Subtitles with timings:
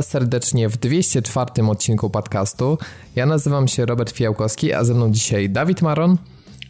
[0.00, 2.78] Was serdecznie w 204 odcinku podcastu.
[3.16, 6.18] Ja nazywam się Robert Fiałkowski, a ze mną dzisiaj Dawid Maron.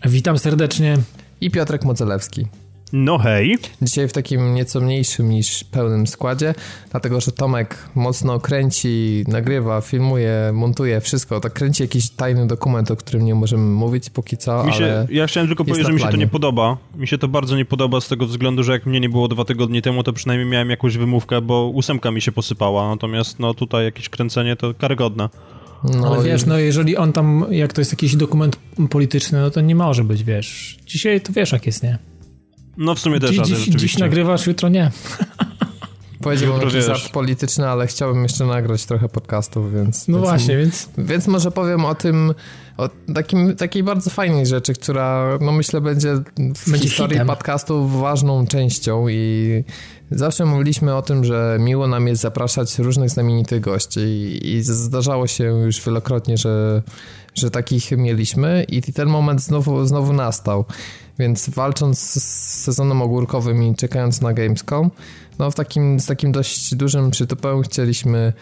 [0.04, 0.96] Witam serdecznie.
[1.40, 2.46] I Piotrek Mocelewski.
[2.92, 3.58] No hej.
[3.82, 6.54] Dzisiaj w takim nieco mniejszym niż pełnym składzie,
[6.90, 11.40] dlatego że Tomek mocno kręci, nagrywa, filmuje, montuje wszystko.
[11.40, 15.06] Tak kręci jakiś tajny dokument, o którym nie możemy mówić póki co, mi się, ale
[15.10, 16.76] Ja chciałem tylko powiedzieć, że mi się to nie podoba.
[16.94, 19.44] Mi się to bardzo nie podoba z tego względu, że jak mnie nie było dwa
[19.44, 22.88] tygodnie temu, to przynajmniej miałem jakąś wymówkę, bo ósemka mi się posypała.
[22.88, 25.28] Natomiast no tutaj jakieś kręcenie to karygodne.
[25.84, 28.56] No ale wiesz, no jeżeli on tam, jak to jest jakiś dokument
[28.90, 30.78] polityczny, no to nie może być, wiesz.
[30.86, 32.09] Dzisiaj to wiesz jak jest, nie?
[32.80, 34.90] No w sumie też dziś, radę, dziś, dziś nagrywasz, jutro nie.
[36.22, 40.08] Powiedziałbym jakiś żart polityczny, ale chciałbym jeszcze nagrać trochę podcastów, więc...
[40.08, 40.88] No więc, właśnie, więc...
[40.98, 42.34] Więc może powiem o tym,
[42.76, 47.26] o takim, takiej bardzo fajnej rzeczy, która no myślę będzie w będzie historii hitem.
[47.26, 49.64] podcastów ważną częścią i
[50.10, 55.26] zawsze mówiliśmy o tym, że miło nam jest zapraszać różnych znamienitych gości i, i zdarzało
[55.26, 56.82] się już wielokrotnie, że,
[57.34, 60.64] że takich mieliśmy i ten moment znowu, znowu nastał.
[61.20, 62.22] Więc walcząc z
[62.62, 64.90] sezonem ogórkowym i czekając na Gamescom,
[65.38, 68.32] no w takim, z takim dość dużym przytupem chcieliśmy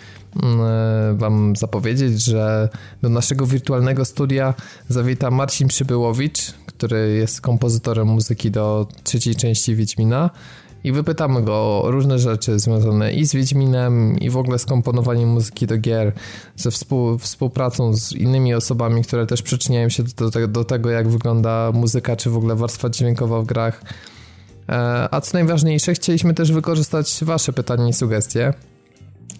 [0.42, 2.68] mm, e, wam zapowiedzieć, że
[3.02, 4.54] do naszego wirtualnego studia
[4.88, 10.30] zawita Marcin Przybyłowicz, który jest kompozytorem muzyki do trzeciej części Wiedźmina
[10.88, 15.28] i wypytamy go o różne rzeczy związane i z Wiedźminem, i w ogóle z komponowaniem
[15.28, 16.12] muzyki do gier,
[16.56, 21.72] ze współ, współpracą z innymi osobami, które też przyczyniają się do, do, tego, jak wygląda
[21.74, 23.82] muzyka, czy w ogóle warstwa dźwiękowa w grach.
[24.68, 28.52] E, a co najważniejsze, chcieliśmy też wykorzystać Wasze pytania i sugestie.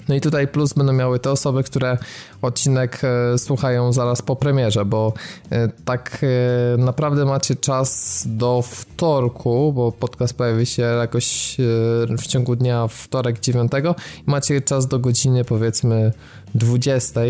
[0.09, 1.99] No i tutaj plus będą miały te osoby, które
[2.43, 5.13] odcinek e, słuchają zaraz po premierze, bo
[5.51, 11.57] e, tak e, naprawdę macie czas do wtorku, bo podcast pojawi się jakoś
[12.19, 13.73] w ciągu dnia wtorek 9
[14.27, 16.13] i macie czas do godziny powiedzmy
[16.55, 17.21] 20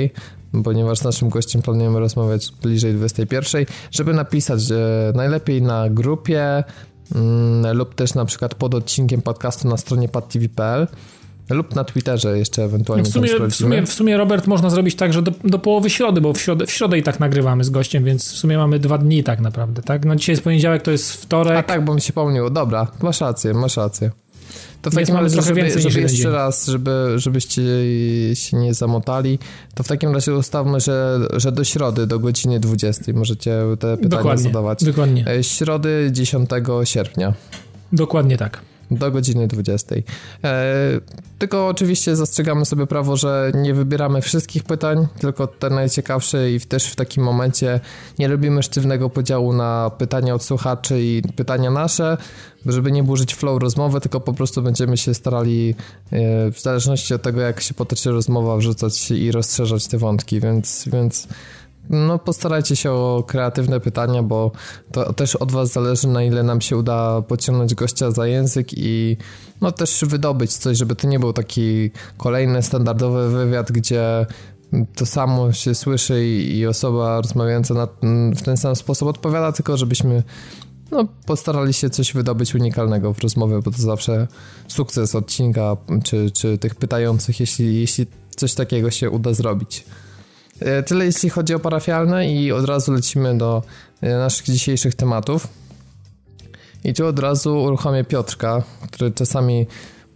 [0.64, 4.60] ponieważ z naszym gościem planujemy rozmawiać bliżej 21, żeby napisać
[5.14, 6.64] najlepiej na grupie
[7.14, 10.86] mm, lub też na przykład pod odcinkiem podcastu na stronie padtv.pl
[11.50, 13.04] lub na Twitterze jeszcze ewentualnie.
[13.04, 16.20] W sumie, w sumie, w sumie, Robert, można zrobić tak, że do, do połowy środy,
[16.20, 18.98] bo w środę, w środę i tak nagrywamy z gościem, więc w sumie mamy dwa
[18.98, 20.04] dni tak naprawdę, tak?
[20.04, 21.58] No dzisiaj jest poniedziałek, to jest wtorek.
[21.58, 22.50] A tak, bo mi się pomniło.
[22.50, 24.10] Dobra, masz rację, masz rację.
[24.82, 27.62] To w takim razie, trochę żeby, więcej żeby jeszcze raz, żeby, żebyście
[28.34, 29.38] się nie zamotali,
[29.74, 34.08] to w takim razie ustawmy, że, że do środy, do godziny 20 możecie te pytania
[34.08, 34.84] dokładnie, zadawać.
[34.84, 35.26] Dokładnie.
[35.28, 36.50] E, środy 10
[36.84, 37.34] sierpnia.
[37.92, 38.60] Dokładnie tak.
[38.90, 39.94] Do godziny 20.
[40.44, 40.64] E,
[41.38, 46.86] tylko oczywiście zastrzegamy sobie prawo, że nie wybieramy wszystkich pytań, tylko te najciekawsze i też
[46.86, 47.80] w takim momencie
[48.18, 52.16] nie robimy sztywnego podziału na pytania od słuchaczy i pytania nasze,
[52.66, 55.74] żeby nie burzyć flow rozmowy, tylko po prostu będziemy się starali
[56.12, 60.88] e, w zależności od tego, jak się potoczy rozmowa, wrzucać i rozszerzać te wątki, więc,
[60.92, 61.28] więc
[61.90, 64.52] no postarajcie się o kreatywne pytania, bo
[64.92, 69.16] to też od was zależy, na ile nam się uda pociągnąć gościa za język i
[69.60, 74.26] no też wydobyć coś, żeby to nie był taki kolejny standardowy wywiad, gdzie
[74.96, 77.88] to samo się słyszy i, i osoba rozmawiająca na,
[78.36, 80.22] w ten sam sposób odpowiada, tylko żebyśmy
[80.90, 84.26] no, postarali się coś wydobyć unikalnego w rozmowie, bo to zawsze
[84.68, 88.06] sukces odcinka czy, czy tych pytających, jeśli, jeśli
[88.36, 89.84] coś takiego się uda zrobić.
[90.60, 93.62] E, tyle jeśli chodzi o parafialne i od razu lecimy do
[94.00, 95.48] e, naszych dzisiejszych tematów.
[96.84, 99.66] I tu od razu uruchomię Piotrka, który czasami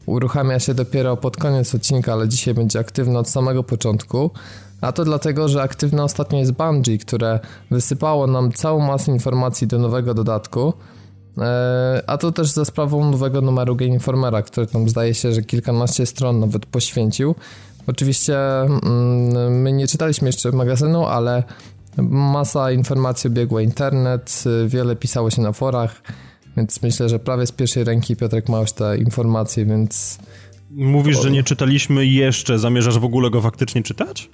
[0.06, 4.31] uruchamia się dopiero pod koniec odcinka, ale dzisiaj będzie aktywny od samego początku.
[4.81, 9.78] A to dlatego, że aktywne ostatnio jest Bungie, które wysypało nam całą masę informacji do
[9.78, 10.72] nowego dodatku.
[11.38, 15.43] E, a to też za sprawą nowego numeru Game Informera, który tam zdaje się, że
[15.43, 17.34] kilkanaście stron nawet poświęcił.
[17.87, 21.43] Oczywiście mm, my nie czytaliśmy jeszcze magazynu, ale
[22.08, 26.02] masa informacji obiegła internet, wiele pisało się na forach,
[26.56, 30.19] więc myślę, że prawie z pierwszej ręki Piotrek ma już te informacje, więc...
[30.70, 34.31] Mówisz, że nie czytaliśmy jeszcze, zamierzasz w ogóle go faktycznie czytać?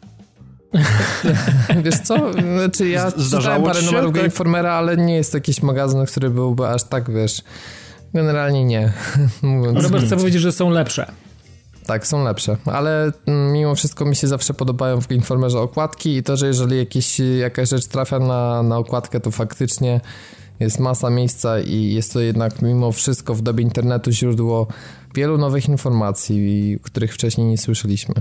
[1.85, 4.25] Wiesz co, znaczy ja Zdarzało czytałem parę numerów tak?
[4.25, 7.43] Informera, ale nie jest to jakiś magazyn, który byłby aż tak, wiesz...
[8.15, 8.93] Generalnie nie.
[9.43, 9.83] Mówiąc.
[9.83, 11.13] Robert chce powiedzieć, że są lepsze.
[11.89, 16.23] Tak, są lepsze, ale mm, mimo wszystko mi się zawsze podobają w Informerze okładki i
[16.23, 20.01] to, że jeżeli jakiś, jakaś rzecz trafia na, na okładkę, to faktycznie
[20.61, 24.67] jest masa miejsca i jest to jednak mimo wszystko w dobie internetu źródło
[25.15, 28.15] wielu nowych informacji, których wcześniej nie słyszeliśmy.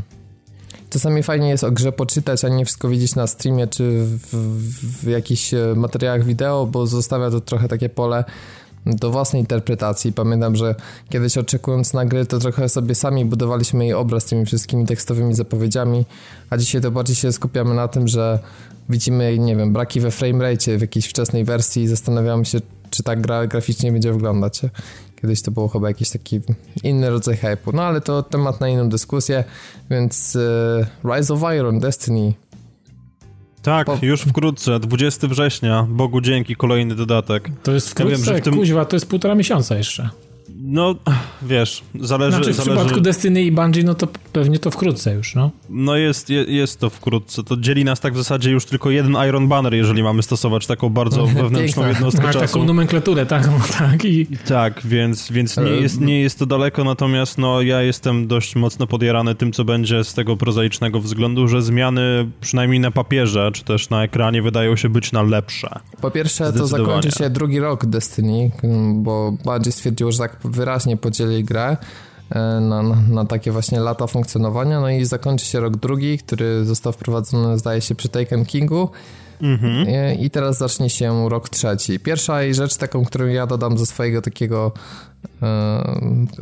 [0.90, 5.04] Czasami fajnie jest o grze poczytać, a nie wszystko widzieć na streamie czy w, w,
[5.04, 8.24] w jakichś e, materiałach wideo, bo zostawia to trochę takie pole
[8.96, 10.14] do własnej interpretacji.
[10.14, 10.76] Pamiętam, że
[11.10, 16.06] kiedyś oczekując na gry, to trochę sobie sami budowaliśmy jej obraz tymi wszystkimi tekstowymi zapowiedziami,
[16.50, 18.40] a dzisiaj to bardziej się skupiamy na tym, że
[18.90, 23.16] widzimy, nie wiem, braki we framerate w jakiejś wczesnej wersji i zastanawiamy się, czy ta
[23.16, 24.62] gra graficznie będzie wyglądać.
[25.22, 26.42] Kiedyś to było chyba jakiś taki
[26.84, 27.74] inny rodzaj hype'u.
[27.74, 29.44] No ale to temat na inną dyskusję,
[29.90, 30.38] więc
[31.04, 32.34] uh, Rise of Iron, Destiny.
[33.68, 33.98] Tak, po...
[34.02, 37.50] już wkrótce, 20 września, Bogu dzięki, kolejny dodatek.
[37.64, 38.54] To jest wkrótce, ja wiem, że w tym...
[38.54, 40.10] kuźwa, to jest półtora miesiąca jeszcze.
[40.62, 40.96] No,
[41.42, 42.38] wiesz, zależy...
[42.38, 42.76] Znaczy w zależy...
[42.76, 45.52] przypadku Destiny i Bungie, no to pewnie to wkrótce już, no.
[45.70, 47.44] No jest, jest to wkrótce.
[47.44, 50.90] To dzieli nas tak w zasadzie już tylko jeden Iron Banner, jeżeli mamy stosować taką
[50.90, 52.54] bardzo wewnętrzną jednostkę tak, czasu.
[52.54, 54.06] taką nomenklaturę, tak, no, tak.
[54.06, 54.28] I...
[54.48, 58.88] Tak, więc, więc nie, jest, nie jest to daleko, natomiast no ja jestem dość mocno
[58.88, 63.90] podjarany tym, co będzie z tego prozaicznego względu, że zmiany przynajmniej na papierze, czy też
[63.90, 65.80] na ekranie wydają się być na lepsze.
[66.02, 68.52] Po pierwsze to zakończy się drugi rok Destiny,
[68.94, 71.78] bo Bungie stwierdziło, że tak wyraźnie podzieli grę
[72.30, 76.94] e, na, na, takie właśnie lata funkcjonowania, no i zakończy się rok drugi, który został
[76.94, 78.90] wprowadzony zdaje się przy Taken Kingu
[79.42, 79.88] mhm.
[80.20, 82.00] I, i teraz zacznie się rok trzeci.
[82.00, 85.17] Pierwsza rzecz taką, którą ja dodam ze swojego takiego e,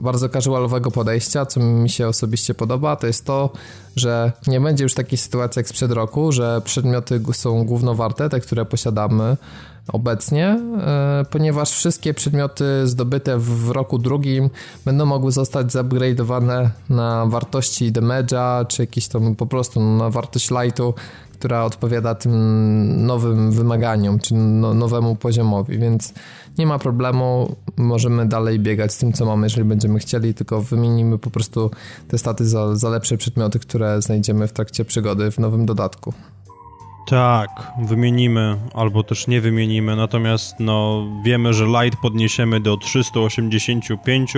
[0.02, 3.50] bardzo casualowego podejścia, co mi się osobiście podoba, to jest to,
[3.96, 8.66] że nie będzie już takiej sytuacji jak sprzed roku, że przedmioty są głównowarte, te, które
[8.66, 9.38] posiadamy,
[9.88, 14.50] obecnie, e, ponieważ wszystkie przedmioty zdobyte w roku drugim
[14.86, 20.94] będą mogły zostać zupgrade'owane na wartości damage'a, czy jakieś tam po prostu na wartość lightu,
[21.46, 26.14] która odpowiada tym nowym wymaganiom, czy no, nowemu poziomowi, więc
[26.58, 31.18] nie ma problemu, możemy dalej biegać z tym, co mamy, jeżeli będziemy chcieli, tylko wymienimy
[31.18, 31.72] po prostu
[32.08, 36.14] te staty za, za lepsze przedmioty, które znajdziemy w trakcie przygody w nowym dodatku.
[37.08, 44.34] Tak, wymienimy, albo też nie wymienimy, natomiast no, wiemy, że light podniesiemy do 385,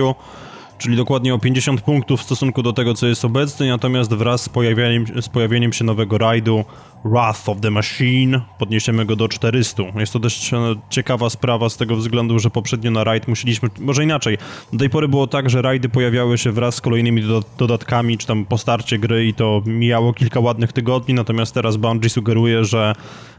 [0.78, 4.48] czyli dokładnie o 50 punktów w stosunku do tego, co jest obecny, natomiast wraz z
[4.48, 6.64] pojawieniem, z pojawieniem się nowego rajdu
[7.04, 9.82] Wrath of the Machine podniesiemy go do 400.
[9.96, 10.50] Jest to dość
[10.90, 14.38] ciekawa sprawa z tego względu, że poprzednio na rajd musieliśmy, może inaczej,
[14.72, 17.22] do tej pory było tak, że rajdy pojawiały się wraz z kolejnymi
[17.58, 22.10] dodatkami, czy tam po starcie gry i to mijało kilka ładnych tygodni, natomiast teraz Bungie
[22.10, 22.94] sugeruje, że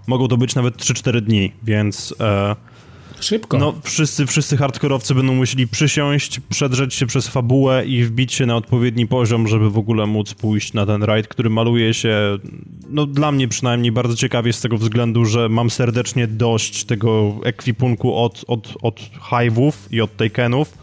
[0.07, 2.15] mogą to być nawet 3-4 dni, więc...
[2.19, 2.55] E,
[3.19, 3.57] Szybko.
[3.57, 8.55] No, wszyscy, wszyscy hardkorowcy będą musieli przysiąść, przedrzeć się przez fabułę i wbić się na
[8.55, 12.37] odpowiedni poziom, żeby w ogóle móc pójść na ten rajd, który maluje się,
[12.89, 18.15] no dla mnie przynajmniej bardzo ciekawie z tego względu, że mam serdecznie dość tego ekwipunku
[18.15, 18.99] od, od, od
[19.31, 20.77] Hive'ów i od Takenów,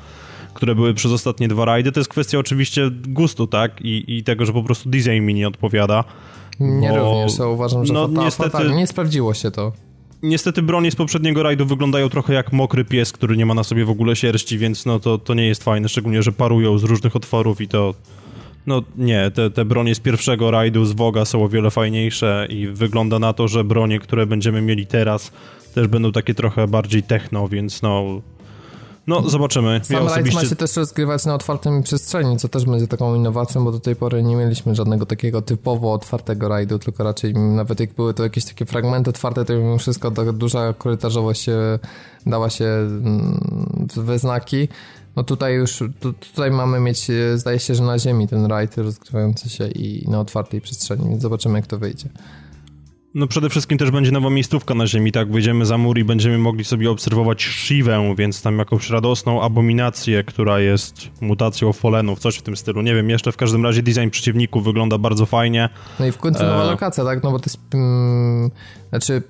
[0.55, 1.93] które były przez ostatnie dwa rajdy.
[1.93, 3.81] To jest kwestia oczywiście gustu, tak?
[3.81, 6.05] I, i tego, że po prostu design mi nie odpowiada.
[6.61, 6.97] Nie bo...
[6.97, 8.75] również, ja uważam, że no, niestety...
[8.75, 9.73] nie sprawdziło się to.
[10.27, 13.85] Niestety bronie z poprzedniego rajdu wyglądają trochę jak mokry pies, który nie ma na sobie
[13.85, 17.17] w ogóle sierści, więc no to, to nie jest fajne, szczególnie, że parują z różnych
[17.17, 17.95] otworów i to...
[18.67, 22.67] No nie, te, te bronie z pierwszego rajdu z Woga są o wiele fajniejsze i
[22.67, 25.33] wygląda na to, że bronie, które będziemy mieli teraz
[25.75, 28.21] też będą takie trochę bardziej techno, więc no
[29.07, 29.81] no, zobaczymy.
[29.85, 30.43] Sam ja osobiście...
[30.43, 33.97] ma się też rozgrywać na otwartym przestrzeni, co też będzie taką innowacją, bo do tej
[33.97, 38.45] pory nie mieliśmy żadnego takiego typowo otwartego rajdu, tylko raczej nawet jak były to jakieś
[38.45, 41.79] takie fragmenty otwarte, to mimo wszystko ta duża korytarzowość się,
[42.27, 44.69] dała się mm, we znaki.
[45.17, 49.51] No tutaj już, tu, tutaj mamy mieć, zdaje się, że na ziemi ten rajd rozgrywający
[49.51, 52.09] się i na otwartej przestrzeni, więc zobaczymy jak to wyjdzie.
[53.17, 55.33] No przede wszystkim też będzie nowa miejscówka na Ziemi, tak?
[55.33, 60.61] Wyjdziemy za mur i będziemy mogli sobie obserwować Shivę, więc tam jakąś radosną abominację, która
[60.61, 62.83] jest mutacją Folenów, coś w tym stylu.
[62.83, 65.69] Nie wiem, jeszcze w każdym razie design przeciwników wygląda bardzo fajnie.
[66.01, 66.67] No i w końcu nowa e...
[66.67, 67.23] lokacja, tak?
[67.23, 67.59] No bo to jest...
[67.75, 68.51] Mm,
[68.89, 69.23] znaczy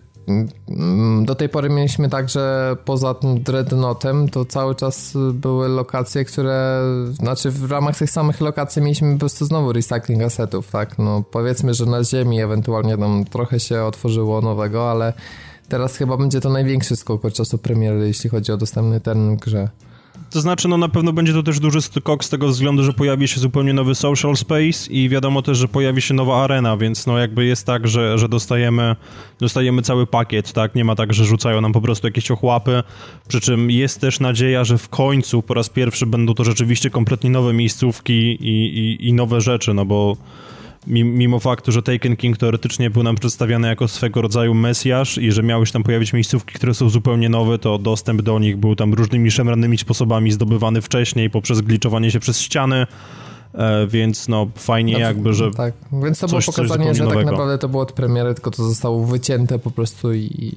[1.23, 6.81] do tej pory mieliśmy tak, że poza tym Dreadnoughtem to cały czas były lokacje, które,
[7.13, 10.99] znaczy w ramach tych samych lokacji mieliśmy po prostu znowu recycling assetów, tak?
[10.99, 15.13] No powiedzmy, że na ziemi ewentualnie tam trochę się otworzyło nowego, ale
[15.69, 19.69] teraz chyba będzie to największy skok od czasu premiery, jeśli chodzi o dostępny ten grze.
[20.31, 23.29] To znaczy, no na pewno będzie to też duży skok z tego względu, że pojawi
[23.29, 27.19] się zupełnie nowy social space i wiadomo też, że pojawi się nowa arena, więc no
[27.19, 28.97] jakby jest tak, że, że dostajemy,
[29.41, 30.75] dostajemy cały pakiet, tak?
[30.75, 32.83] Nie ma tak, że rzucają nam po prostu jakieś ochłapy,
[33.29, 37.31] przy czym jest też nadzieja, że w końcu po raz pierwszy będą to rzeczywiście kompletnie
[37.31, 40.17] nowe miejscówki i, i, i nowe rzeczy, no bo
[40.87, 45.43] mimo faktu, że Taken King teoretycznie był nam przedstawiany jako swego rodzaju mesjasz i że
[45.43, 48.95] miały się tam pojawić miejscówki, które są zupełnie nowe, to dostęp do nich był tam
[48.95, 52.87] różnymi szemranymi sposobami zdobywany wcześniej poprzez gliczowanie się przez ściany,
[53.55, 57.27] e, więc no fajnie no, jakby, że Tak, więc to było pokazanie, że tak tak
[57.27, 60.53] naprawdę to było od premiery, tylko to zostało wycięte po prostu i,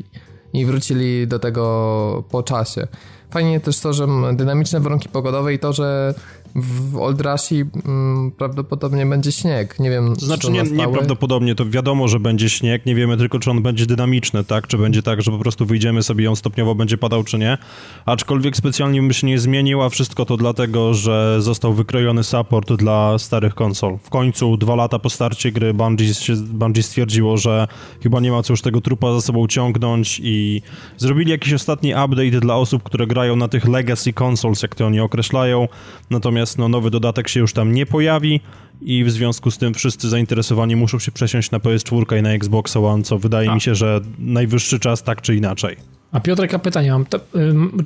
[0.53, 2.87] i wrócili do tego po czasie.
[3.31, 6.13] Fajnie też to, że dynamiczne warunki pogodowe i to, że
[6.55, 9.79] w Old Rushi mm, prawdopodobnie będzie śnieg.
[9.79, 13.61] Nie wiem, Znaczy nie, nieprawdopodobnie, to wiadomo, że będzie śnieg, nie wiemy tylko, czy on
[13.61, 14.67] będzie dynamiczny, tak?
[14.67, 17.57] Czy będzie tak, że po prostu wyjdziemy sobie i on stopniowo będzie padał, czy nie.
[18.05, 23.17] Aczkolwiek specjalnie by się nie zmienił, a wszystko to dlatego, że został wykrojony support dla
[23.17, 23.97] starych konsol.
[24.03, 27.67] W końcu, dwa lata po starcie gry, Bungie, się, Bungie stwierdziło, że
[28.03, 30.61] chyba nie ma co już tego trupa za sobą ciągnąć i
[30.97, 34.99] zrobili jakiś ostatni update dla osób, które grają na tych legacy consoles, jak to oni
[34.99, 35.67] określają.
[36.09, 38.41] Natomiast natomiast no, nowy dodatek się już tam nie pojawi
[38.81, 42.77] i w związku z tym wszyscy zainteresowani muszą się przesiąść na PS4 i na Xbox
[42.77, 43.55] One, co wydaje A.
[43.55, 45.77] mi się, że najwyższy czas tak czy inaczej.
[46.11, 47.05] A Piotrek, a pytanie mam.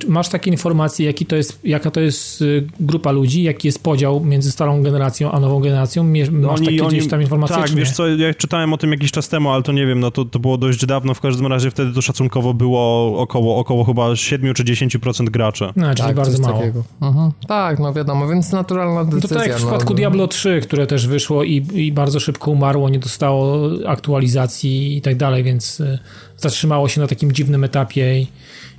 [0.07, 4.25] masz takie informacje, jaki to jest, jaka to jest y, grupa ludzi, jaki jest podział
[4.25, 6.03] między starą generacją a nową generacją?
[6.03, 7.55] Masz oni, takie oni, gdzieś tam informacje?
[7.55, 10.11] Tak, wiesz co, ja czytałem o tym jakiś czas temu, ale to nie wiem, no
[10.11, 14.15] to, to było dość dawno, w każdym razie wtedy to szacunkowo było około, około chyba
[14.15, 15.65] 7 czy 10% graczy.
[15.75, 16.61] No, czyli tak, bardzo mało.
[17.01, 17.31] Mhm.
[17.47, 19.19] Tak, no wiadomo, więc naturalna decyzja.
[19.21, 22.19] No to tak jak w przypadku no, Diablo 3, które też wyszło i, i bardzo
[22.19, 25.99] szybko umarło, nie dostało aktualizacji i tak dalej, więc y,
[26.37, 28.27] zatrzymało się na takim dziwnym etapie i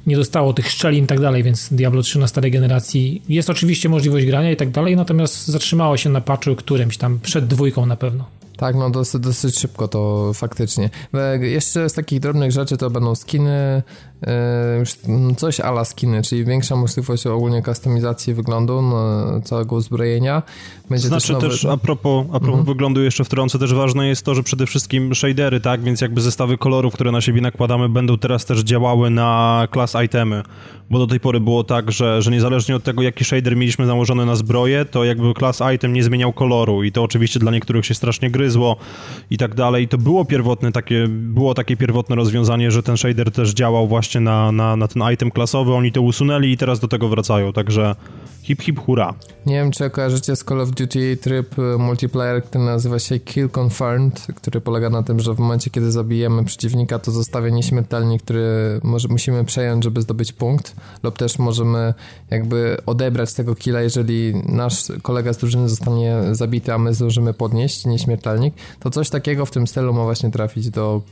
[0.06, 3.88] nie dostało tych szczelin i tak dalej, więc Diablo 3 na starej generacji jest oczywiście
[3.88, 7.96] możliwość grania i tak dalej, natomiast zatrzymało się na patchu którymś tam, przed dwójką na
[7.96, 8.24] pewno.
[8.56, 10.90] Tak, no dosyć, dosyć szybko to faktycznie.
[11.14, 13.82] E, jeszcze z takich drobnych rzeczy to będą skiny,
[14.78, 14.90] już
[15.36, 20.42] coś ala skiny, czyli większa możliwość ogólnie kustomizacji wyglądu no, całego uzbrojenia.
[20.90, 21.48] Będzie znaczy też, nowy...
[21.48, 22.64] też a propos, a propos mhm.
[22.64, 26.58] wyglądu jeszcze wtrącę, też ważne jest to, że przede wszystkim shadery, tak, więc jakby zestawy
[26.58, 30.42] kolorów, które na siebie nakładamy będą teraz też działały na class itemy,
[30.90, 34.26] bo do tej pory było tak, że, że niezależnie od tego, jaki shader mieliśmy założony
[34.26, 37.94] na zbroję, to jakby class item nie zmieniał koloru i to oczywiście dla niektórych się
[37.94, 38.76] strasznie gryzło
[39.30, 39.88] i tak dalej.
[39.88, 44.52] To było pierwotne takie, było takie pierwotne rozwiązanie, że ten shader też działał właśnie na,
[44.52, 47.94] na, na ten item klasowy, oni to usunęli i teraz do tego wracają, także
[48.44, 49.14] hip hip hura.
[49.46, 53.48] Nie wiem, czy kojarzycie z Call of Duty tryb y, multiplayer, który nazywa się Kill
[53.58, 58.80] Confirmed, który polega na tym, że w momencie, kiedy zabijemy przeciwnika, to zostawia nieśmiertelnik, który
[58.82, 61.94] może, musimy przejąć, żeby zdobyć punkt, lub też możemy
[62.30, 67.86] jakby odebrać tego killa, jeżeli nasz kolega z drużyny zostanie zabity, a my zdążymy podnieść
[67.86, 71.02] nieśmiertelnik, to coś takiego w tym stylu ma właśnie trafić do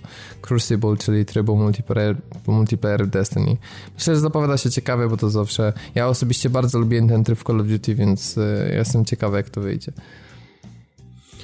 [0.43, 2.17] Crucible, czyli trybu multiplayer,
[2.47, 3.57] multiplayer Destiny.
[3.95, 7.45] Myślę, że zapowiada się ciekawe, bo to zawsze, ja osobiście bardzo lubię ten tryb w
[7.45, 9.93] Call of Duty, więc y, jestem ciekawy, jak to wyjdzie.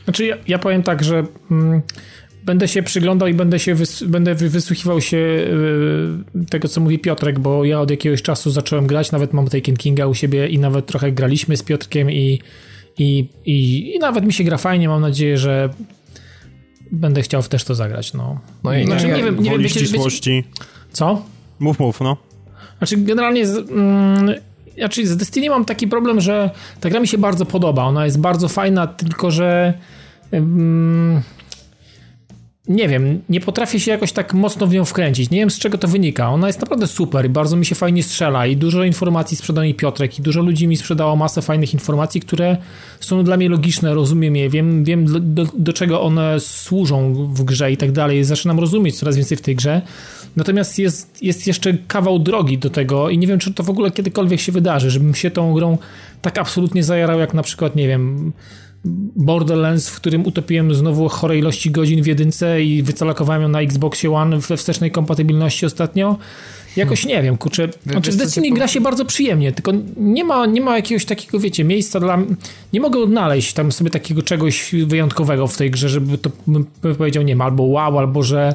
[0.04, 1.82] Znaczy, ja, ja powiem tak, że mm,
[2.44, 7.38] będę się przyglądał i będę się wys, będę wysłuchiwał się y, tego, co mówi Piotrek,
[7.38, 10.86] bo ja od jakiegoś czasu zacząłem grać, nawet mam Taken Kinga u siebie i nawet
[10.86, 12.40] trochę graliśmy z Piotrkiem i,
[12.98, 15.70] i, i, i nawet mi się gra fajnie, mam nadzieję, że
[16.90, 18.40] będę chciał też to zagrać, no.
[18.64, 20.42] No i znaczy, nie, nie wiem, nie wiem, wiecie, wiecie,
[20.92, 21.22] Co?
[21.58, 22.16] Mów, mów, no.
[22.78, 24.34] Znaczy, generalnie z, mm,
[24.78, 27.84] znaczy z Destiny mam taki problem, że ta gra mi się bardzo podoba.
[27.84, 29.74] Ona jest bardzo fajna, tylko że.
[30.32, 31.22] Um,
[32.68, 35.30] nie wiem, nie potrafię się jakoś tak mocno w nią wkręcić.
[35.30, 36.30] Nie wiem z czego to wynika.
[36.30, 39.74] Ona jest naprawdę super i bardzo mi się fajnie strzela i dużo informacji sprzedał mi
[39.74, 42.56] Piotrek i dużo ludzi mi sprzedało masę fajnych informacji, które
[43.00, 47.44] są dla mnie logiczne, rozumiem je, wiem, wiem do, do, do czego one służą w
[47.44, 48.24] grze i tak dalej.
[48.24, 49.82] Zaczynam rozumieć coraz więcej w tej grze.
[50.36, 53.90] Natomiast jest, jest jeszcze kawał drogi do tego i nie wiem, czy to w ogóle
[53.90, 55.78] kiedykolwiek się wydarzy, żebym się tą grą
[56.22, 58.32] tak absolutnie zajarał, jak na przykład, nie wiem,
[59.16, 64.12] Borderlands, w którym utopiłem znowu chore ilości godzin w jedynce i wycalakowałem ją na Xboxie
[64.12, 66.16] One we wstecznej kompatybilności ostatnio.
[66.76, 67.68] Jakoś nie wiem, kurczę.
[67.86, 72.00] Znaczy, Destiny gra się bardzo przyjemnie, tylko nie ma, nie ma jakiegoś takiego, wiecie, miejsca
[72.00, 72.18] dla...
[72.72, 76.66] Nie mogę odnaleźć tam sobie takiego czegoś wyjątkowego w tej grze, żeby to, bym
[76.98, 78.54] powiedział, nie wiem, albo wow, albo że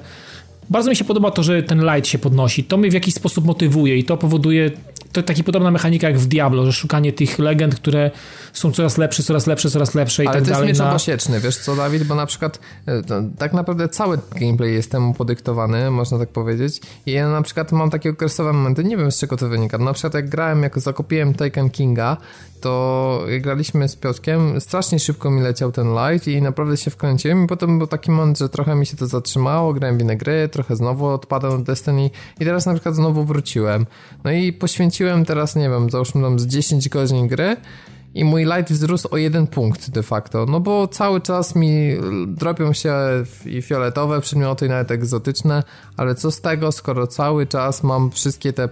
[0.70, 2.64] bardzo mi się podoba to, że ten light się podnosi.
[2.64, 4.72] To mnie w jakiś sposób motywuje i to powoduje
[5.14, 8.12] to taka podobna mechanika jak w Diablo, że szukanie tych legend, które
[8.54, 10.56] są coraz lepsze, coraz lepsze, coraz lepsze i Ale tak dalej.
[10.58, 11.40] Ale to jest miecz na...
[11.40, 13.02] wiesz co Dawid, bo na przykład e,
[13.38, 17.90] tak naprawdę cały gameplay jest temu podyktowany, można tak powiedzieć i ja na przykład mam
[17.90, 21.34] takie okresowe momenty, nie wiem z czego to wynika, na przykład jak grałem, jak zakopiłem
[21.34, 22.18] Taken Kinga,
[22.64, 27.48] to graliśmy z Piotrkiem, strasznie szybko mi leciał ten light i naprawdę się wkręciłem i
[27.48, 30.76] potem był taki moment, że trochę mi się to zatrzymało, grałem w inne gry, trochę
[30.76, 33.86] znowu odpadłem od Destiny i teraz na przykład znowu wróciłem.
[34.24, 37.56] No i poświęciłem teraz, nie wiem, załóżmy tam z 10 godzin gry
[38.14, 42.74] i mój light wzrósł o jeden punkt de facto, no bo cały czas mi dropią
[42.74, 42.96] się
[43.46, 45.64] i fioletowe przedmioty, nawet egzotyczne,
[45.98, 48.70] ale co z tego, skoro cały czas mam wszystkie te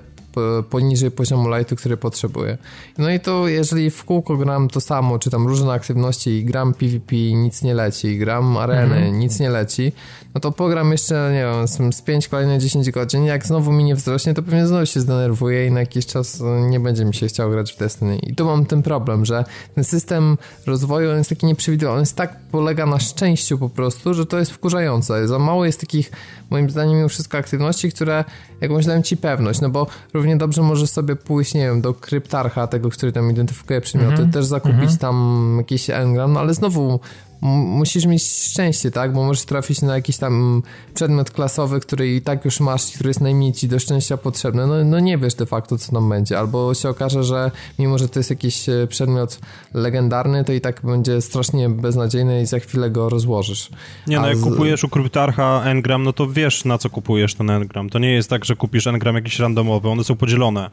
[0.70, 2.58] poniżej poziomu lightu, który potrzebuję.
[2.98, 6.74] No i to jeżeli w kółko gram to samo, czy tam różne aktywności i gram
[6.74, 9.20] PvP nic nie leci, gram areny mhm.
[9.20, 9.92] nic nie leci,
[10.34, 11.40] no to pogram jeszcze, nie
[11.80, 15.00] wiem, z 5 kolejne 10 godzin, jak znowu mi nie wzrośnie, to pewnie znowu się
[15.00, 18.18] zdenerwuję i na jakiś czas nie będzie mi się chciał grać w Destiny.
[18.18, 19.46] I tu mam ten problem, że
[19.76, 24.14] ten system rozwoju on jest taki nieprzewidywalny, on jest tak polega na szczęściu po prostu,
[24.14, 25.28] że to jest wkurzające.
[25.28, 26.12] Za mało jest takich,
[26.50, 28.24] moim zdaniem, mimo wszystko aktywności, które
[28.62, 29.88] jakąś dają ci pewność, no bo
[30.22, 34.30] równie dobrze możesz sobie pójść, nie wiem, do kryptarcha, tego, który tam identyfikuje przedmioty, mm
[34.30, 34.34] -hmm.
[34.34, 34.98] też zakupić mm -hmm.
[34.98, 37.00] tam jakiś engram, no ale znowu
[37.42, 39.14] musisz mieć szczęście, tak?
[39.14, 43.22] Bo możesz trafić na jakiś tam przedmiot klasowy, który i tak już masz, który jest
[43.22, 44.68] najmniej ci do szczęścia potrzebny.
[44.68, 46.40] No, no nie wiesz de facto, co tam będzie.
[46.40, 49.40] Albo się okaże, że mimo, że to jest jakiś e, przedmiot
[49.74, 53.70] legendarny, to i tak będzie strasznie beznadziejny i za chwilę go rozłożysz.
[54.08, 54.44] Nie, no A jak z...
[54.44, 57.90] kupujesz u kryptarcha engram, no to wiesz, na co kupujesz ten engram.
[57.90, 60.70] To nie jest tak, że kupisz engram jakiś randomowy, one są podzielone.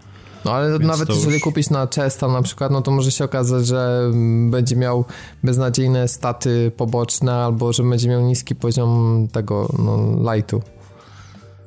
[0.49, 1.43] No ale Więc nawet jeżeli już...
[1.43, 4.11] kupisz na Chesta na przykład, no to może się okazać, że
[4.51, 5.05] będzie miał
[5.45, 10.63] beznadziejne staty poboczne albo że będzie miał niski poziom tego no, lightu.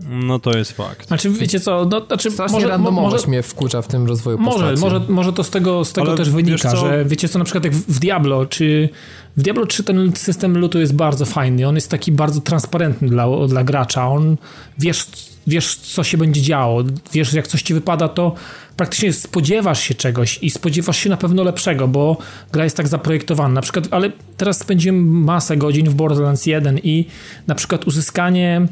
[0.10, 1.08] No to jest fakt.
[1.08, 4.58] Znaczy, wiecie co, no, znaczy, Strasznie może, randomowość może, mnie wkurza w tym rozwoju może,
[4.58, 4.82] postaci.
[4.82, 7.74] Może, może to z tego, z tego też wynika, że wiecie co, na przykład jak
[7.74, 8.90] w Diablo, czy
[9.38, 13.48] w Diablo 3 ten system lutu jest bardzo fajny, on jest taki bardzo transparentny dla,
[13.48, 14.38] dla gracza, on
[14.78, 15.06] wiesz,
[15.48, 16.84] wiesz co się będzie działo,
[17.14, 18.36] wiesz jak coś ci wypada, to
[18.78, 22.18] praktycznie spodziewasz się czegoś i spodziewasz się na pewno lepszego, bo
[22.52, 23.54] gra jest tak zaprojektowana.
[23.54, 27.06] Na przykład, ale teraz spędziłem masę godzin w Borderlands 1 i
[27.48, 28.68] na przykład uzyskanie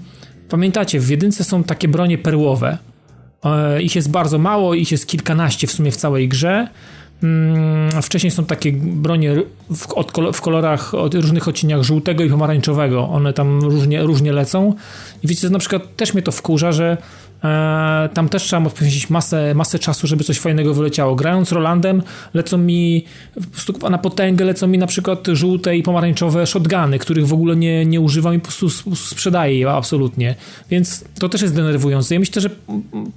[0.50, 2.78] Pamiętacie, w jedynce są takie bronie perłowe.
[3.44, 6.68] E, ich jest bardzo mało, ich jest kilkanaście w sumie w całej grze.
[7.24, 9.36] Mm, wcześniej są takie bronie
[9.70, 9.88] w,
[10.34, 13.10] w kolorach, o różnych odcieniach żółtego i pomarańczowego.
[13.10, 14.74] One tam różnie, różnie lecą.
[15.24, 16.98] I wiecie, na przykład też mnie to wkurza, że
[18.14, 21.16] tam też trzeba poświęcić masę, masę czasu, żeby coś fajnego wyleciało.
[21.16, 22.04] Grając Rolandem
[22.34, 23.06] lecą mi
[23.90, 28.02] na potęgę lecą mi na przykład żółte i pomarańczowe shotguny, których w ogóle nie, nie
[28.02, 30.36] używam i po prostu sprzedaję je absolutnie.
[30.70, 32.14] Więc to też jest denerwujące.
[32.14, 32.50] Ja myślę, że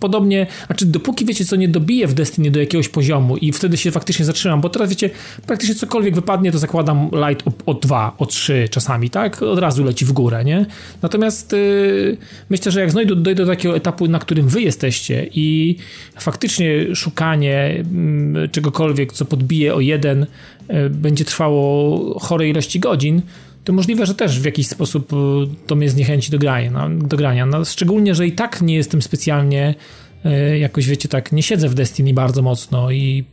[0.01, 3.91] podobnie, znaczy dopóki wiecie co, nie dobiję w Destiny do jakiegoś poziomu i wtedy się
[3.91, 5.11] faktycznie zatrzymam, bo teraz wiecie,
[5.47, 9.43] praktycznie cokolwiek wypadnie, to zakładam light o, o 2, o 3 czasami, tak?
[9.43, 10.67] Od razu leci w górę, nie?
[11.03, 12.17] Natomiast yy,
[12.51, 15.77] myślę, że jak znajdę, dojdę do takiego etapu na którym wy jesteście i
[16.19, 20.27] faktycznie szukanie mm, czegokolwiek, co podbije o jeden,
[20.69, 23.23] e, będzie trwało chorej ilości godzin,
[23.65, 25.17] to możliwe, że też w jakiś sposób e,
[25.67, 26.71] to mnie zniechęci do grania.
[26.71, 27.47] No, do grania.
[27.47, 29.75] No, szczególnie, że i tak nie jestem specjalnie
[30.25, 33.25] e, jakoś, wiecie, tak, nie siedzę w Destiny bardzo mocno i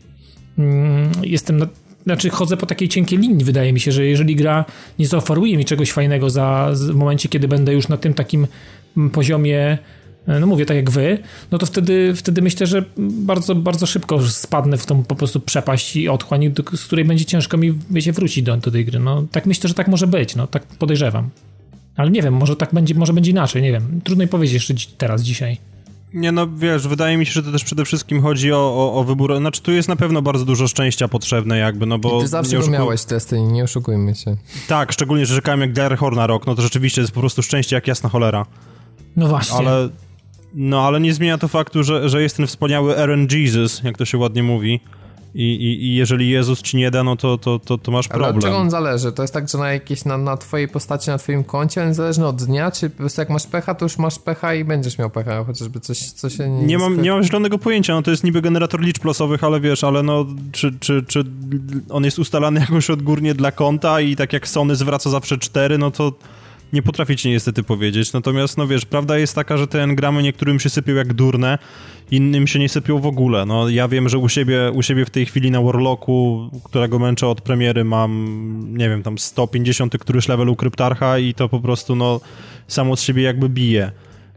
[0.58, 1.68] mm, jestem na,
[2.04, 4.66] znaczy chodzę po takiej cienkiej linii, wydaje mi się, że jeżeli gra
[5.00, 8.48] nie zaoferuje mi czegoś fajnego za, w momencie, kiedy będę już na tym takim
[8.98, 9.78] mm, poziomie
[10.40, 11.18] no mówię tak jak wy,
[11.52, 15.96] no to wtedy, wtedy myślę, że bardzo, bardzo szybko spadnę w tą po prostu przepaść
[15.96, 19.00] i otchłań, z której będzie ciężko mi, wiecie, wrócić do, do tej gry.
[19.00, 21.30] No tak myślę, że tak może być, no tak podejrzewam.
[21.96, 24.02] Ale nie wiem, może tak będzie, może będzie inaczej, nie wiem.
[24.04, 25.58] Trudno mi powiedzieć jeszcze teraz, dzisiaj.
[26.14, 29.04] Nie no, wiesz, wydaje mi się, że to też przede wszystkim chodzi o, o, o
[29.04, 32.20] wybór, znaczy tu jest na pewno bardzo dużo szczęścia potrzebne jakby, no bo...
[32.20, 32.74] I ty zawsze oszukuj...
[32.74, 34.38] miałeś testy, nie oszukujmy się.
[34.68, 37.76] Tak, szczególnie, że czekałem jak Gary na rok, no to rzeczywiście jest po prostu szczęście
[37.76, 38.46] jak jasna cholera.
[39.16, 39.58] No właśnie.
[39.58, 39.90] Ale
[40.54, 44.06] no, ale nie zmienia to faktu, że, że jest ten wspaniały Aaron Jesus, jak to
[44.06, 44.80] się ładnie mówi.
[45.36, 48.30] I, i, I, jeżeli Jezus ci nie da, no to, to, to, to masz problem.
[48.30, 49.12] Ale od czego on zależy?
[49.12, 52.26] To jest tak, że na jakieś, na, na twojej postaci, na twoim koncie, on zależy
[52.26, 55.10] od dnia, czy po prostu jak masz pecha, to już masz pecha i będziesz miał
[55.10, 56.66] pecha, chociażby coś, co się nie...
[56.66, 59.84] Nie mam, nie mam zielonego pojęcia, no to jest niby generator liczb losowych, ale wiesz,
[59.84, 61.24] ale no, czy, czy, czy
[61.90, 65.92] on jest ustalany jakoś odgórnie dla konta i tak jak Sony zwraca zawsze cztery, no
[65.92, 66.14] to
[66.74, 68.14] nie potrafię ci niestety powiedzieć.
[68.14, 71.58] Natomiast, no wiesz, prawda jest taka, że te engramy niektórym się sypią jak durne,
[72.12, 73.46] innym się nie sypią w ogóle.
[73.46, 77.28] No ja wiem, że u siebie, u siebie w tej chwili na Warlocku, którego męczę
[77.28, 81.96] od premiery, mam, nie wiem, tam 150 któryś level u Kryptarcha i to po prostu,
[81.96, 82.22] no,
[82.68, 83.92] samo od siebie jakby bije.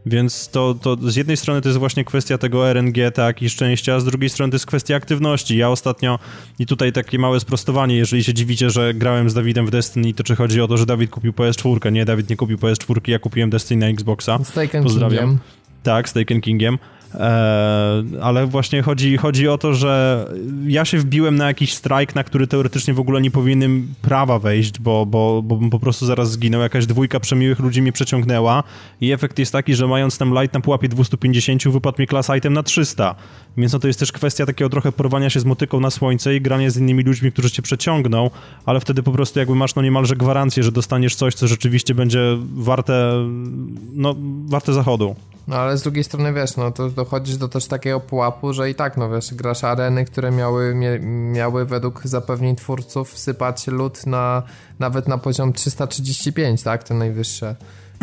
[0.05, 3.95] Więc to, to z jednej strony to jest właśnie kwestia tego RNG, tak, i szczęścia,
[3.95, 5.57] a z drugiej strony to jest kwestia aktywności.
[5.57, 6.19] Ja ostatnio,
[6.59, 10.23] i tutaj takie małe sprostowanie, jeżeli się dziwicie, że grałem z Dawidem w Destiny, to
[10.23, 11.91] czy chodzi o to, że Dawid kupił PS4?
[11.91, 14.39] Nie, Dawid nie kupił PS4, ja kupiłem Destiny na Xboxa.
[14.43, 15.19] Z Pozdrawiam.
[15.19, 15.39] Kingiem.
[15.83, 16.77] Tak, z Taken Kingiem.
[17.15, 20.25] E, ale właśnie chodzi, chodzi o to, że
[20.67, 24.79] ja się wbiłem na jakiś strajk, na który teoretycznie w ogóle nie powinienem prawa wejść,
[24.79, 26.61] bo, bo, bo bym po prostu zaraz zginął.
[26.61, 28.63] Jakaś dwójka przemiłych ludzi mnie przeciągnęła
[29.01, 32.53] i efekt jest taki, że mając tam light na pułapie 250 wypadł mi class item
[32.53, 33.15] na 300.
[33.57, 36.41] Więc no to jest też kwestia takiego trochę porwania się z motyką na słońce i
[36.41, 38.29] grania z innymi ludźmi, którzy cię przeciągną,
[38.65, 42.37] ale wtedy po prostu jakby masz no niemalże gwarancję, że dostaniesz coś, co rzeczywiście będzie
[42.55, 43.13] warte,
[43.93, 45.15] no, warte zachodu.
[45.47, 48.75] No ale z drugiej strony wiesz, no to dochodzisz do też takiego pułapu, że i
[48.75, 50.75] tak, no wiesz, grasz areny, które miały,
[51.33, 54.43] miały według zapewnień twórców sypać lód na
[54.79, 56.83] nawet na poziom 335, tak?
[56.83, 57.55] Te najwyższe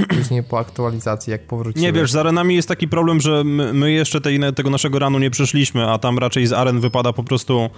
[0.08, 1.82] później po aktualizacji, jak powróciły.
[1.82, 5.18] Nie wiesz, z arenami jest taki problem, że my, my jeszcze tej, tego naszego ranu
[5.18, 7.70] nie przeszliśmy, a tam raczej z aren wypada po prostu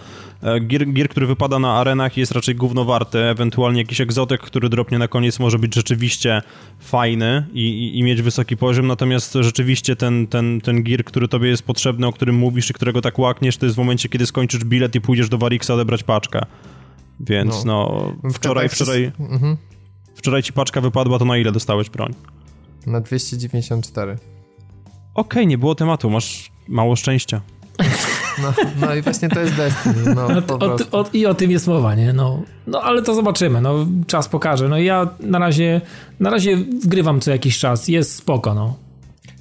[0.43, 4.69] e, gier, gier, który wypada na arenach jest raczej gówno warty, ewentualnie jakiś egzotek, który
[4.69, 6.43] dropnie na koniec może być rzeczywiście
[6.81, 11.49] fajny i, i, i mieć wysoki poziom, natomiast rzeczywiście ten, ten, ten gear, który tobie
[11.49, 14.65] jest potrzebny, o którym mówisz i którego tak łakniesz, to jest w momencie, kiedy skończysz
[14.65, 16.41] bilet i pójdziesz do Warixa odebrać paczkę.
[17.21, 19.13] Więc no, no wczoraj, wczoraj...
[19.21, 19.57] Mhm.
[20.23, 22.15] Wczoraj ci paczka wypadła, to na ile dostałeś broń?
[22.87, 24.13] Na 294.
[24.13, 24.23] Okej,
[25.15, 27.41] okay, nie było tematu, masz mało szczęścia.
[28.43, 30.15] No, no i właśnie to jest Destiny.
[30.15, 32.13] No, o, o, o, I o tym jest mowa, nie?
[32.13, 34.69] No, no ale to zobaczymy, no czas pokaże.
[34.69, 35.81] No ja na razie,
[36.21, 38.77] na razie wgrywam co jakiś czas, jest spoko, no.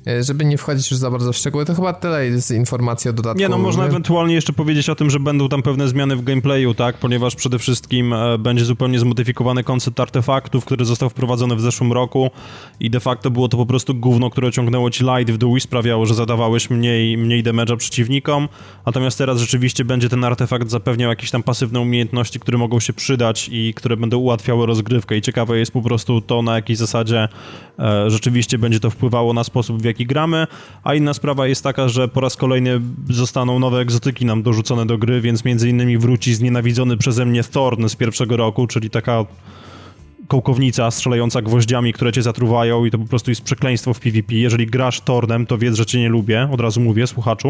[0.07, 3.13] E, żeby nie wchodzić już za bardzo w szczegóły, to chyba tyle jest informacji o
[3.13, 3.39] dodatku.
[3.39, 6.73] Nie, no można ewentualnie jeszcze powiedzieć o tym, że będą tam pewne zmiany w gameplayu,
[6.73, 6.97] tak?
[6.97, 12.31] Ponieważ przede wszystkim e, będzie zupełnie zmodyfikowany koncept artefaktów, który został wprowadzony w zeszłym roku
[12.79, 15.61] i de facto było to po prostu gówno, które ciągnęło ci light w dół i
[15.61, 18.49] sprawiało, że zadawałeś mniej, mniej damage'a przeciwnikom,
[18.85, 23.49] natomiast teraz rzeczywiście będzie ten artefakt zapewniał jakieś tam pasywne umiejętności, które mogą się przydać
[23.51, 27.27] i które będą ułatwiały rozgrywkę i ciekawe jest po prostu to, na jakiej zasadzie
[27.79, 30.47] e, rzeczywiście będzie to wpływało na sposób, w jaki gramy,
[30.83, 34.97] a inna sprawa jest taka, że po raz kolejny zostaną nowe egzotyki nam dorzucone do
[34.97, 39.25] gry, więc między innymi wróci znienawidzony przeze mnie Thorn z pierwszego roku, czyli taka
[40.27, 44.35] kołkownica strzelająca gwoździami, które cię zatruwają i to po prostu jest przekleństwo w PvP.
[44.35, 47.47] Jeżeli grasz Tornem, to wiedz, że cię nie lubię, od razu mówię, słuchaczu.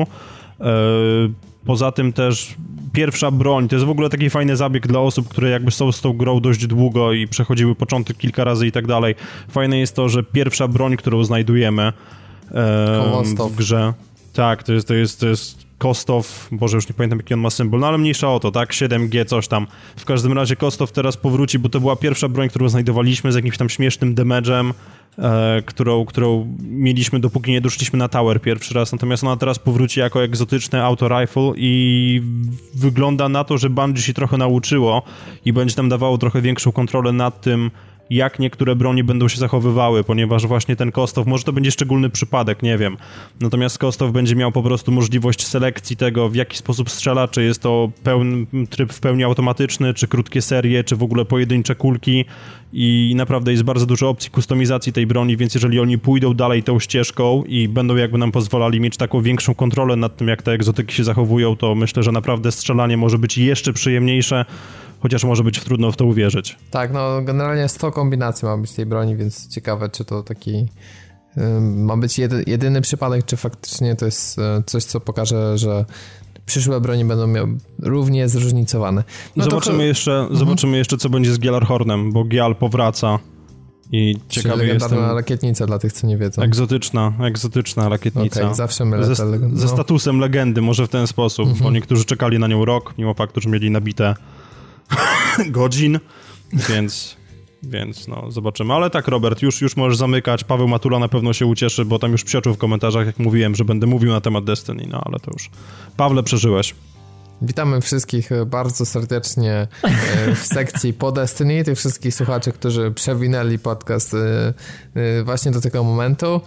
[0.60, 1.34] Eee,
[1.66, 2.56] poza tym też
[2.94, 6.02] pierwsza broń, to jest w ogóle taki fajny zabieg dla osób, które jakby są z
[6.02, 9.16] tą grą dość długo i przechodziły początek kilka razy i tak dalej.
[9.50, 11.94] Fajne jest to, że pierwsza broń, którą znajdujemy
[13.50, 13.94] w grze.
[14.34, 17.50] Tak, to jest, to jest, to jest Kostow, Boże, już nie pamiętam jaki on ma
[17.50, 18.72] symbol, no ale mniejsza o to, tak?
[18.72, 19.68] 7G, coś tam.
[19.96, 23.58] W każdym razie Kostow teraz powróci, bo to była pierwsza broń, którą znajdowaliśmy z jakimś
[23.58, 24.74] tam śmiesznym damage'em,
[25.18, 30.00] e, którą, którą mieliśmy dopóki nie doszliśmy na tower pierwszy raz, natomiast ona teraz powróci
[30.00, 32.22] jako egzotyczny auto rifle i
[32.76, 35.02] wygląda na to, że Bungie się trochę nauczyło
[35.46, 37.72] i będzie nam dawało trochę większą kontrolę nad tym,
[38.12, 42.64] jak niektóre broni będą się zachowywały, ponieważ właśnie ten Kostow, może to będzie szczególny przypadek,
[42.64, 42.98] nie wiem.
[43.42, 47.62] Natomiast Kostow będzie miał po prostu możliwość selekcji tego, w jaki sposób strzela, czy jest
[47.62, 52.26] to pełny, tryb w pełni automatyczny, czy krótkie serie, czy w ogóle pojedyncze kulki
[52.74, 56.80] i naprawdę jest bardzo dużo opcji kustomizacji tej broni, więc jeżeli oni pójdą dalej tą
[56.80, 60.96] ścieżką i będą jakby nam pozwalali mieć taką większą kontrolę nad tym, jak te egzotyki
[60.96, 64.46] się zachowują, to myślę, że naprawdę strzelanie może być jeszcze przyjemniejsze
[65.02, 66.58] chociaż może być trudno w to uwierzyć.
[66.72, 70.68] Tak, no generalnie 100 kombinacji ma być tej broni, więc ciekawe, czy to taki
[71.62, 75.86] ma być jedy, jedyny przypadek, czy faktycznie to jest e, coś, co pokaże, że
[76.46, 79.04] przyszłe broni będą miały równie zróżnicowane.
[79.36, 79.84] No zobaczymy, to...
[79.84, 80.40] jeszcze, mhm.
[80.40, 83.20] zobaczymy jeszcze, co będzie z Gjallarhornem, bo Gial powraca
[83.92, 85.00] i ciekawy jestem...
[85.00, 86.42] rakietnica dla tych, co nie wiedzą.
[86.42, 88.42] Egzotyczna, egzotyczna rakietnica.
[88.42, 89.58] Okay, zawsze mylę ze, no.
[89.58, 91.74] ze statusem legendy, może w ten sposób, bo mhm.
[91.74, 94.16] niektórzy czekali na nią rok, mimo faktu, że mieli nabite
[95.50, 96.00] godzin,
[96.54, 97.18] więc,
[97.64, 98.74] więc no, zobaczymy.
[98.74, 100.44] Ale tak, Robert, już, już możesz zamykać.
[100.44, 103.66] Paweł Matula na pewno się ucieszy, bo tam już psioczył w komentarzach, jak mówiłem, że
[103.66, 105.50] będę mówił na temat Destiny, no ale to już.
[105.98, 106.76] Pawle, przeżyłeś.
[107.42, 114.14] Witamy wszystkich bardzo serdecznie e, w sekcji po Destiny, tych wszystkich słuchaczy, którzy przewinęli podcast
[114.14, 114.54] e,
[114.96, 116.42] e, właśnie do tego momentu.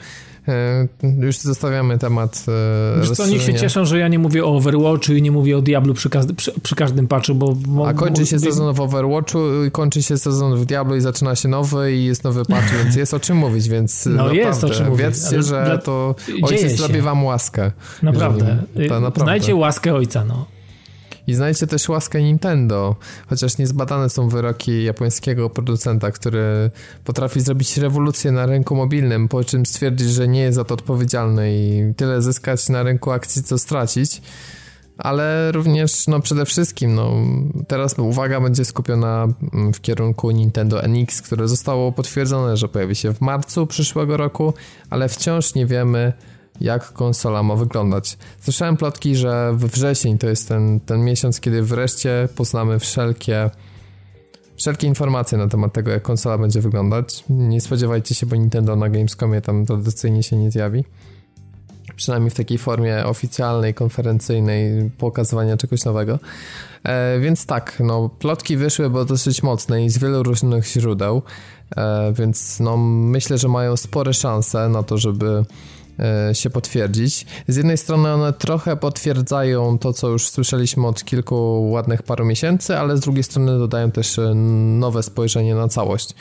[0.49, 0.89] E,
[1.21, 2.45] już zostawiamy temat
[2.97, 5.59] e, Wiesz co, niech się cieszą, że ja nie mówię o Overwatchu i nie mówię
[5.59, 7.57] o Diablu przy, każdy, przy, przy każdym patchu, bo...
[7.69, 8.43] bo A kończy się bo...
[8.43, 9.39] sezon w Overwatchu,
[9.73, 13.15] kończy się sezon w Diablo i zaczyna się nowy i jest nowy patch, więc jest
[13.15, 15.07] o czym mówić, więc No naprawdę, jest o czym mówić.
[15.07, 15.79] Wiedzcie, że dla...
[15.79, 17.73] to ojciec zrobi wam łaskę.
[18.03, 18.63] Naprawdę.
[18.75, 19.21] To naprawdę.
[19.21, 20.54] Znajcie łaskę ojca, no.
[21.27, 26.71] I znajdźcie też łaskę Nintendo, chociaż niezbadane są wyroki japońskiego producenta, który
[27.05, 31.51] potrafi zrobić rewolucję na rynku mobilnym, po czym stwierdzić, że nie jest za to odpowiedzialny
[31.55, 34.23] i tyle zyskać na rynku akcji, co stracić.
[34.99, 37.13] Ale również, no przede wszystkim, no
[37.69, 43.15] teraz uwaga będzie skupiona mm, w kierunku Nintendo NX, które zostało potwierdzone, że pojawi się
[43.15, 44.55] w marcu przyszłego roku,
[44.91, 46.13] ale wciąż nie wiemy,
[46.61, 48.19] jak konsola ma wyglądać.
[48.41, 53.51] Słyszałem plotki, że we wrzesień to jest ten, ten miesiąc, kiedy wreszcie poznamy wszelkie
[54.57, 57.25] wszelkie informacje na temat tego, jak konsola będzie wyglądać.
[57.29, 60.85] Nie spodziewajcie się, bo Nintendo na Gamescomie tam tradycyjnie się nie zjawi.
[61.97, 66.19] Przynajmniej w takiej formie oficjalnej, konferencyjnej, pokazywania czegoś nowego.
[66.85, 71.23] E, więc tak, no, plotki wyszły, bo dosyć mocne i z wielu różnych źródeł,
[71.77, 75.45] e, więc no, myślę, że mają spore szanse na to, żeby
[76.33, 77.27] się potwierdzić.
[77.49, 82.77] Z jednej strony one trochę potwierdzają to, co już słyszeliśmy od kilku ładnych paru miesięcy,
[82.77, 84.35] ale z drugiej strony dodają też e,
[84.79, 86.15] nowe spojrzenie na całość.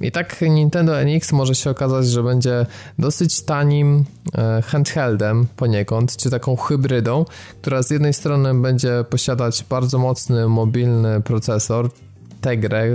[0.00, 2.66] I tak Nintendo NX może się okazać, że będzie
[2.98, 4.04] dosyć tanim
[4.38, 7.24] e, handheldem poniekąd, czy taką hybrydą,
[7.62, 11.90] która z jednej strony będzie posiadać bardzo mocny mobilny procesor,
[12.40, 12.86] Tegrę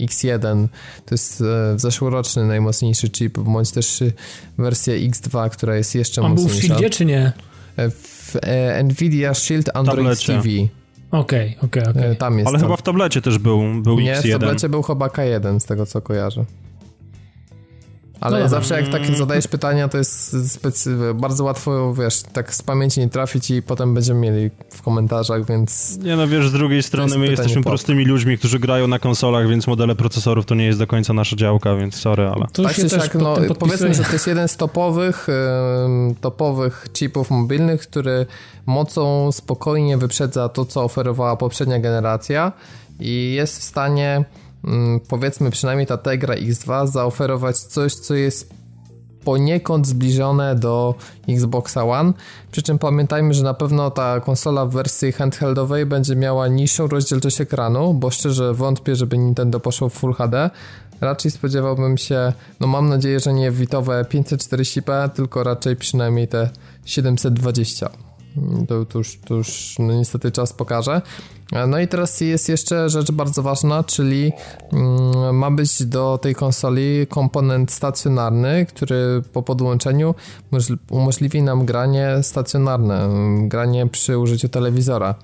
[0.00, 0.68] X1,
[1.06, 1.42] to jest
[1.76, 4.02] zeszłoroczny najmocniejszy chip, bądź też
[4.58, 6.52] wersja X2, która jest jeszcze On mocniejsza.
[6.54, 7.32] był w Shieldzie, czy nie?
[7.76, 10.26] W e, Nvidia Shield Android Tablecie.
[10.32, 10.48] TV.
[11.10, 12.10] Okej, okej, okej.
[12.10, 12.48] E, Tam jest.
[12.48, 12.64] Ale to.
[12.64, 14.32] chyba w tablecie też był, był Nie, w X1.
[14.32, 16.44] tablecie był chyba K1, z tego co kojarzę.
[18.20, 18.48] Ale No dobra.
[18.60, 23.08] zawsze jak tak zadajesz pytania, to jest specy- bardzo łatwo, wiesz, tak z pamięci nie
[23.08, 27.18] trafić i potem będziemy mieli w komentarzach, więc Nie no wiesz, z drugiej strony jest
[27.18, 27.70] my jesteśmy pop.
[27.70, 31.36] prostymi ludźmi, którzy grają na konsolach, więc modele procesorów to nie jest do końca nasza
[31.36, 32.46] działka, więc sorry, ale...
[32.52, 35.26] To tak się pod no, powiedzmy, że to jest jeden z topowych,
[36.20, 38.26] topowych chipów mobilnych, który
[38.66, 42.52] mocą spokojnie wyprzedza to, co oferowała poprzednia generacja
[43.00, 44.24] i jest w stanie,
[45.08, 48.54] powiedzmy przynajmniej ta Tegra X2, zaoferować coś, co jest
[49.24, 50.94] poniekąd zbliżone do
[51.28, 52.12] Xboxa One,
[52.52, 57.40] przy czym pamiętajmy, że na pewno ta konsola w wersji handheldowej będzie miała niższą rozdzielczość
[57.40, 60.50] ekranu, bo szczerze wątpię, żeby Nintendo poszło w Full HD.
[61.00, 66.50] Raczej spodziewałbym się, no mam nadzieję, że nie witowe 540p, tylko raczej przynajmniej te
[66.84, 68.05] 720.
[68.68, 71.02] To, to już, to już no niestety czas pokaże.
[71.68, 74.32] No i teraz jest jeszcze rzecz bardzo ważna, czyli
[74.72, 80.14] mm, ma być do tej konsoli komponent stacjonarny, który po podłączeniu
[80.52, 83.08] możl- umożliwi nam granie stacjonarne,
[83.48, 85.14] granie przy użyciu telewizora.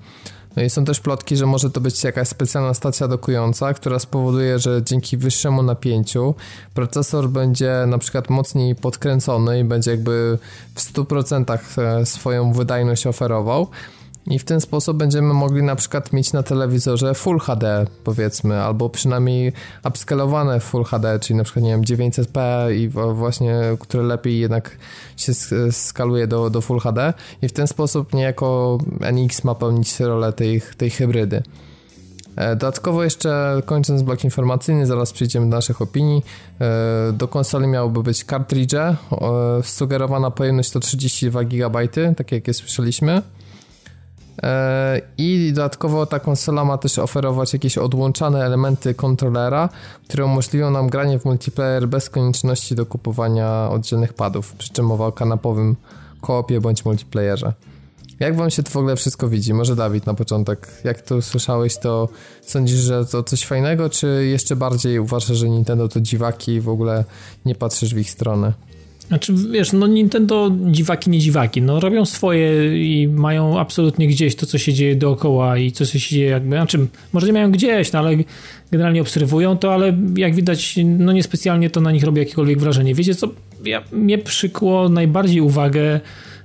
[0.55, 4.59] No i są też plotki, że może to być jakaś specjalna stacja dokująca, która spowoduje,
[4.59, 6.35] że dzięki wyższemu napięciu
[6.73, 10.37] procesor będzie na przykład mocniej podkręcony i będzie jakby
[10.75, 13.67] w 100% e, swoją wydajność oferował.
[14.27, 18.89] I w ten sposób będziemy mogli na przykład mieć na telewizorze Full HD powiedzmy, albo
[18.89, 19.53] przynajmniej
[19.85, 22.39] upscalowane Full HD, czyli na przykład nie wiem 900p
[22.75, 24.77] i właśnie, które lepiej jednak
[25.17, 28.77] się sk- skaluje do, do Full HD i w ten sposób niejako
[29.13, 31.43] NX ma pełnić rolę tej, tej hybrydy.
[32.35, 36.23] E, Dodatkowo jeszcze kończąc blok informacyjny, zaraz przejdziemy do naszych opinii.
[36.61, 38.95] E, Do konsoli miałoby być kartridże.
[39.11, 43.21] E, Sugerowana pojemność to 32 GB, tak jak je słyszeliśmy.
[44.43, 49.69] E, I dodatkowo ta konsola ma też oferować jakieś odłączane elementy kontrolera,
[50.07, 55.05] które umożliwią nam granie w multiplayer bez konieczności do kupowania oddzielnych padów, przy czym mowa
[55.05, 55.75] o kanapowym
[56.21, 57.53] koopie bądź multiplayerze.
[58.19, 59.53] Jak wam się to w ogóle wszystko widzi?
[59.53, 62.09] Może Dawid na początek, jak to usłyszałeś, to
[62.41, 66.69] sądzisz, że to coś fajnego, czy jeszcze bardziej uważasz, że Nintendo to dziwaki i w
[66.69, 67.05] ogóle
[67.45, 68.53] nie patrzysz w ich stronę?
[69.13, 74.45] Znaczy, wiesz, no Nintendo dziwaki, nie dziwaki, no robią swoje i mają absolutnie gdzieś to,
[74.45, 77.99] co się dzieje dookoła i co się dzieje jakby, znaczy, może nie mają gdzieś, no
[77.99, 78.11] ale
[78.71, 82.95] generalnie obserwują to, ale jak widać, no niespecjalnie to na nich robi jakiekolwiek wrażenie.
[82.95, 83.27] Wiecie co,
[83.65, 85.99] ja, mnie przykło najbardziej uwagę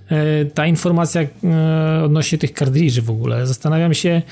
[0.08, 3.46] e, ta informacja e, odnośnie tych kartridży w ogóle.
[3.46, 4.22] Zastanawiam się,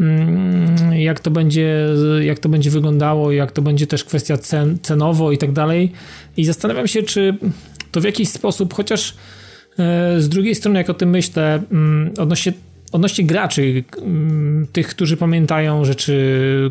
[0.00, 1.86] mm, jak to będzie,
[2.20, 5.92] jak to będzie wyglądało, jak to będzie też kwestia cen, cenowo i tak dalej.
[6.36, 7.38] I zastanawiam się, czy
[7.94, 9.14] to w jakiś sposób, chociaż
[9.78, 12.52] e, z drugiej strony, jak o tym myślę, mm, odnośnie,
[12.92, 16.70] odnośnie graczy, mm, tych, którzy pamiętają rzeczy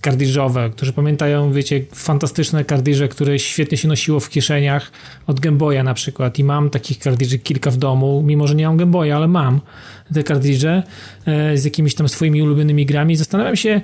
[0.00, 4.92] kardyrzowe, którzy pamiętają, wiecie, fantastyczne kardirze, które świetnie się nosiło w kieszeniach
[5.26, 8.66] od Game Boya na przykład i mam takich kardirzy kilka w domu, mimo że nie
[8.66, 9.60] mam Game Boya, ale mam
[10.14, 10.82] te kardirze
[11.26, 13.16] e, z jakimiś tam swoimi ulubionymi grami.
[13.16, 13.80] Zastanawiam się,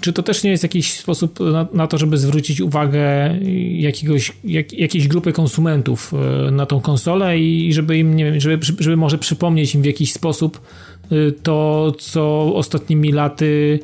[0.00, 3.38] czy to też nie jest jakiś sposób na, na to, żeby zwrócić uwagę
[3.72, 8.66] jakiegoś, jak, jakiejś grupy konsumentów e, na tą konsolę i żeby im, nie wiem, żeby,
[8.78, 10.60] żeby może przypomnieć im w jakiś sposób
[11.10, 13.78] e, to, co ostatnimi laty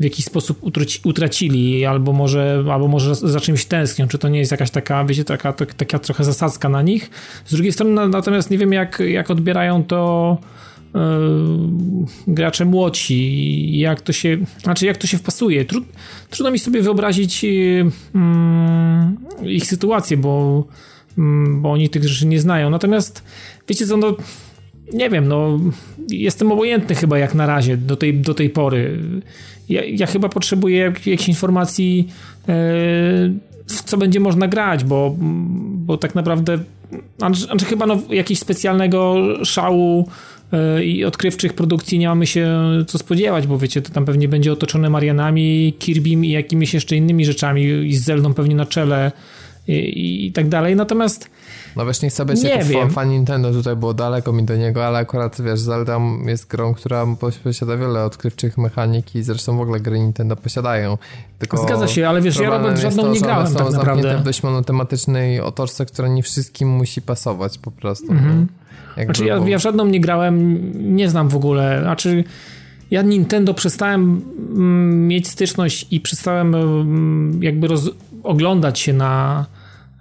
[0.00, 4.38] w jakiś sposób utraci, utracili, albo może, albo może za czymś tęsknią, czy to nie
[4.38, 7.10] jest jakaś taka, wiecie, taka, taka, taka trochę zasadzka na nich.
[7.44, 10.38] Z drugiej strony na, natomiast nie wiem, jak, jak odbierają to
[12.26, 15.64] gracze młodsi, jak to się, znaczy jak to się wpasuje.
[15.64, 15.80] Tru,
[16.30, 17.50] trudno mi sobie wyobrazić yy,
[19.42, 20.64] yy, ich sytuację, bo,
[21.18, 22.70] mm, bo oni tych rzeczy nie znają.
[22.70, 23.24] Natomiast
[23.68, 24.16] wiecie co, no
[24.92, 25.60] nie wiem, no
[26.08, 28.98] jestem obojętny chyba jak na razie do tej, do tej pory.
[29.68, 32.08] Ja, ja chyba potrzebuję jak, jakichś informacji
[32.42, 32.52] e,
[33.66, 35.16] w co będzie można grać, bo,
[35.74, 36.58] bo tak naprawdę
[37.18, 40.10] znaczy chyba no, jakiegoś specjalnego szału e,
[40.84, 44.90] i odkrywczych produkcji nie mamy się co spodziewać, bo wiecie, to tam pewnie będzie otoczone
[44.90, 49.12] Marianami, Kirbym i jakimiś jeszcze innymi rzeczami i z Zeldą pewnie na czele
[49.68, 50.76] i, i tak dalej.
[50.76, 51.30] Natomiast
[51.76, 54.56] no wiesz, nie chcę być nie jako fan, fan Nintendo, tutaj było daleko mi do
[54.56, 57.06] niego, ale akurat wiesz, Zelda jest grą, która
[57.44, 60.98] posiada wiele odkrywczych mechanik i zresztą w ogóle gry Nintendo posiadają.
[61.38, 64.18] Tylko Zgadza się, ale wiesz, ja Robert żadną to, nie grałem są tak naprawdę.
[64.18, 68.12] w dość monotematycznej otoczce, która nie wszystkim musi pasować po prostu.
[68.12, 68.46] Mhm.
[69.04, 70.60] Znaczy ja, ja żadną nie grałem,
[70.96, 72.24] nie znam w ogóle, znaczy
[72.90, 77.90] ja Nintendo przestałem mm, mieć styczność i przestałem mm, jakby roz,
[78.22, 79.46] oglądać się na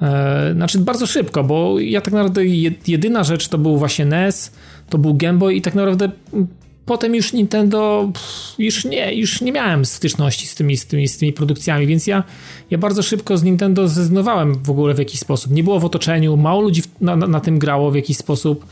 [0.01, 2.45] e, znaczy bardzo szybko, bo ja tak naprawdę
[2.87, 4.51] jedyna rzecz to był właśnie NES,
[4.89, 6.47] to był Game Boy i tak naprawdę mm,
[6.89, 8.11] potem już Nintendo
[8.57, 12.23] już nie, już nie miałem styczności z tymi, z tymi, z tymi produkcjami, więc ja,
[12.69, 15.51] ja bardzo szybko z Nintendo zrezygnowałem w ogóle w jakiś sposób.
[15.51, 18.65] Nie było w otoczeniu, mało ludzi na, na, na tym grało w jakiś sposób,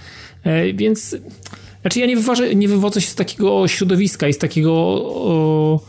[0.43, 1.15] e, więc
[1.81, 5.79] znaczy ja nie, wyważę, nie wywodzę się z takiego środowiska i z takiego o,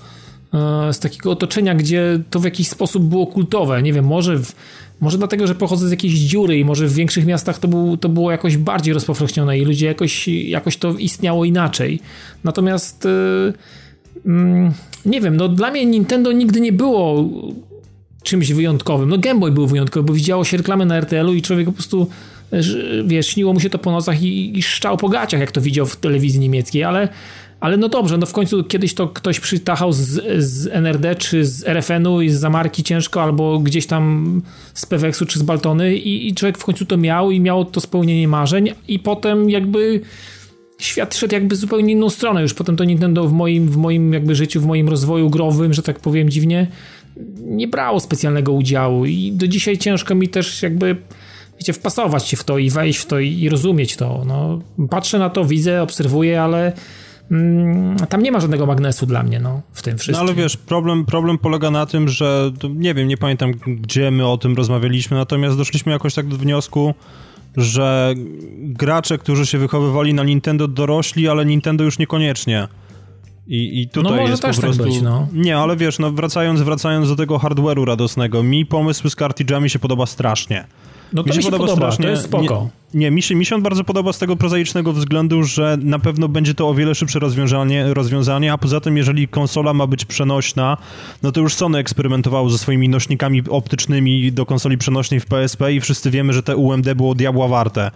[0.54, 3.82] e, z takiego otoczenia, gdzie to w jakiś sposób było kultowe.
[3.82, 4.52] Nie wiem, może, w,
[5.00, 8.08] może dlatego, że pochodzę z jakiejś dziury i może w większych miastach to, był, to
[8.08, 12.00] było jakoś bardziej rozpowszechnione i ludzie jakoś, jakoś to istniało inaczej.
[12.44, 13.04] Natomiast
[14.24, 14.72] yy,
[15.06, 17.28] nie wiem, no dla mnie Nintendo nigdy nie było
[18.22, 19.08] czymś wyjątkowym.
[19.08, 22.06] No Game Boy był wyjątkowy, bo widziało się reklamy na RTL-u i człowiek po prostu
[23.04, 25.86] wiesz, śniło mu się to po nocach i, i szczał po gaciach, jak to widział
[25.86, 27.08] w telewizji niemieckiej, ale,
[27.60, 31.64] ale no dobrze, no w końcu kiedyś to ktoś przytachał z, z NRD czy z
[31.66, 34.42] RFN-u i z Zamarki ciężko, albo gdzieś tam
[34.74, 37.80] z Peweksu czy z Baltony i, i człowiek w końcu to miał i miał to
[37.80, 40.00] spełnienie marzeń i potem jakby
[40.78, 42.42] świat szedł jakby zupełnie inną stronę.
[42.42, 45.82] Już potem to Nintendo w moim, w moim jakby życiu, w moim rozwoju growym, że
[45.82, 46.66] tak powiem dziwnie,
[47.40, 50.96] nie brało specjalnego udziału i do dzisiaj ciężko mi też jakby
[51.58, 54.24] wiecie, wpasować się w to i wejść w to i rozumieć to.
[54.26, 56.72] No, patrzę na to, widzę, obserwuję, ale
[58.08, 60.26] tam nie ma żadnego magnesu dla mnie no, w tym wszystkim.
[60.26, 64.26] No ale wiesz, problem, problem polega na tym, że nie wiem, nie pamiętam gdzie my
[64.26, 66.94] o tym rozmawialiśmy, natomiast doszliśmy jakoś tak do wniosku,
[67.56, 68.14] że
[68.58, 72.68] gracze, którzy się wychowywali na Nintendo dorośli, ale Nintendo już niekoniecznie.
[73.46, 74.82] I, i tutaj no może jest też po tak prostu...
[74.84, 75.28] Tak być, no.
[75.32, 79.78] Nie, ale wiesz, no wracając, wracając do tego hardware'u radosnego, mi pomysł z cartridge'ami się
[79.78, 80.64] podoba strasznie.
[81.12, 82.04] No to mi się, mi się podoba, podoba strasznie.
[82.04, 82.68] to jest spoko.
[82.94, 85.98] Nie, nie mi, się, mi się on bardzo podoba z tego prozaicznego względu, że na
[85.98, 90.04] pewno będzie to o wiele szybsze rozwiązanie, rozwiązanie, a poza tym jeżeli konsola ma być
[90.04, 90.76] przenośna,
[91.22, 95.80] no to już Sony eksperymentowało ze swoimi nośnikami optycznymi do konsoli przenośnej w PSP i
[95.80, 97.90] wszyscy wiemy, że te UMD było diabła warte.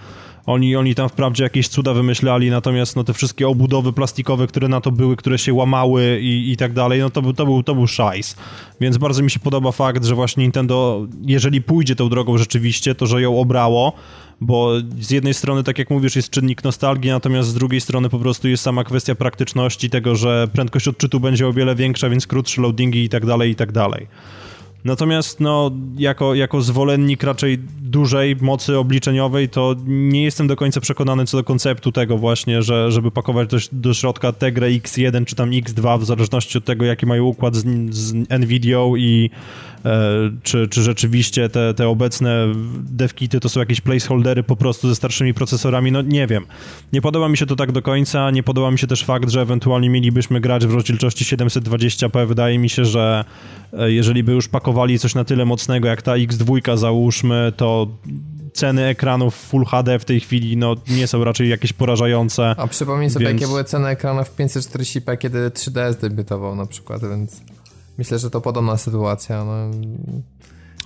[0.46, 4.80] Oni, oni tam wprawdzie jakieś cuda wymyślali, natomiast no, te wszystkie obudowy plastikowe, które na
[4.80, 7.86] to były, które się łamały i, i tak dalej, no to, to, był, to był
[7.86, 8.36] szajs.
[8.80, 13.06] Więc bardzo mi się podoba fakt, że właśnie Nintendo, jeżeli pójdzie tą drogą rzeczywiście, to
[13.06, 13.92] że ją obrało,
[14.40, 18.18] bo z jednej strony, tak jak mówisz, jest czynnik nostalgii, natomiast z drugiej strony po
[18.18, 22.62] prostu jest sama kwestia praktyczności, tego, że prędkość odczytu będzie o wiele większa, więc krótsze
[22.62, 24.06] loadingi i tak dalej, i tak dalej.
[24.84, 31.26] Natomiast no, jako, jako zwolennik raczej dużej mocy obliczeniowej, to nie jestem do końca przekonany
[31.26, 35.34] co do konceptu tego właśnie, że żeby pakować do, do środka tę grę X1 czy
[35.34, 39.30] tam X2, w zależności od tego, jaki mają układ z, z Nvidia i
[40.42, 42.46] czy, czy rzeczywiście te, te obecne
[42.82, 46.46] devkity to są jakieś placeholdery po prostu ze starszymi procesorami, no nie wiem.
[46.92, 49.40] Nie podoba mi się to tak do końca, nie podoba mi się też fakt, że
[49.40, 52.26] ewentualnie mielibyśmy grać w rozdzielczości 720p.
[52.26, 53.24] Wydaje mi się, że
[53.72, 57.88] e, jeżeli by już pakowali coś na tyle mocnego jak ta X2 załóżmy, to
[58.52, 62.54] ceny ekranów Full HD w tej chwili no, nie są raczej jakieś porażające.
[62.58, 63.40] A przypomnij sobie, więc...
[63.40, 67.40] jakie były ceny ekranów w 540p, kiedy 3DS debiutował na przykład, więc
[67.98, 69.44] myślę, że to podobna sytuacja.
[69.44, 69.70] No.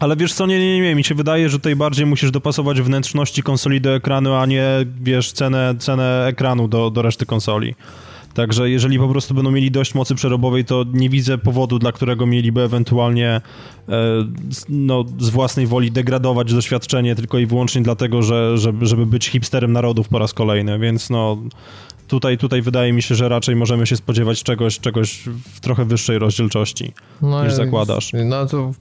[0.00, 3.42] Ale wiesz co, nie, nie, nie, mi się wydaje, że tutaj bardziej musisz dopasować wnętrzności
[3.42, 4.66] konsoli do ekranu, a nie,
[5.00, 7.74] wiesz, cenę, cenę ekranu do, do reszty konsoli.
[8.36, 12.26] Także jeżeli po prostu będą mieli dość mocy przerobowej, to nie widzę powodu, dla którego
[12.26, 13.42] mieliby ewentualnie e,
[14.68, 19.72] no, z własnej woli degradować doświadczenie tylko i wyłącznie dlatego, że, żeby, żeby być hipsterem
[19.72, 21.38] narodów po raz kolejny, więc no
[22.08, 25.22] tutaj, tutaj wydaje mi się, że raczej możemy się spodziewać czegoś, czegoś
[25.54, 26.92] w trochę wyższej rozdzielczości
[27.22, 28.12] no, niż zakładasz.
[28.24, 28.72] No to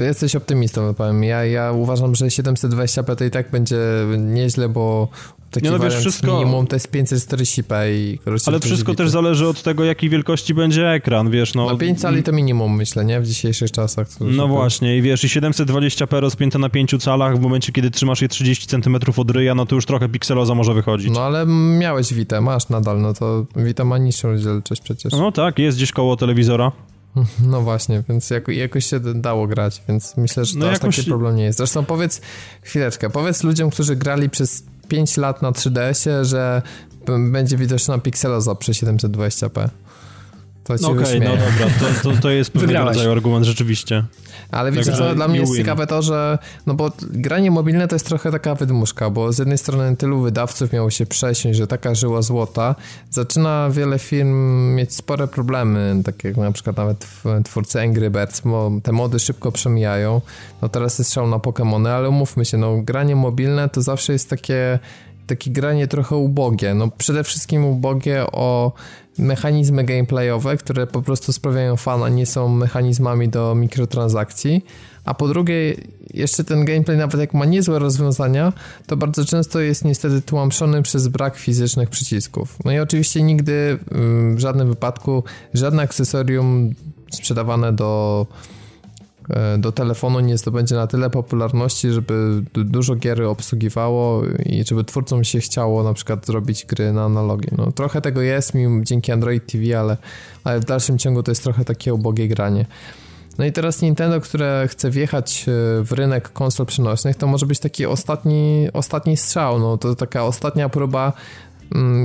[0.00, 1.24] jesteś optymistą, powiem.
[1.24, 3.76] Ja, ja uważam, że 720p to i tak będzie
[4.18, 5.08] nieźle, bo
[5.54, 6.32] Taki nie, no wiesz, wszystko...
[6.32, 11.30] minimum to jest 540p i Ale wszystko też zależy od tego, jakiej wielkości będzie ekran,
[11.30, 11.66] wiesz, no.
[11.70, 13.20] No 5 cali to minimum, myślę, nie?
[13.20, 14.08] W dzisiejszych czasach.
[14.20, 18.28] No właśnie i wiesz, i 720p rozpięte na 5 calach w momencie, kiedy trzymasz je
[18.28, 21.10] 30 cm od ryja, no to już trochę pikseloza może wychodzić.
[21.14, 21.46] No ale
[21.78, 25.12] miałeś Vita, masz nadal, no to Vita ma niższą rozdzielczość przecież.
[25.12, 26.72] No tak, jest gdzieś koło telewizora.
[27.50, 30.96] No właśnie, więc jako, jakoś się dało grać, więc myślę, że to no aż jakoś...
[30.96, 31.58] taki problem nie jest.
[31.58, 32.20] Zresztą powiedz,
[32.62, 36.62] chwileczkę, powiedz ludziom, którzy grali przez 5 lat na 3DS-ie, że
[37.30, 39.68] będzie widoczna pikseloza przy 720p.
[40.64, 41.66] To ci Okej, okay, no dobra,
[42.02, 44.04] to, to, to jest pewnego rodzaju argument, rzeczywiście.
[44.50, 45.62] Ale wiecie tak, co, dla mnie jest win.
[45.62, 49.58] ciekawe to, że no bo granie mobilne to jest trochę taka wydmuszka, bo z jednej
[49.58, 52.74] strony tylu wydawców miało się przesiąść, że taka żyła złota,
[53.10, 57.06] zaczyna wiele firm mieć spore problemy, tak jak na przykład nawet
[57.44, 60.20] twórcy Angry Birds, bo te mody szybko przemijają,
[60.62, 64.30] no teraz jest strzał na Pokémony, ale umówmy się, no granie mobilne to zawsze jest
[64.30, 64.78] takie
[65.26, 66.74] takie granie trochę ubogie.
[66.74, 68.72] No przede wszystkim ubogie o
[69.18, 74.64] mechanizmy gameplayowe, które po prostu sprawiają fana, nie są mechanizmami do mikrotransakcji.
[75.04, 75.74] A po drugie,
[76.14, 78.52] jeszcze ten gameplay, nawet jak ma niezłe rozwiązania,
[78.86, 82.56] to bardzo często jest niestety tłamszony przez brak fizycznych przycisków.
[82.64, 83.78] No i oczywiście nigdy
[84.34, 86.74] w żadnym wypadku żadne akcesorium
[87.10, 88.26] sprzedawane do
[89.58, 95.40] do telefonu nie zdobędzie na tyle popularności, żeby dużo gier obsługiwało i żeby twórcom się
[95.40, 97.50] chciało na przykład zrobić gry na analogii.
[97.58, 99.96] No, trochę tego jest mi dzięki Android TV, ale,
[100.44, 102.66] ale w dalszym ciągu to jest trochę takie ubogie granie.
[103.38, 105.52] No i teraz Nintendo, które chce wjechać e,
[105.84, 110.68] w rynek konsol przenośnych, to może być taki ostatni, ostatni strzał, no to taka ostatnia
[110.68, 111.12] próba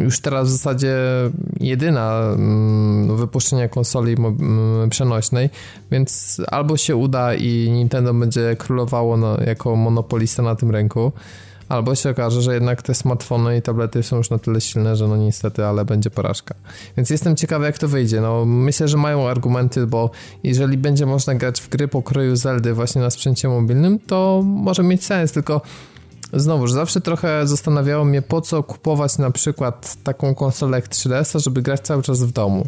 [0.01, 0.97] już teraz w zasadzie
[1.59, 5.49] jedyna mm, wypuszczenia konsoli mm, przenośnej,
[5.91, 11.11] więc albo się uda i Nintendo będzie królowało jako monopolista na tym rynku,
[11.69, 15.07] albo się okaże, że jednak te smartfony i tablety są już na tyle silne, że
[15.07, 16.55] no niestety, ale będzie porażka.
[16.97, 18.21] Więc jestem ciekawy, jak to wyjdzie.
[18.21, 20.09] No, myślę, że mają argumenty, bo
[20.43, 25.05] jeżeli będzie można grać w gry pokroju Zeldy właśnie na sprzęcie mobilnym, to może mieć
[25.05, 25.61] sens, tylko
[26.33, 31.61] Znowuż, zawsze trochę zastanawiało mnie, po co kupować na przykład taką konsolę jak 3DS, żeby
[31.61, 32.67] grać cały czas w domu.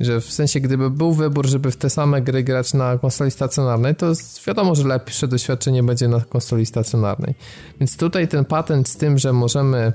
[0.00, 3.94] Że w sensie, gdyby był wybór, żeby w te same gry grać na konsoli stacjonarnej,
[3.94, 4.12] to
[4.46, 7.34] wiadomo, że lepsze doświadczenie będzie na konsoli stacjonarnej.
[7.80, 9.92] Więc tutaj ten patent z tym, że możemy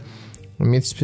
[0.59, 0.95] mieć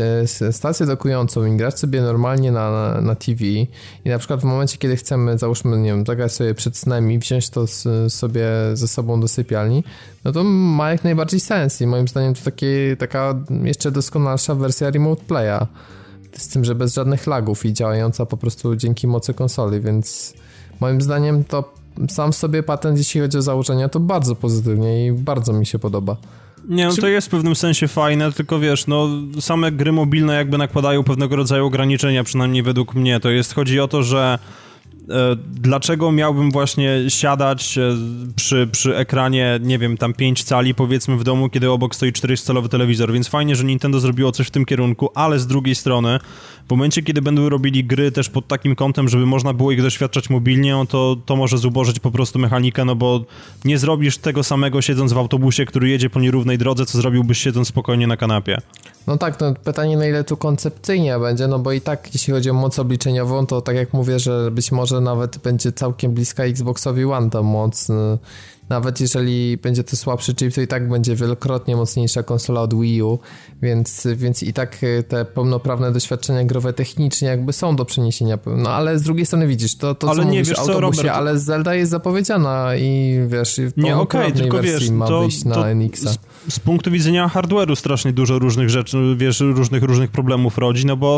[0.42, 3.70] e, stację dokującą i grać sobie normalnie na, na TV i
[4.06, 7.50] na przykład w momencie, kiedy chcemy, załóżmy, nie wiem, zagrać sobie przed snem i wziąć
[7.50, 9.84] to z, sobie ze sobą do sypialni,
[10.24, 12.66] no to ma jak najbardziej sens i moim zdaniem to taki,
[13.00, 15.68] taka jeszcze doskonalsza wersja Remote Playa
[16.38, 20.34] z tym, że bez żadnych lagów i działająca po prostu dzięki mocy konsoli, więc
[20.80, 21.74] moim zdaniem to
[22.10, 26.18] sam sobie patent, jeśli chodzi o założenia, to bardzo pozytywnie i bardzo mi się podoba.
[26.68, 29.10] Nie, no to jest w pewnym sensie fajne, tylko wiesz, no
[29.40, 33.20] same gry mobilne jakby nakładają pewnego rodzaju ograniczenia, przynajmniej według mnie.
[33.20, 34.40] To jest, chodzi o to, że
[35.48, 37.98] dlaczego miałbym właśnie siadać e,
[38.36, 42.70] przy, przy ekranie, nie wiem, tam 5 cali powiedzmy w domu, kiedy obok stoi 400-calowy
[42.70, 46.20] telewizor, więc fajnie, że Nintendo zrobiło coś w tym kierunku, ale z drugiej strony,
[46.68, 50.30] w momencie, kiedy będą robili gry też pod takim kątem, żeby można było ich doświadczać
[50.30, 53.26] mobilnie, no to, to może zubożyć po prostu mechanikę, no bo
[53.66, 57.68] nie zrobisz tego samego siedząc w autobusie, który jedzie po nierównej drodze, co zrobiłbyś siedząc
[57.68, 58.58] spokojnie na kanapie.
[59.08, 62.50] No tak, to pytanie na ile tu koncepcyjnie będzie, no bo i tak jeśli chodzi
[62.50, 67.06] o moc obliczeniową, to tak jak mówię, że być może nawet będzie całkiem bliska Xboxowi
[67.06, 67.90] One ta moc.
[67.90, 67.94] Y,
[68.70, 73.04] nawet jeżeli będzie to słabszy chip, to i tak będzie wielokrotnie mocniejsza konsola od Wii
[73.04, 73.20] U,
[73.62, 78.38] więc, więc i tak y, te pełnoprawne doświadczenia growe technicznie jakby są do przeniesienia.
[78.46, 81.18] No ale z drugiej strony widzisz, to, to ale co nie, mówisz, wiesz autobusie, Robert,
[81.18, 85.46] ale Zelda jest zapowiedziana i wiesz, w nie, okay, tylko wersji wiesz, ma to, wyjść
[85.46, 86.31] na NX-a.
[86.48, 91.18] Z, punktu widzenia hardware'u strasznie dużo różnych rzeczy, wiesz, różnych, różnych problemów rodzi, no bo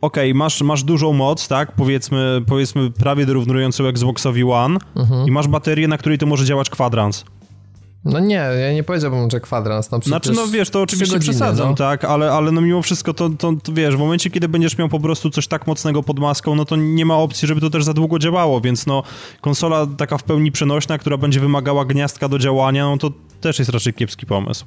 [0.00, 5.28] okej, okay, masz, masz dużą moc, tak, powiedzmy, powiedzmy prawie dorównującą Xboxowi One mhm.
[5.28, 7.24] i masz baterię, na której to może działać kwadrans.
[8.04, 9.90] No nie, ja nie powiedziałbym, że kwadrans.
[9.90, 11.74] No znaczy, no wiesz, to oczywiście godziny, przesadzam, no.
[11.74, 14.88] tak, ale, ale no mimo wszystko to, to, to, wiesz, w momencie, kiedy będziesz miał
[14.88, 17.84] po prostu coś tak mocnego pod maską, no to nie ma opcji, żeby to też
[17.84, 19.02] za długo działało, więc no
[19.40, 23.70] konsola taka w pełni przenośna, która będzie wymagała gniazdka do działania, no to też jest
[23.70, 24.64] raczej kiepski pomysł.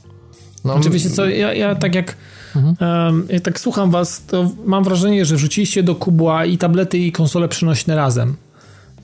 [0.65, 2.17] No, Oczywiście, co, ja, ja tak jak
[2.55, 2.75] mhm.
[3.05, 7.11] um, jak tak słucham was, to mam wrażenie, że wrzuciliście do kubła i tablety i
[7.11, 8.35] konsole przenośne razem.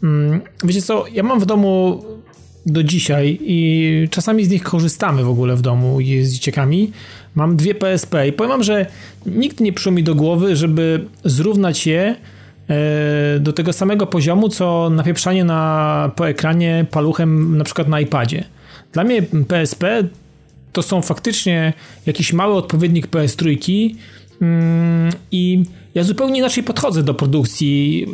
[0.03, 2.03] Um, wiecie co, ja mam w domu
[2.65, 6.91] do dzisiaj i czasami z nich korzystamy w ogóle w domu z dzieciakami.
[7.35, 8.85] Mam dwie PSP i powiem wam, że
[9.25, 12.15] nikt nie przyszło mi do głowy, żeby zrównać je
[12.69, 18.43] e, do tego samego poziomu, co napieprzanie na, po ekranie paluchem na przykład na iPadzie.
[18.91, 20.03] Dla mnie PSP
[20.73, 21.73] to są faktycznie
[22.05, 23.57] jakiś mały odpowiednik PS3
[24.41, 25.63] mm, i
[25.95, 28.07] ja zupełnie inaczej podchodzę do produkcji,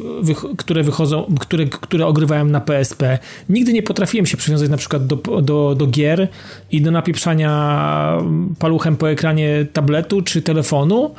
[0.58, 3.20] które wychodzą, które, które ogrywałem na PSP.
[3.50, 6.28] Nigdy nie potrafiłem się przywiązać na przykład do, do, do gier
[6.72, 8.22] i do napieprzania
[8.60, 11.16] paluchem po ekranie tabletu czy telefonu.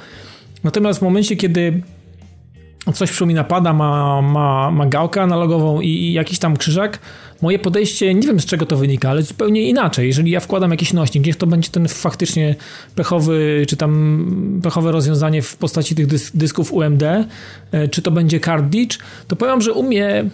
[0.65, 1.83] Natomiast w momencie, kiedy
[2.95, 6.99] coś przypomina pada, ma, ma, ma gałkę analogową i, i jakiś tam krzyżak,
[7.43, 10.07] moje podejście, nie wiem z czego to wynika, ale zupełnie inaczej.
[10.07, 12.55] Jeżeli ja wkładam jakiś nośnik, niech to będzie ten faktycznie
[12.95, 18.41] pechowy, czy tam pechowe rozwiązanie w postaci tych dysk, dysków UMD, e, czy to będzie
[18.41, 20.25] cartridge, to powiem, że u mnie,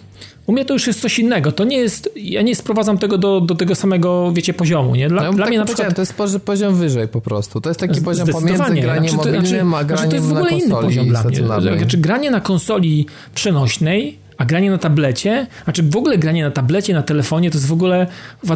[0.47, 1.53] u mnie to już jest coś innego.
[1.53, 5.09] To nie jest, ja nie sprowadzam tego do, do tego samego, wiecie, poziomu, nie?
[5.09, 5.95] Dla, no, dla tak mnie na przykład...
[5.95, 7.61] To jest poziom wyżej po prostu.
[7.61, 10.51] To jest taki poziom pomiędzy graniem znaczy, mobilnym, znaczy, a graniem to jest w ogóle
[10.51, 11.79] inny poziom dla mnie.
[11.79, 16.95] Znaczy, granie na konsoli przenośnej a granie na tablecie, znaczy w ogóle granie na tablecie,
[16.95, 18.07] na telefonie, to jest w ogóle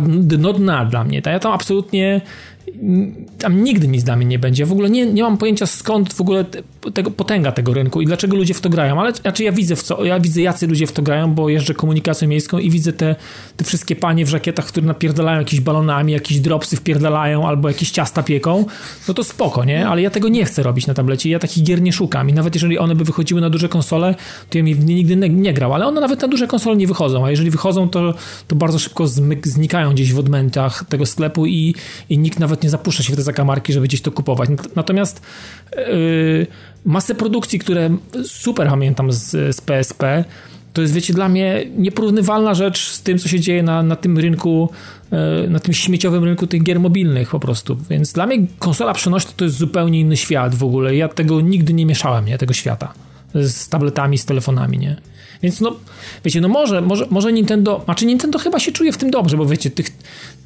[0.08, 1.22] dno dna dla mnie.
[1.26, 2.20] Ja tam absolutnie
[3.38, 4.66] tam nigdy nic dla mnie nie będzie.
[4.66, 6.44] W ogóle nie, nie mam pojęcia skąd w ogóle
[6.94, 9.82] tego, potęga tego rynku i dlaczego ludzie w to grają, ale znaczy ja widzę w
[9.82, 13.16] co, ja widzę jacy ludzie w to grają, bo jeżdżę komunikacją miejską i widzę te,
[13.56, 18.22] te wszystkie panie w żakietach, które napierdalają jakieś balonami, jakieś dropsy wpierdalają albo jakieś ciasta
[18.22, 18.64] pieką,
[19.08, 19.88] no to spoko, nie?
[19.88, 22.30] Ale ja tego nie chcę robić na tablecie, ja takich gier nie szukam.
[22.30, 24.14] I nawet jeżeli one by wychodziły na duże konsole,
[24.50, 27.26] to ja mi nigdy nie, nie grał, ale one nawet na duże konsole nie wychodzą,
[27.26, 28.14] a jeżeli wychodzą, to,
[28.48, 31.74] to bardzo szybko zmyk, znikają gdzieś w odmętach tego sklepu i,
[32.08, 34.50] i nikt nawet nie zapuszcza się w te zakamarki, żeby gdzieś to kupować.
[34.76, 35.22] Natomiast
[35.76, 36.46] yy,
[36.84, 40.24] masę produkcji, które super pamiętam z, z PSP,
[40.72, 44.18] to jest, wiecie, dla mnie nieporównywalna rzecz z tym, co się dzieje na, na tym
[44.18, 44.70] rynku,
[45.12, 47.76] yy, na tym śmieciowym rynku tych gier mobilnych po prostu.
[47.90, 50.96] Więc dla mnie konsola przenośna to jest zupełnie inny świat w ogóle.
[50.96, 52.92] Ja tego nigdy nie mieszałem, nie, tego świata.
[53.34, 54.96] Z tabletami, z telefonami, nie.
[55.42, 55.76] Więc no,
[56.24, 59.46] wiecie, no może, może, może Nintendo, znaczy Nintendo chyba się czuje w tym dobrze, bo
[59.46, 59.86] wiecie, tych,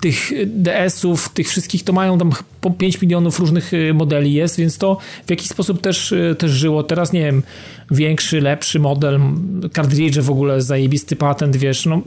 [0.01, 4.79] tych DS-ów, tych wszystkich to mają tam po 5 milionów różnych y, modeli jest, więc
[4.79, 6.83] to w jakiś sposób też, y, też żyło.
[6.83, 7.43] Teraz, nie wiem,
[7.91, 9.21] większy, lepszy model,
[9.75, 12.03] cartridge w ogóle, zajebisty patent, wiesz, no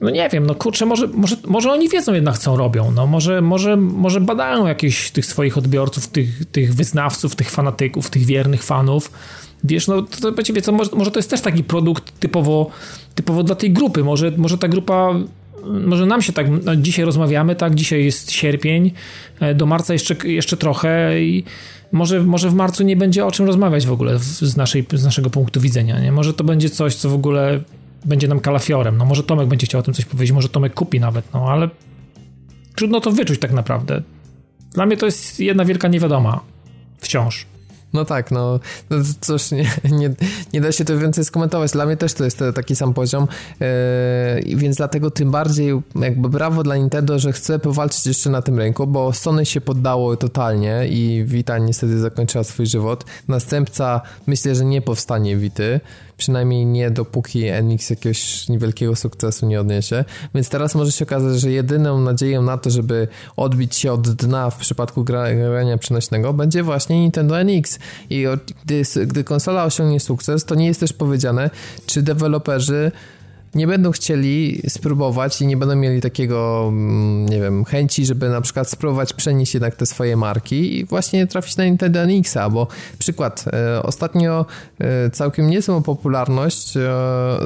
[0.00, 3.40] no nie wiem, no kurczę, może, może, może oni wiedzą jednak, co robią, no może,
[3.40, 9.10] może, może badają jakichś tych swoich odbiorców, tych, tych wyznawców, tych fanatyków, tych wiernych fanów,
[9.64, 12.70] Wiesz, no to będzie, co, może, może to jest też taki produkt typowo,
[13.14, 14.04] typowo dla tej grupy.
[14.04, 15.14] Może, może ta grupa
[15.64, 18.92] może nam się tak, no dzisiaj rozmawiamy, tak, dzisiaj jest sierpień,
[19.40, 21.44] e, do marca jeszcze, jeszcze trochę i
[21.92, 25.30] może, może w marcu nie będzie o czym rozmawiać w ogóle z, naszej, z naszego
[25.30, 26.12] punktu widzenia, nie?
[26.12, 27.60] Może to będzie coś, co w ogóle
[28.04, 31.00] będzie nam kalafiorem, no może Tomek będzie chciał o tym coś powiedzieć, może Tomek kupi
[31.00, 31.70] nawet, no ale
[32.74, 34.02] trudno to wyczuć tak naprawdę.
[34.74, 36.40] Dla mnie to jest jedna wielka niewiadoma.
[36.98, 37.46] Wciąż.
[37.92, 38.60] No tak, no,
[38.90, 40.10] no cóż, nie, nie,
[40.52, 41.72] nie, da się to więcej skomentować.
[41.72, 43.28] Dla mnie też to jest taki sam poziom,
[43.60, 48.58] yy, więc dlatego tym bardziej jakby brawo dla Nintendo, że chce powalczyć jeszcze na tym
[48.58, 53.04] rynku, bo Sony się poddało totalnie i Vita niestety zakończyła swój żywot.
[53.28, 55.80] Następca myślę, że nie powstanie Vity,
[56.20, 60.04] przynajmniej nie dopóki NX jakiegoś niewielkiego sukcesu nie odniesie.
[60.34, 64.50] Więc teraz może się okazać, że jedyną nadzieją na to, żeby odbić się od dna
[64.50, 67.78] w przypadku grania przenośnego będzie właśnie Nintendo NX.
[68.10, 68.26] I
[68.64, 71.50] gdy, gdy konsola osiągnie sukces, to nie jest też powiedziane,
[71.86, 72.92] czy deweloperzy
[73.54, 78.40] nie będą chcieli spróbować i nie będą mieli takiego, mm, nie wiem, chęci, żeby na
[78.40, 82.66] przykład spróbować przenieść jednak te swoje marki i właśnie trafić na Nintendo NX-a, bo
[82.98, 84.46] przykład, e, ostatnio
[84.78, 86.90] e, całkiem niezłą popularność e,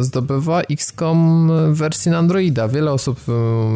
[0.00, 2.68] zdobywa XCOM w wersji na Androida.
[2.68, 3.20] Wiele osób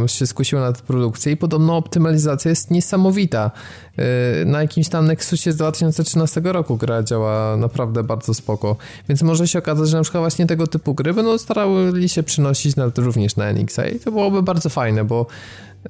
[0.05, 3.51] e, się skusiło na tę produkcję i podobno optymalizacja jest niesamowita.
[3.99, 8.77] E, na jakimś tam Nexusie z 2013 roku gra działa naprawdę bardzo spoko,
[9.09, 12.77] więc może się okazać, że na przykład właśnie tego typu gry będą starały się przynosić
[12.77, 15.27] nawet również na NX i to byłoby bardzo fajne, bo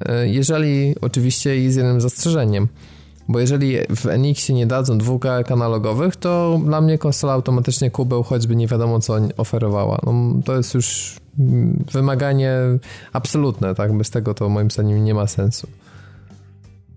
[0.00, 2.68] e, jeżeli oczywiście i z jednym zastrzeżeniem,
[3.28, 8.56] bo jeżeli w NX nie dadzą dwóch analogowych, to dla mnie konsola automatycznie kubeł, choćby
[8.56, 9.98] nie wiadomo co oferowała.
[10.06, 10.12] No,
[10.44, 12.52] to jest już mm, wymaganie
[13.12, 13.92] absolutne, tak?
[13.92, 15.68] Bez tego to moim zdaniem nie ma sensu.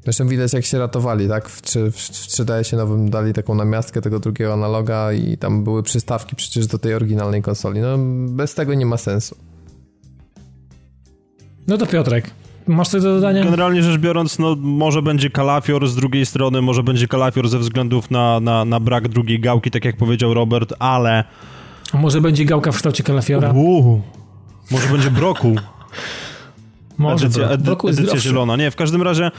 [0.04, 1.50] Zresztą widać jak się ratowali, tak?
[1.50, 6.36] W, w, w 3DS nowym dali taką namiastkę tego drugiego analoga i tam były przystawki
[6.36, 7.80] przecież do tej oryginalnej konsoli.
[7.80, 7.98] No
[8.28, 9.36] bez tego nie ma sensu.
[11.68, 12.32] No to Piotrek,
[12.68, 13.44] masz coś do dodania?
[13.44, 18.12] Generalnie rzecz biorąc, no może będzie kalafior z drugiej strony, może będzie kalafior ze względów
[18.12, 21.24] na, na, na brak drugiej gałki, tak jak powiedział Robert, ale...
[21.94, 23.52] A może będzie gałka w kształcie kalafiora?
[23.52, 24.02] Uuu,
[24.72, 25.56] może będzie brokuł.
[26.98, 28.56] Może edycja, edy, edycja zielona.
[28.56, 29.32] Nie, w każdym razie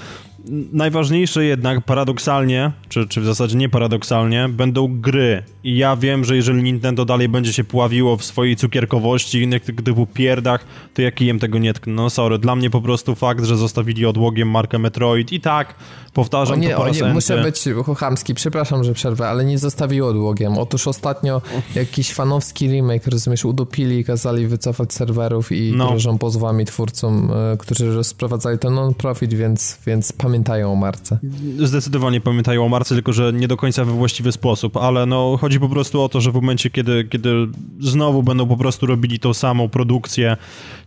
[0.72, 5.42] najważniejsze jednak paradoksalnie, czy, czy w zasadzie nie paradoksalnie, będą gry.
[5.64, 9.64] I ja wiem, że jeżeli Nintendo dalej będzie się pławiło w swojej cukierkowości i innych
[9.64, 10.64] typu pierdach,
[10.94, 11.92] to ja kijem tego nie tknę.
[11.92, 15.74] No sorry, dla mnie po prostu fakt, że zostawili odłogiem markę Metroid i tak,
[16.12, 17.64] powtarzam o nie, to po raz nie, Muszę być
[17.98, 20.58] chamski, przepraszam, że przerwę, ale nie zostawiło odłogiem.
[20.58, 21.42] Otóż ostatnio
[21.74, 25.88] jakiś fanowski remake, rozumiesz, udupili i kazali wycofać serwerów i no.
[25.88, 31.18] grożą pozwami twórcom, e, którzy rozprowadzali ten non-profit, więc, więc pamiętam pamiętają o marce.
[31.58, 35.60] Zdecydowanie pamiętają o marce, tylko że nie do końca we właściwy sposób, ale no chodzi
[35.60, 37.48] po prostu o to, że w momencie, kiedy, kiedy
[37.80, 40.36] znowu będą po prostu robili tą samą produkcję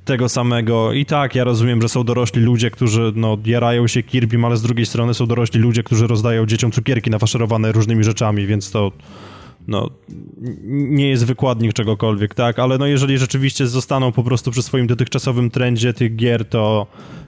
[0.06, 4.38] tego samego i tak, ja rozumiem, że są dorośli ludzie, którzy no jarają się Kirby,
[4.46, 8.72] ale z drugiej strony są dorośli ludzie, którzy rozdają dzieciom cukierki nafaszerowane różnymi rzeczami, więc
[8.72, 8.92] to
[9.68, 9.90] no,
[10.68, 15.52] nie jest wykładnik czegokolwiek, tak, ale no jeżeli rzeczywiście zostaną po prostu przy swoim dotychczasowym
[15.52, 16.88] trendzie tych gier, to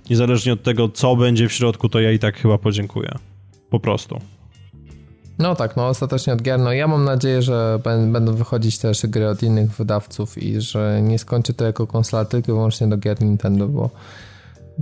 [0.09, 3.11] niezależnie od tego, co będzie w środku, to ja i tak chyba podziękuję.
[3.69, 4.19] Po prostu.
[5.39, 6.59] No tak, no ostatecznie od gier.
[6.59, 7.79] No ja mam nadzieję, że
[8.11, 11.87] będą wychodzić też gry od innych wydawców i że nie skończy to jako
[12.37, 13.89] i wyłącznie do gier Nintendo, bo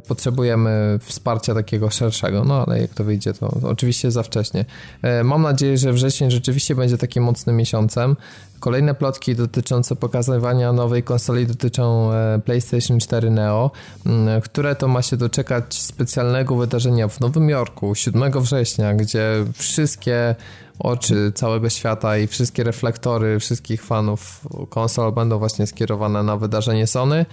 [0.08, 4.66] potrzebujemy wsparcia takiego szerszego, no ale jak to wyjdzie, to, oczywiście za wcześnie.
[5.02, 8.16] E, mam nadzieję, że wrzesień rzeczywiście będzie takim mocnym miesiącem.
[8.60, 13.72] Kolejne plotki dotyczące pokazywania nowej konsoli dotyczą e, PlayStation 4 Neo,
[14.44, 20.36] które to ma się doczekać specjalnego wydarzenia w Nowym Jorku 7 września, gdzie wszystkie
[20.80, 27.26] oczy całego świata i wszystkie reflektory wszystkich fanów konsol będą właśnie skierowane na wydarzenie Sony.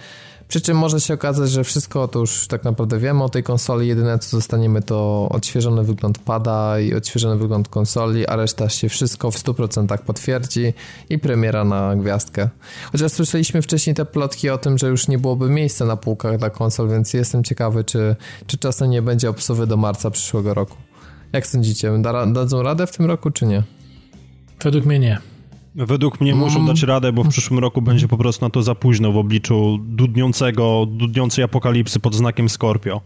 [0.53, 3.87] Przy czym może się okazać, że wszystko to już tak naprawdę wiemy o tej konsoli.
[3.87, 9.31] Jedyne co dostaniemy to odświeżony wygląd pada i odświeżony wygląd konsoli, a reszta się wszystko
[9.31, 10.73] w 100% potwierdzi
[11.09, 12.49] i premiera na gwiazdkę.
[12.91, 16.49] Chociaż słyszeliśmy wcześniej te plotki o tym, że już nie byłoby miejsca na półkach dla
[16.49, 18.15] konsol, więc jestem ciekawy, czy,
[18.47, 20.77] czy czasem nie będzie obsuwy do marca przyszłego roku.
[21.31, 23.63] Jak sądzicie, da, dadzą radę w tym roku, czy nie?
[24.63, 25.32] Według mnie nie.
[25.75, 26.67] Według mnie muszą mm.
[26.67, 29.79] dać radę, bo w przyszłym roku będzie po prostu na to za późno w obliczu
[29.81, 33.01] dudniącego, dudniącej apokalipsy pod znakiem Scorpio.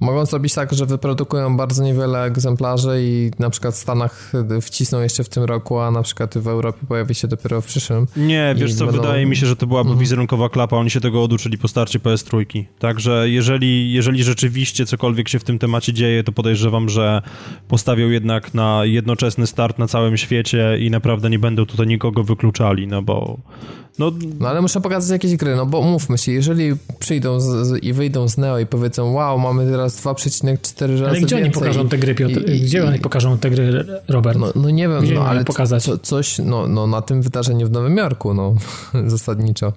[0.00, 4.32] Mogą zrobić tak, że wyprodukują bardzo niewiele egzemplarzy i na przykład w Stanach
[4.62, 8.06] wcisną jeszcze w tym roku, a na przykład w Europie pojawi się dopiero w przyszłym.
[8.16, 9.00] Nie, wiesz co, będą...
[9.00, 10.00] wydaje mi się, że to byłaby mhm.
[10.00, 12.64] wizerunkowa klapa, oni się tego oduczyli po starcie PS3.
[12.78, 17.22] Także jeżeli, jeżeli rzeczywiście cokolwiek się w tym temacie dzieje, to podejrzewam, że
[17.68, 22.86] postawią jednak na jednoczesny start na całym świecie i naprawdę nie będą tutaj nikogo wykluczali,
[22.86, 23.38] no bo
[23.98, 27.84] no, no ale muszę pokazać jakieś gry, no bo umówmy się, jeżeli przyjdą z, z,
[27.84, 31.42] i wyjdą z Neo i powiedzą, wow, mamy teraz 2,4 razy Ale gdzie więcej.
[31.42, 32.50] oni pokażą te gry, Piotr?
[32.50, 34.38] I, gdzie i, oni pokażą te gry, Robert?
[34.38, 35.82] No, no nie wiem, gdzie no, ale pokazać?
[35.82, 38.54] Co, coś, no, no na tym wydarzeniu w Nowym Jorku, no
[39.06, 39.72] zasadniczo.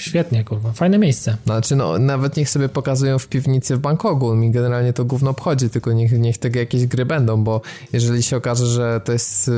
[0.00, 0.72] Świetnie, kurwa.
[0.72, 1.36] Fajne miejsce.
[1.44, 4.34] Znaczy, no, nawet niech sobie pokazują w piwnicy w Bangkoku.
[4.34, 7.60] Mi generalnie to gówno obchodzi, tylko niech, niech tego jakieś gry będą, bo
[7.92, 9.50] jeżeli się okaże, że to jest,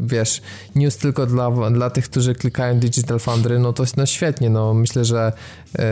[0.00, 0.42] wiesz,
[0.74, 4.74] news tylko dla, dla tych, którzy klikają Digital Foundry, no to no świetnie, no.
[4.74, 5.32] Myślę, że
[5.78, 5.84] yy,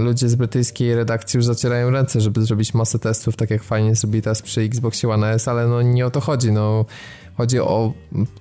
[0.00, 4.22] ludzie z brytyjskiej redakcji już zacierają ręce, żeby zrobić masę testów, tak jak fajnie zrobili
[4.22, 6.84] teraz przy Xboxie One S, ale no nie o to chodzi, no
[7.38, 7.92] Chodzi o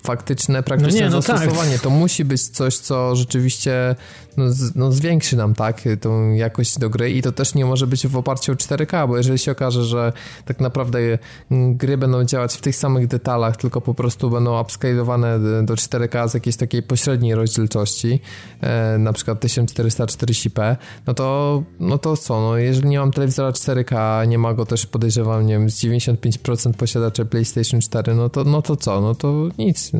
[0.03, 1.37] faktyczne, praktyczne no nie, no tak.
[1.37, 1.73] zastosowanie.
[1.73, 1.81] Tak.
[1.81, 3.95] To musi być coś, co rzeczywiście
[4.37, 7.87] no, z, no, zwiększy nam tak tą jakość do gry i to też nie może
[7.87, 10.13] być w oparciu o 4K, bo jeżeli się okaże, że
[10.45, 10.99] tak naprawdę
[11.51, 16.33] gry będą działać w tych samych detalach, tylko po prostu będą upscalowane do 4K z
[16.33, 18.19] jakiejś takiej pośredniej rozdzielczości,
[18.61, 20.75] e, na przykład 1440p,
[21.07, 24.85] no to, no to co, no jeżeli nie mam telewizora 4K, nie ma go też
[24.85, 29.33] podejrzewam, nie wiem, z 95% posiadaczy PlayStation 4, no to, no to co, no to
[29.57, 29.91] nic,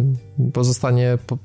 [0.53, 1.38] pozostanie po,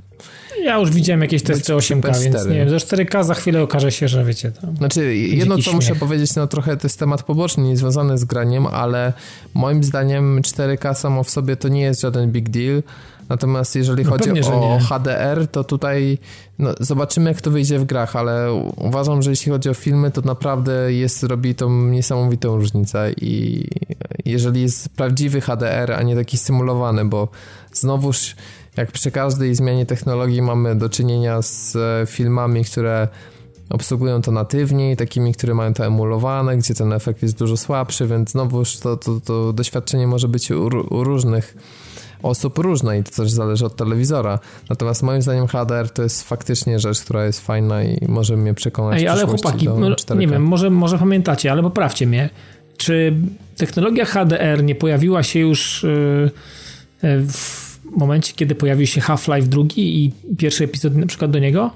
[0.65, 4.09] ja już widziałem jakieś testy 8K, więc nie wiem, ze 4K za chwilę okaże się,
[4.09, 4.51] że wiecie.
[4.51, 5.75] To znaczy, jedno co śmiech.
[5.75, 9.13] muszę powiedzieć, no trochę to jest temat poboczny, nie związany z graniem, ale
[9.55, 12.83] moim zdaniem 4K samo w sobie to nie jest żaden big deal.
[13.29, 16.19] Natomiast jeżeli no chodzi pewnie, o HDR, to tutaj
[16.59, 20.21] no, zobaczymy, jak to wyjdzie w grach, ale uważam, że jeśli chodzi o filmy, to
[20.21, 23.65] naprawdę jest, robi to niesamowitą różnicę i
[24.25, 27.29] jeżeli jest prawdziwy HDR, a nie taki symulowany, bo
[27.73, 28.37] znowuż
[28.77, 33.09] jak przy każdej zmianie technologii mamy do czynienia z e, filmami, które
[33.71, 38.31] obsługują to natywnie, takimi, które mają to emulowane, gdzie ten efekt jest dużo słabszy, więc
[38.31, 41.57] znowuż to, to, to doświadczenie może być u, u różnych
[42.23, 44.39] osób różne i to też zależy od telewizora.
[44.71, 49.01] Natomiast moim zdaniem HDR to jest faktycznie rzecz, która jest fajna i może mnie przekonać
[49.01, 52.31] Ej, ale chłopaki, no, nie wiem, może, może pamiętacie, ale poprawcie mnie.
[52.77, 53.17] Czy
[53.57, 55.83] technologia HDR nie pojawiła się już
[57.03, 61.71] yy, w momencie, kiedy pojawił się Half-Life drugi i pierwszy epizod na przykład do niego?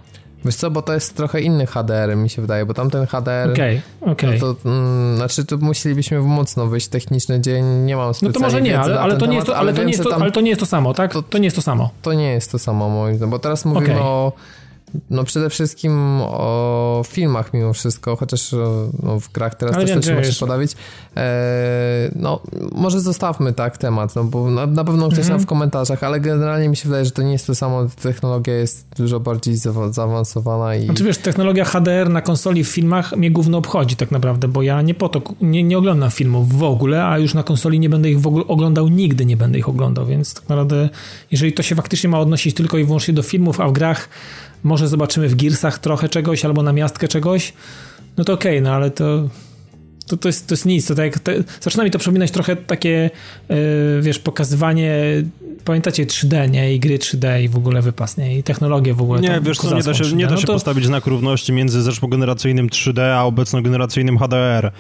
[0.45, 3.51] Wiesz co, bo to jest trochę inny HDR, mi się wydaje, bo tamten HDR...
[3.53, 4.41] Okej, okay, okej.
[4.41, 4.55] Okay.
[4.65, 8.81] No mm, znaczy, tu musielibyśmy mocno wyjść techniczny dzień, nie mam No to może nie,
[8.81, 10.61] ale, ale, to, nie jest to, ale, to nie jest to, ale to nie jest
[10.61, 11.13] to samo, tak?
[11.13, 11.91] To, to nie jest to samo.
[12.03, 14.03] To nie jest to samo, moim zdaniem, bo teraz mówimy okay.
[14.03, 14.33] o
[15.11, 18.53] no przede wszystkim o filmach mimo wszystko, chociaż
[19.03, 20.73] no, w grach teraz Ale też coś się podawić.
[21.17, 22.41] E, no,
[22.73, 25.41] może zostawmy tak temat, no bo na, na pewno ktoś mhm.
[25.41, 28.87] w komentarzach, ale generalnie mi się wydaje, że to nie jest to samo, technologia jest
[28.97, 29.57] dużo bardziej
[29.91, 30.85] zaawansowana i...
[30.85, 34.83] Znaczy wiesz, technologia HDR na konsoli w filmach mnie głównie obchodzi tak naprawdę, bo ja
[34.83, 38.11] nie po to, nie, nie oglądam filmów w ogóle, a już na konsoli nie będę
[38.11, 40.89] ich w ogóle oglądał, nigdy nie będę ich oglądał, więc tak naprawdę
[41.31, 44.09] jeżeli to się faktycznie ma odnosić tylko i wyłącznie do filmów, a w grach
[44.67, 47.53] może zobaczymy w Gearsach trochę czegoś albo na miastkę czegoś,
[48.17, 49.29] no to okej, okay, no ale to
[50.07, 50.87] to, to, jest, to jest nic.
[50.87, 53.11] To tak, to, zaczyna mi to przypominać trochę takie,
[53.49, 53.57] yy,
[54.03, 55.03] wiesz, pokazywanie,
[55.65, 56.75] pamiętacie 3D, nie?
[56.75, 58.39] I gry 3D i w ogóle wypas, nie?
[58.39, 59.21] I technologie w ogóle.
[59.21, 60.53] Nie, wiesz co, nie da się, nie da no się to...
[60.53, 64.73] postawić znak równości między zeszłogeneracyjnym 3D a obecnogeneracyjnym HDR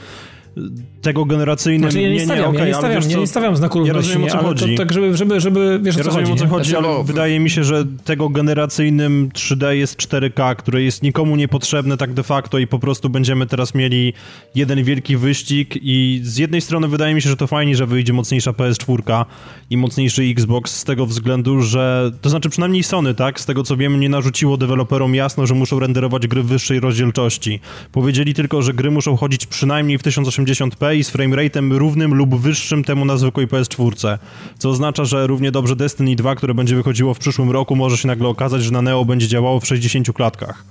[1.02, 1.90] tego generacyjnym...
[1.90, 4.10] Znaczy, ja nie, nie, stawiam, okay, ja nie stawiam, ja nie stawiam znaku równości.
[4.10, 4.76] Ja rozumiem, o co chodzi.
[4.76, 6.44] To, tak, żeby, żeby, żeby wiesz, ja o co rozumiem, chodzi.
[6.44, 10.82] o co chodzi, znaczy, ale wydaje mi się, że tego generacyjnym 3D jest 4K, które
[10.82, 14.12] jest nikomu niepotrzebne tak de facto i po prostu będziemy teraz mieli
[14.54, 18.12] jeden wielki wyścig i z jednej strony wydaje mi się, że to fajnie, że wyjdzie
[18.12, 19.24] mocniejsza PS4
[19.70, 23.76] i mocniejszy Xbox z tego względu, że to znaczy przynajmniej Sony, tak, z tego co
[23.76, 27.60] wiem, nie narzuciło deweloperom jasno, że muszą renderować gry w wyższej rozdzielczości.
[27.92, 30.02] Powiedzieli tylko, że gry muszą chodzić przynajmniej w
[30.46, 34.18] 1080p i z frameratem równym lub wyższym temu na zwykłej PS4,
[34.58, 38.08] co oznacza, że równie dobrze Destiny 2, które będzie wychodziło w przyszłym roku, może się
[38.08, 40.64] nagle okazać, że na Neo będzie działało w 60 klatkach.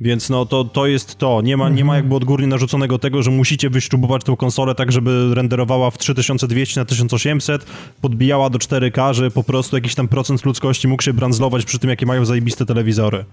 [0.00, 1.42] Więc no to, to jest to.
[1.42, 1.96] Nie ma, nie ma mhm.
[1.96, 6.84] jakby odgórnie narzuconego tego, że musicie wyśrubować tą konsolę tak, żeby renderowała w 3200 na
[6.84, 7.66] 1800,
[8.00, 11.90] podbijała do 4K, że po prostu jakiś tam procent ludzkości mógł się brandzlować przy tym,
[11.90, 13.24] jakie mają zajebiste telewizory.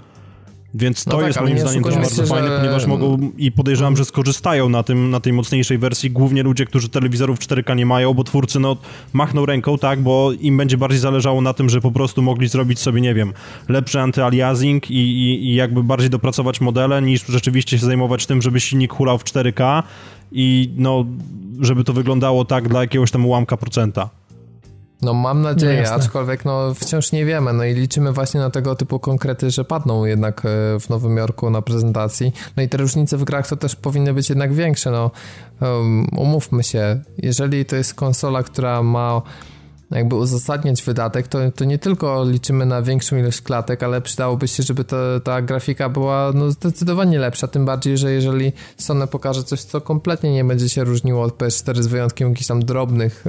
[0.73, 2.57] Więc to no tak, jest moim zdaniem też bardzo fajne, że...
[2.57, 6.89] ponieważ mogą i podejrzewam, że skorzystają na, tym, na tej mocniejszej wersji głównie ludzie, którzy
[6.89, 8.77] telewizorów 4K nie mają, bo twórcy no
[9.13, 12.79] machną ręką, tak, bo im będzie bardziej zależało na tym, że po prostu mogli zrobić
[12.79, 13.33] sobie, nie wiem,
[13.69, 18.59] lepszy antyaliasing i, i, i jakby bardziej dopracować modele, niż rzeczywiście się zajmować tym, żeby
[18.59, 19.83] silnik hulał w 4K
[20.31, 21.05] i no,
[21.61, 24.09] żeby to wyglądało tak dla jakiegoś tam ułamka procenta.
[25.03, 28.75] No mam nadzieję, no, aczkolwiek no wciąż nie wiemy, no i liczymy właśnie na tego
[28.75, 30.49] typu konkrety, że padną jednak e,
[30.79, 32.33] w Nowym Jorku na prezentacji.
[32.57, 35.11] No i te różnice w grach to też powinny być jednak większe, no
[35.61, 39.21] um, umówmy się, jeżeli to jest konsola, która ma
[39.95, 44.63] jakby uzasadniać wydatek, to, to nie tylko liczymy na większą ilość klatek, ale przydałoby się,
[44.63, 49.63] żeby ta, ta grafika była no, zdecydowanie lepsza, tym bardziej, że jeżeli Sony pokaże coś,
[49.63, 53.23] co kompletnie nie będzie się różniło od PS4 z wyjątkiem jakichś tam drobnych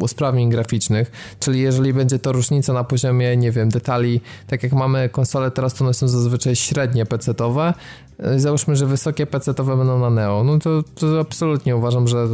[0.00, 1.10] usprawnień graficznych,
[1.40, 5.74] czyli jeżeli będzie to różnica na poziomie, nie wiem, detali, tak jak mamy konsole teraz,
[5.74, 7.74] to one są zazwyczaj średnie PC-owe,
[8.36, 12.26] załóżmy, że wysokie PC-owe będą na Neo, no to, to absolutnie uważam, że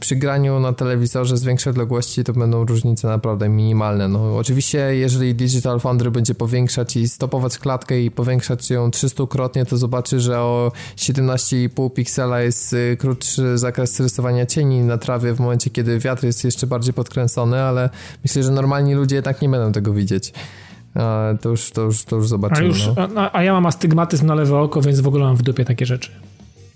[0.00, 4.08] przy graniu na telewizorze z większej odległości to będą różnice naprawdę minimalne.
[4.08, 9.76] No, oczywiście, jeżeli Digital Foundry będzie powiększać i stopować klatkę i powiększać ją 300-krotnie, to
[9.76, 15.70] zobaczy, że o 17,5 piksela jest y, krótszy zakres rysowania cieni na trawie w momencie,
[15.70, 17.90] kiedy wiatr jest jeszcze bardziej podkręcony, ale
[18.24, 20.32] myślę, że normalni ludzie jednak nie będą tego widzieć.
[21.40, 22.66] To już, to już, to już zobaczymy.
[22.66, 23.08] A, już, no.
[23.16, 25.86] a, a ja mam astygmatyzm na lewe oko, więc w ogóle mam w dupie takie
[25.86, 26.10] rzeczy.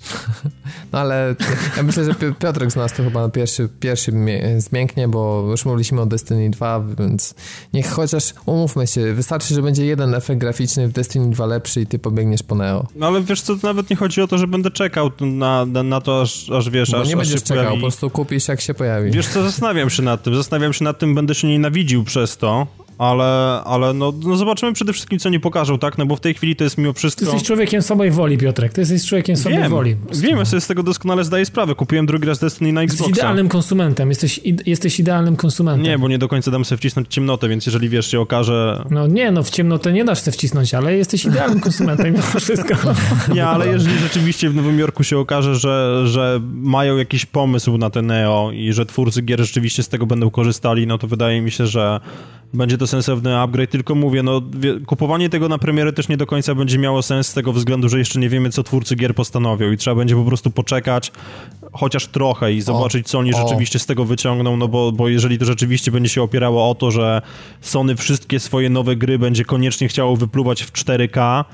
[0.92, 1.34] No ale
[1.76, 4.12] ja myślę, że Piotrek z nas to chyba pierwszy, pierwszy
[4.58, 7.34] zmięknie, bo już mówiliśmy o Destiny 2, więc
[7.72, 11.86] niech chociaż umówmy się, wystarczy, że będzie jeden efekt graficzny w Destiny 2 lepszy i
[11.86, 12.86] ty pobiegniesz po Neo.
[12.94, 15.82] No ale wiesz co, to nawet nie chodzi o to, że będę czekał na, na,
[15.82, 17.76] na to, aż, aż wiesz, bo aż, nie aż będziesz czekał, pojawi.
[17.76, 19.10] po prostu kupisz jak się pojawi.
[19.10, 22.66] Wiesz co, zastanawiam się nad tym, zastanawiam się nad tym, będę się nienawidził przez to,
[22.98, 25.98] ale, ale no, no zobaczymy przede wszystkim, co nie pokażą, tak?
[25.98, 27.20] No bo w tej chwili to jest mimo wszystko...
[27.20, 28.72] Ty jesteś człowiekiem swojej woli, Piotrek.
[28.72, 29.96] Ty jesteś człowiekiem swojej wiem, woli.
[30.12, 31.74] Wiem, ja sobie z tego doskonale zdaję sprawę.
[31.74, 33.04] Kupiłem drugi raz Destiny na Xboxa.
[33.04, 34.08] Jesteś idealnym konsumentem.
[34.08, 35.82] Jesteś, jesteś idealnym konsumentem.
[35.82, 38.84] Nie, bo nie do końca dam sobie wcisnąć ciemnotę, więc jeżeli wiesz, się okaże...
[38.90, 42.74] No nie, no w ciemnotę nie dasz sobie wcisnąć, ale jesteś idealnym konsumentem mimo wszystko.
[43.34, 47.90] Nie, ale jeżeli rzeczywiście w Nowym Jorku się okaże, że, że mają jakiś pomysł na
[47.90, 51.50] te Neo i że twórcy gier rzeczywiście z tego będą korzystali, no to wydaje mi
[51.50, 52.00] się, że
[52.56, 54.42] będzie to sensowny upgrade, tylko mówię, no
[54.86, 57.98] kupowanie tego na premierę też nie do końca będzie miało sens z tego względu, że
[57.98, 61.12] jeszcze nie wiemy, co twórcy gier postanowią i trzeba będzie po prostu poczekać
[61.72, 63.38] chociaż trochę i zobaczyć, co oni o.
[63.38, 66.90] rzeczywiście z tego wyciągną, no bo, bo jeżeli to rzeczywiście będzie się opierało o to,
[66.90, 67.22] że
[67.60, 71.44] Sony wszystkie swoje nowe gry będzie koniecznie chciało wypluwać w 4K,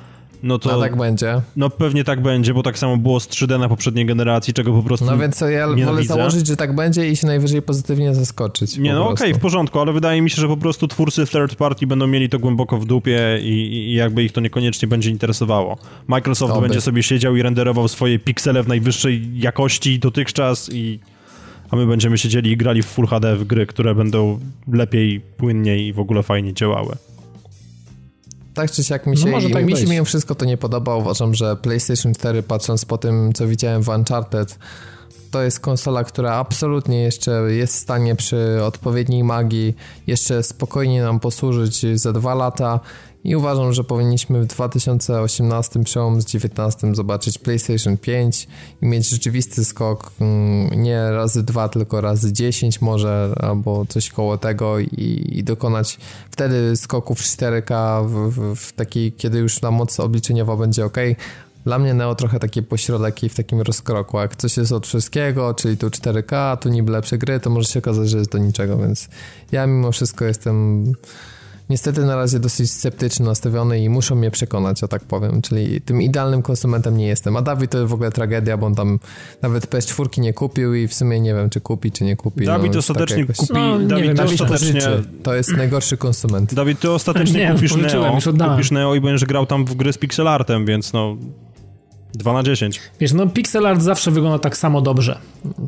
[0.43, 0.73] no to...
[0.73, 1.41] No tak będzie.
[1.57, 4.83] No pewnie tak będzie, bo tak samo było z 3D na poprzedniej generacji, czego po
[4.83, 5.87] prostu No więc ja nienawidzę.
[5.87, 8.79] wolę założyć, że tak będzie i się najwyżej pozytywnie zaskoczyć.
[8.79, 11.55] Nie, no okej, okay, w porządku, ale wydaje mi się, że po prostu twórcy third
[11.55, 13.53] party będą mieli to głęboko w dupie i,
[13.91, 15.79] i jakby ich to niekoniecznie będzie interesowało.
[16.07, 16.63] Microsoft Oby.
[16.63, 20.99] będzie sobie siedział i renderował swoje piksele w najwyższej jakości dotychczas i
[21.71, 24.41] a my będziemy siedzieli i grali w Full HD w gry, które będą
[24.73, 26.97] lepiej, płynniej i w ogóle fajnie działały.
[28.55, 30.97] Tak czy siak mi no się, no tak mi się mimo wszystko to nie podoba.
[30.97, 34.59] Uważam, że PlayStation 4 patrząc po tym, co widziałem w Uncharted,
[35.31, 39.77] to jest konsola, która absolutnie jeszcze jest w stanie przy odpowiedniej magii
[40.07, 42.81] jeszcze spokojnie nam posłużyć za dwa lata
[43.25, 48.49] i uważam, że powinniśmy w 2018 przełom z 2019 zobaczyć PlayStation 5
[48.83, 54.39] i mieć rzeczywisty skok mm, nie razy dwa, tylko razy 10 może, albo coś koło
[54.39, 55.99] tego i, i dokonać
[56.31, 60.97] wtedy skoków 4K w, w, w takiej, kiedy już ta moc obliczeniowa będzie ok.
[61.65, 64.19] Dla mnie Neo trochę takie pośrodek i w takim rozkroku.
[64.19, 67.79] Jak coś jest od wszystkiego, czyli tu 4K, tu niby lepsze gry, to może się
[67.79, 69.09] okazać, że jest do niczego, więc
[69.53, 70.85] ja mimo wszystko jestem
[71.71, 76.03] niestety na razie dosyć sceptyczny nastawiony i muszą mnie przekonać, o tak powiem, czyli tym
[76.03, 77.37] idealnym konsumentem nie jestem.
[77.37, 78.99] A Dawid to w ogóle tragedia, bo on tam
[79.43, 82.45] nawet PS4 nie kupił i w sumie nie wiem, czy kupi, czy nie kupi.
[82.45, 84.81] Dawid no, ostatecznie tak kupi, no, Dawid wiem, ostatecznie...
[85.23, 86.55] To jest najgorszy konsument.
[86.55, 88.19] Dawid, ty ostatecznie nie, kupisz Neo,
[88.51, 91.17] kupisz Neo i będziesz grał tam w gry z pixelartem, więc no
[92.15, 92.81] 2 na 10.
[93.01, 95.19] Wiesz, no pixel art zawsze wygląda tak samo dobrze.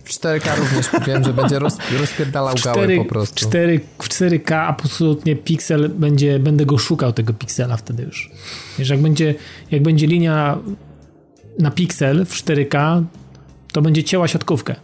[0.05, 3.35] W 4K również wiem, że będzie roz, rozpierdalał 4, gały po prostu.
[3.35, 8.31] 4, w 4K absolutnie pixel będzie, będę go szukał tego pixela wtedy już.
[8.79, 9.35] Wiesz, jak będzie,
[9.71, 10.59] jak będzie linia
[11.59, 13.05] na pixel w 4K,
[13.73, 14.75] to będzie cięła siatkówkę.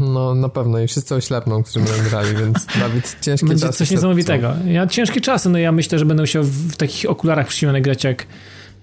[0.00, 3.90] No na pewno i wszyscy oślepną, którzy będą grali, więc Dawid ciężkie Będzie czasy coś
[3.90, 4.52] niesamowitego.
[4.66, 8.26] Ja ciężkie czasy, no ja myślę, że będę musiał w takich okularach przyjemne grać jak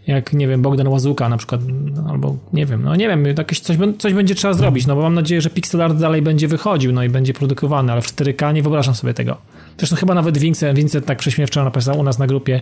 [0.07, 1.61] jak, nie wiem, Bogdan Łazuka na przykład,
[2.09, 5.13] albo nie wiem, no nie wiem, jakieś coś, coś będzie trzeba zrobić, no bo mam
[5.13, 8.61] nadzieję, że pixel art dalej będzie wychodził, no i będzie produkowany, ale w 4K nie
[8.61, 9.37] wyobrażam sobie tego.
[9.77, 12.61] Zresztą chyba nawet Vincent, Vincent tak prześmiewczo napisał u nas na grupie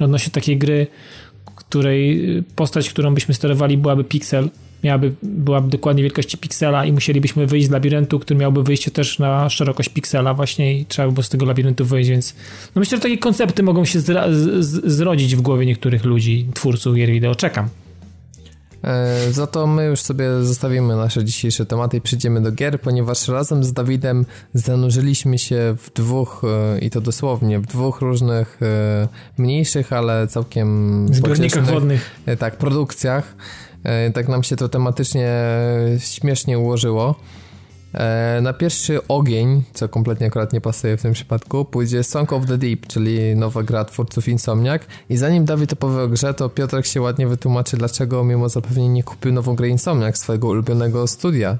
[0.00, 0.86] odnośnie takiej gry,
[1.56, 2.24] której
[2.56, 4.48] postać, którą byśmy sterowali byłaby pixel,
[4.84, 9.50] miałaby, byłaby dokładnie wielkości piksela i musielibyśmy wyjść z labiryntu, który miałby wyjście też na
[9.50, 12.34] szerokość piksela właśnie i trzeba by było z tego labiryntu wyjść, więc
[12.74, 14.00] no myślę, że takie koncepty mogą się
[14.84, 17.34] zrodzić w głowie niektórych ludzi, twórców gier wideo.
[17.34, 17.68] Czekam.
[18.84, 23.28] E, za to my już sobie zostawimy nasze dzisiejsze tematy i przejdziemy do gier, ponieważ
[23.28, 29.08] razem z Dawidem zanurzyliśmy się w dwóch, e, i to dosłownie, w dwóch różnych e,
[29.38, 32.10] mniejszych, ale całkiem zbiornikach wodnych.
[32.38, 33.36] Tak, produkcjach.
[33.88, 35.32] E, tak nam się to tematycznie
[35.98, 37.14] śmiesznie ułożyło.
[37.94, 42.46] E, na pierwszy ogień, co kompletnie akurat nie pasuje w tym przypadku, pójdzie Song of
[42.46, 44.82] the Deep, czyli nowa gra twórców Insomniac.
[45.10, 49.02] I zanim Dawid opowie o grze, to Piotrek się ładnie wytłumaczy, dlaczego mimo zapewnienia nie
[49.02, 51.58] kupił nową grę Insomniac, swojego ulubionego studia.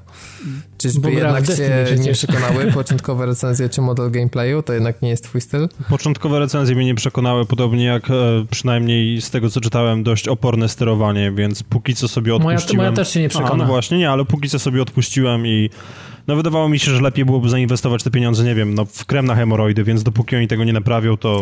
[0.77, 4.63] Czyżby jednak się nie przekonały początkowe recenzje czy model gameplayu?
[4.63, 5.69] To jednak nie jest twój styl?
[5.89, 8.13] Początkowe recenzje mnie nie przekonały, podobnie jak e,
[8.51, 12.77] przynajmniej z tego co czytałem, dość oporne sterowanie, więc póki co sobie odpuściłem...
[12.77, 13.53] Moja, moja też się nie przekona.
[13.53, 15.69] A, no właśnie, nie, ale póki co sobie odpuściłem i
[16.29, 19.25] no wydawało mi się, że lepiej byłoby zainwestować te pieniądze, nie wiem, no w krem
[19.25, 21.41] na hemoroidy, więc dopóki oni tego nie naprawią, to...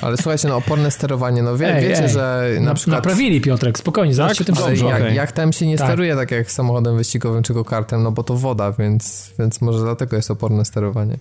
[0.00, 2.08] Ale słuchajcie, no oporne sterowanie, no wie, ej, wiecie, ej.
[2.08, 2.96] że na przykład...
[2.96, 4.38] Naprawili Piotrek, spokojnie, zaraz tak?
[4.38, 5.14] się tym dobrze, jak, okay.
[5.14, 5.86] jak tam się nie tak.
[5.86, 9.78] steruje tak jak samochodem wyścigowym czy go kartem, no bo to woda, więc, więc może
[9.78, 11.18] dlatego jest oporne sterowanie.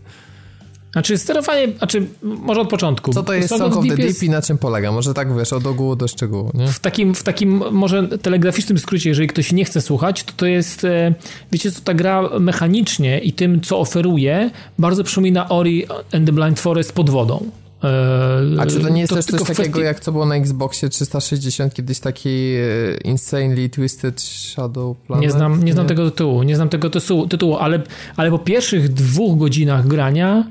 [0.91, 3.13] Znaczy sterowanie, znaczy może od początku.
[3.13, 4.91] Co to jest Song, of the Deep i na czym polega?
[4.91, 6.67] Może tak wiesz, od ogółu do szczegółu, nie?
[6.67, 10.83] W takim, w takim może telegraficznym skrócie, jeżeli ktoś nie chce słuchać, to to jest,
[10.83, 11.13] e,
[11.51, 16.59] wiecie co, ta gra mechanicznie i tym, co oferuje, bardzo przypomina Ori and the Blind
[16.59, 17.51] Forest pod wodą.
[17.83, 19.81] E, A czy to nie jest to też coś takiego, kwestii...
[19.81, 25.23] jak co było na Xboxie 360, kiedyś taki e, Insanely Twisted Shadow Planet?
[25.23, 26.89] Nie znam, nie znam tego tytułu, nie znam tego
[27.29, 27.81] tytułu, ale,
[28.17, 30.43] ale po pierwszych dwóch godzinach grania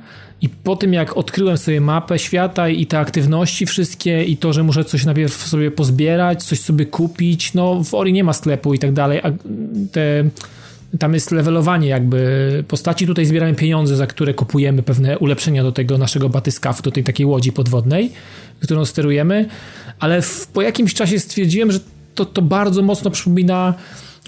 [0.43, 4.63] i po tym, jak odkryłem sobie mapę świata i te aktywności wszystkie i to, że
[4.63, 8.79] muszę coś najpierw sobie pozbierać, coś sobie kupić, no w Ori nie ma sklepu i
[8.79, 9.31] tak dalej, a
[9.93, 10.25] te,
[10.99, 15.99] tam jest levelowanie jakby postaci, tutaj zbieramy pieniądze, za które kupujemy pewne ulepszenia do tego
[15.99, 18.13] naszego batyskafu, do tej takiej łodzi podwodnej,
[18.61, 19.49] którą sterujemy,
[19.99, 21.81] ale w, po jakimś czasie stwierdziłem, że
[22.15, 23.75] to, to bardzo mocno przypomina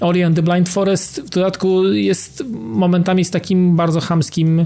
[0.01, 4.65] Ori and the Blind Forest, w dodatku jest momentami z takim bardzo chamskim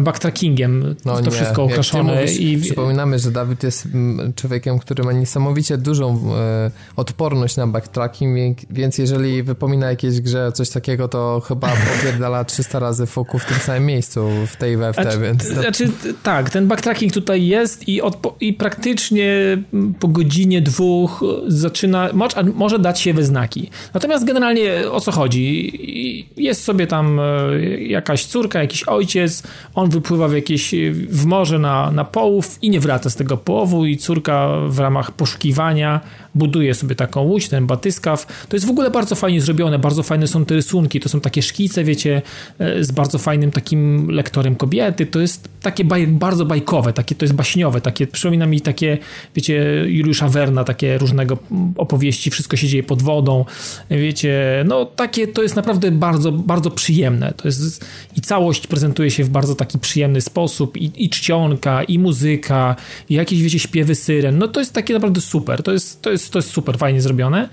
[0.00, 1.30] backtrackingiem no to nie.
[1.30, 2.24] wszystko okaszone.
[2.24, 2.58] i...
[2.58, 8.98] Przypominamy, że Dawid jest mm, człowiekiem, który ma niesamowicie dużą e, odporność na backtracking, więc
[8.98, 13.86] jeżeli wypomina jakieś grze coś takiego, to chyba popierdala 300 razy foku w tym samym
[13.86, 15.44] miejscu, w tej we w te, więc...
[15.44, 15.90] Znaczy,
[16.22, 18.00] tak, ten backtracking tutaj jest i,
[18.40, 19.58] i praktycznie
[20.00, 22.10] po godzinie, dwóch zaczyna,
[22.54, 23.70] może dać się we znaki.
[23.94, 26.28] Natomiast generalnie generalnie o co chodzi?
[26.36, 29.42] Jest sobie tam e, jakaś córka, jakiś ojciec,
[29.74, 30.74] on wypływa w jakieś
[31.08, 35.12] w morze na, na połów i nie wraca z tego połowu i córka w ramach
[35.12, 36.00] poszukiwania
[36.34, 38.46] buduje sobie taką łódź, ten batyskaw.
[38.48, 41.42] To jest w ogóle bardzo fajnie zrobione, bardzo fajne są te rysunki, to są takie
[41.42, 42.22] szkice, wiecie,
[42.58, 47.24] e, z bardzo fajnym takim lektorem kobiety, to jest takie baj, bardzo bajkowe, takie, to
[47.24, 48.98] jest baśniowe, takie, przypomina mi takie,
[49.36, 51.38] wiecie, Juliusza Werna, takie różnego
[51.76, 53.44] opowieści, wszystko się dzieje pod wodą,
[53.90, 57.84] wiecie, no takie, to jest naprawdę bardzo, bardzo przyjemne, to jest
[58.16, 62.76] i całość prezentuje się w bardzo taki przyjemny sposób i, i czcionka, i muzyka,
[63.08, 66.30] i jakieś, wiecie, śpiewy syren, no to jest takie naprawdę super, to jest, to jest
[66.30, 67.48] to jest super fajnie zrobione.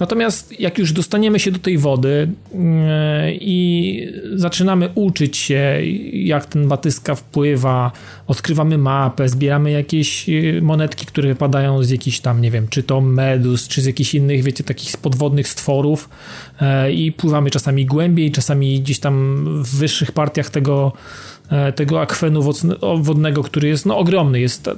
[0.00, 2.60] Natomiast jak już dostaniemy się do tej wody yy,
[3.40, 5.78] i zaczynamy uczyć się,
[6.12, 7.92] jak ten batyska wpływa,
[8.26, 13.00] odkrywamy mapę, zbieramy jakieś yy, monetki, które wypadają z jakichś tam, nie wiem, czy to
[13.00, 16.08] medus, czy z jakichś innych, wiecie, takich podwodnych stworów
[16.60, 20.92] yy, i pływamy czasami głębiej, czasami gdzieś tam w wyższych partiach tego
[21.39, 21.39] E,
[21.74, 22.42] tego akwenu
[23.00, 24.40] wodnego, który jest no, ogromny.
[24.40, 24.70] Jest,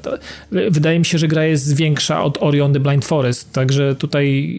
[0.51, 4.59] wydaje mi się, że gra jest większa od Orion the Blind Forest, także tutaj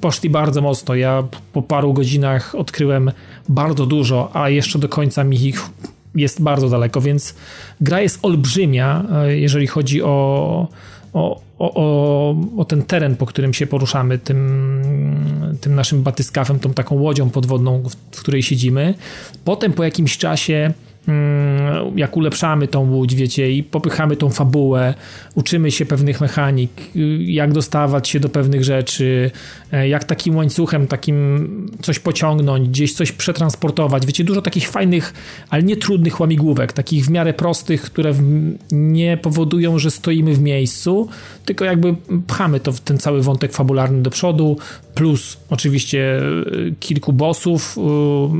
[0.00, 0.94] poszli bardzo mocno.
[0.94, 3.12] Ja po paru godzinach odkryłem
[3.48, 5.62] bardzo dużo, a jeszcze do końca mi ich
[6.14, 7.34] jest bardzo daleko, więc
[7.80, 10.68] gra jest olbrzymia, e, jeżeli chodzi o,
[11.12, 16.94] o, o, o, ten teren, po którym się poruszamy, tym, tym naszym batyskafem, tą taką
[16.94, 17.82] łodzią podwodną,
[18.12, 18.94] w której siedzimy.
[19.44, 20.72] Potem po jakimś czasie
[21.96, 24.94] jak ulepszamy tą łódź, wiecie, i popychamy tą fabułę,
[25.34, 26.70] uczymy się pewnych mechanik,
[27.18, 29.30] jak dostawać się do pewnych rzeczy,
[29.72, 34.06] e, jak takim łańcuchem takim coś pociągnąć, gdzieś coś przetransportować.
[34.06, 35.14] Wiecie, dużo takich fajnych,
[35.50, 38.14] ale nie trudnych łamigłówek, takich w miarę prostych, które
[38.72, 41.08] nie powodują, że stoimy w miejscu,
[41.44, 41.94] tylko jakby
[42.26, 44.56] pchamy to w ten cały wątek fabularny do przodu,
[44.94, 46.22] plus oczywiście e,
[46.80, 47.78] kilku bossów.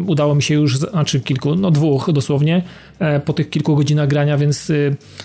[0.06, 2.62] Udało mi się już, znaczy kilku, no dwóch dosłownie,
[2.98, 4.74] e, po tych kilku godzinach grania, więc e,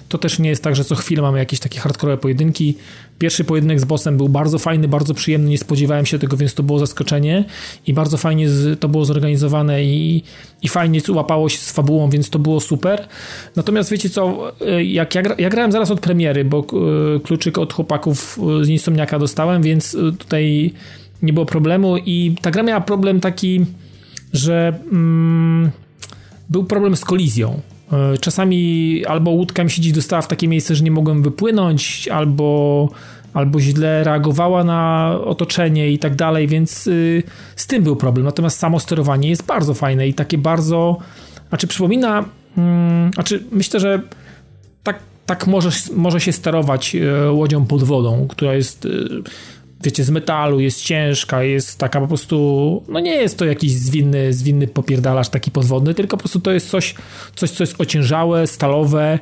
[0.09, 2.78] to też nie jest tak, że co chwilę mamy jakieś takie hardcore pojedynki.
[3.19, 6.63] Pierwszy pojedynek z bossem był bardzo fajny, bardzo przyjemny, nie spodziewałem się tego, więc to
[6.63, 7.45] było zaskoczenie
[7.88, 8.47] i bardzo fajnie
[8.80, 10.23] to było zorganizowane i,
[10.61, 13.07] i fajnie łapało się z fabułą, więc to było super.
[13.55, 14.53] Natomiast wiecie co,
[14.84, 16.63] jak ja, ja grałem zaraz od premiery, bo
[17.23, 20.73] kluczyk od chłopaków z Insomniaka dostałem, więc tutaj
[21.22, 23.65] nie było problemu i ta gra miała problem taki,
[24.34, 25.72] że mm,
[26.49, 27.61] był problem z kolizją.
[27.91, 32.07] E, czasami albo łódka mi się dziś dostała w takie miejsce, że nie mogłem wypłynąć,
[32.07, 32.89] albo,
[33.34, 37.24] albo źle reagowała na otoczenie i tak dalej, więc y,
[37.55, 38.26] z tym był problem.
[38.26, 40.97] Natomiast samo sterowanie jest bardzo fajne i takie bardzo.
[41.49, 42.26] Znaczy, przypomina.
[42.57, 44.01] Mm, znaczy, myślę, że
[44.84, 48.88] tak, tak może, może się sterować y, łodzią pod wodą, która jest.
[49.84, 54.34] Wiecie, z metalu, jest ciężka, jest taka po prostu, no nie jest to jakiś zwinny,
[54.34, 56.95] zwinny popierdalacz taki podwodny, tylko po prostu to jest coś,
[57.36, 59.19] coś co jest ociężałe, stalowe,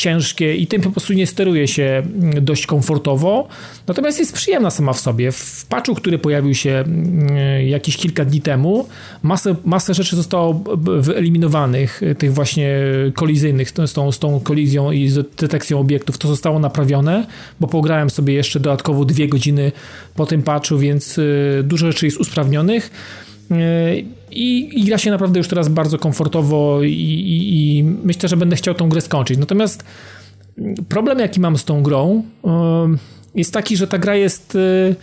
[0.00, 3.48] ciężkie i tym po prostu nie steruje się mm, dość komfortowo.
[3.86, 5.32] Natomiast jest przyjemna sama w sobie.
[5.32, 8.88] W patchu, który pojawił się mm, jakieś kilka dni temu,
[9.22, 10.64] masę, masę rzeczy zostało
[11.00, 12.70] wyeliminowanych, y, tych właśnie
[13.14, 16.18] kolizyjnych, z tą, z tą kolizją i z detekcją obiektów.
[16.18, 17.26] To zostało naprawione,
[17.60, 19.72] bo pograłem sobie jeszcze dodatkowo dwie godziny
[20.14, 22.90] po tym patchu, więc y, dużo rzeczy jest usprawnionych.
[24.30, 28.56] I, I gra się naprawdę już teraz bardzo komfortowo i, i, i, myślę, że będę
[28.56, 29.38] chciał tą grę skończyć.
[29.38, 29.84] Natomiast
[30.88, 32.22] problem, jaki mam z tą grą,
[33.34, 34.56] jest taki, że ta gra jest.
[34.56, 34.94] E,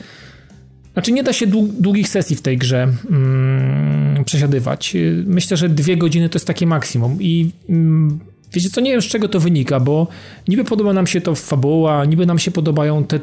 [0.93, 1.47] znaczy, nie da się
[1.79, 4.97] długich sesji w tej grze mm, przesiadywać.
[5.25, 7.17] Myślę, że dwie godziny to jest takie maksimum.
[7.19, 8.19] I mm,
[8.53, 10.07] wiecie co, nie wiem z czego to wynika, bo
[10.47, 13.19] niby podoba nam się to fabuła, niby nam się podobają te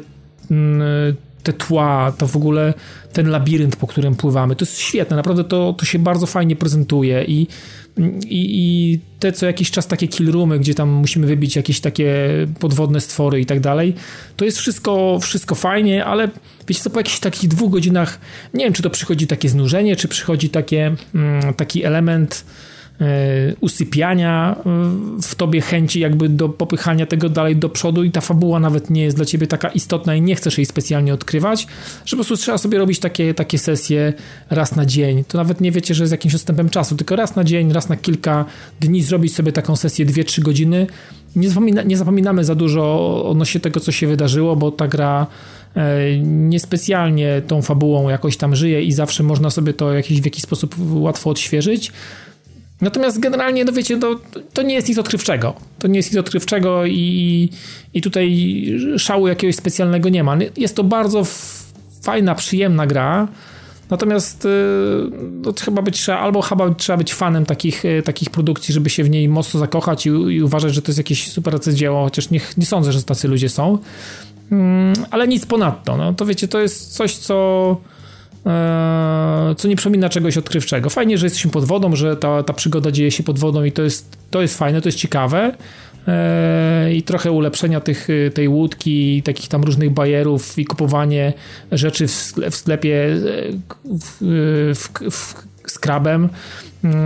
[0.51, 1.15] mm,
[1.45, 2.73] te tła, to w ogóle
[3.13, 7.23] ten labirynt, po którym pływamy, to jest świetne, naprawdę to, to się bardzo fajnie prezentuje
[7.23, 7.47] i,
[8.27, 12.29] i, i te co jakiś czas takie killroomy, gdzie tam musimy wybić jakieś takie
[12.59, 13.93] podwodne stwory i tak dalej,
[14.35, 16.29] to jest wszystko, wszystko fajnie, ale
[16.67, 18.19] wiecie co, po jakichś takich dwóch godzinach,
[18.53, 22.45] nie wiem, czy to przychodzi takie znużenie, czy przychodzi takie, mm, taki element
[23.59, 24.63] usypiania e,
[25.21, 29.03] w tobie chęci jakby do popychania tego dalej do przodu i ta fabuła nawet nie
[29.03, 31.67] jest dla ciebie taka istotna i nie chcesz jej specjalnie odkrywać,
[32.05, 34.13] że po prostu trzeba sobie robić takie, takie sesje
[34.49, 35.23] raz na dzień.
[35.23, 37.97] To nawet nie wiecie, że z jakimś odstępem czasu, tylko raz na dzień, raz na
[37.97, 38.45] kilka
[38.79, 40.87] dni zrobić sobie taką sesję 2-3 godziny.
[41.35, 45.27] Nie, zapomina, nie zapominamy za dużo odnośnie tego, co się wydarzyło, bo ta gra
[45.75, 50.43] e, niespecjalnie tą fabułą jakoś tam żyje i zawsze można sobie to jakiś, w jakiś
[50.43, 51.91] sposób łatwo odświeżyć.
[52.81, 54.19] Natomiast generalnie, no wiecie, to,
[54.53, 55.53] to nie jest nic odkrywczego.
[55.79, 57.49] To nie jest nic odkrywczego i,
[57.93, 58.45] i tutaj
[58.97, 60.37] szału jakiegoś specjalnego nie ma.
[60.57, 61.23] Jest to bardzo
[62.01, 63.27] fajna, przyjemna gra.
[63.89, 64.47] Natomiast
[65.21, 69.09] no, chyba być trzeba, albo chyba trzeba być fanem takich, takich produkcji, żeby się w
[69.09, 72.65] niej mocno zakochać i, i uważać, że to jest jakieś super dzieło, chociaż nie, nie
[72.65, 73.77] sądzę, że tacy ludzie są.
[74.51, 75.97] Mm, ale nic ponadto.
[75.97, 77.77] No, to wiecie, to jest coś, co
[79.57, 80.89] co nie przypomina czegoś odkrywczego.
[80.89, 83.81] Fajnie, że jesteśmy pod wodą, że ta, ta przygoda dzieje się pod wodą i to
[83.81, 85.55] jest, to jest fajne, to jest ciekawe
[86.07, 91.33] e, i trochę ulepszenia tych, tej łódki, takich tam różnych bajerów i kupowanie
[91.71, 92.07] rzeczy
[92.51, 93.17] w sklepie e,
[93.99, 94.21] w,
[94.75, 96.29] w, w, z krabem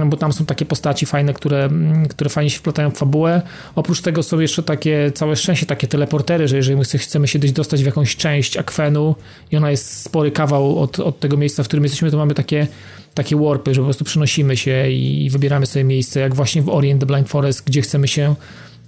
[0.06, 3.42] bo tam są takie postaci fajne, które, mm, które fajnie się wplatają w fabułę.
[3.76, 7.52] Oprócz tego są jeszcze takie, całe szczęście, takie teleportery, że jeżeli my chcemy się gdzieś
[7.52, 9.16] dostać w jakąś część akwenu
[9.52, 12.68] i ona jest spory kawał od, od tego miejsca, w którym jesteśmy, to mamy takie,
[13.14, 17.00] takie warpy, że po prostu przenosimy się i wybieramy sobie miejsce, jak właśnie w Orient
[17.00, 18.36] the Blind Forest, gdzie chcemy się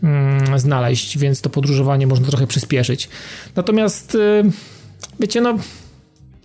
[0.04, 3.10] mm, znaleźć, więc to podróżowanie można trochę przyspieszyć.
[3.56, 4.44] Natomiast y,
[5.20, 5.58] wiecie, no,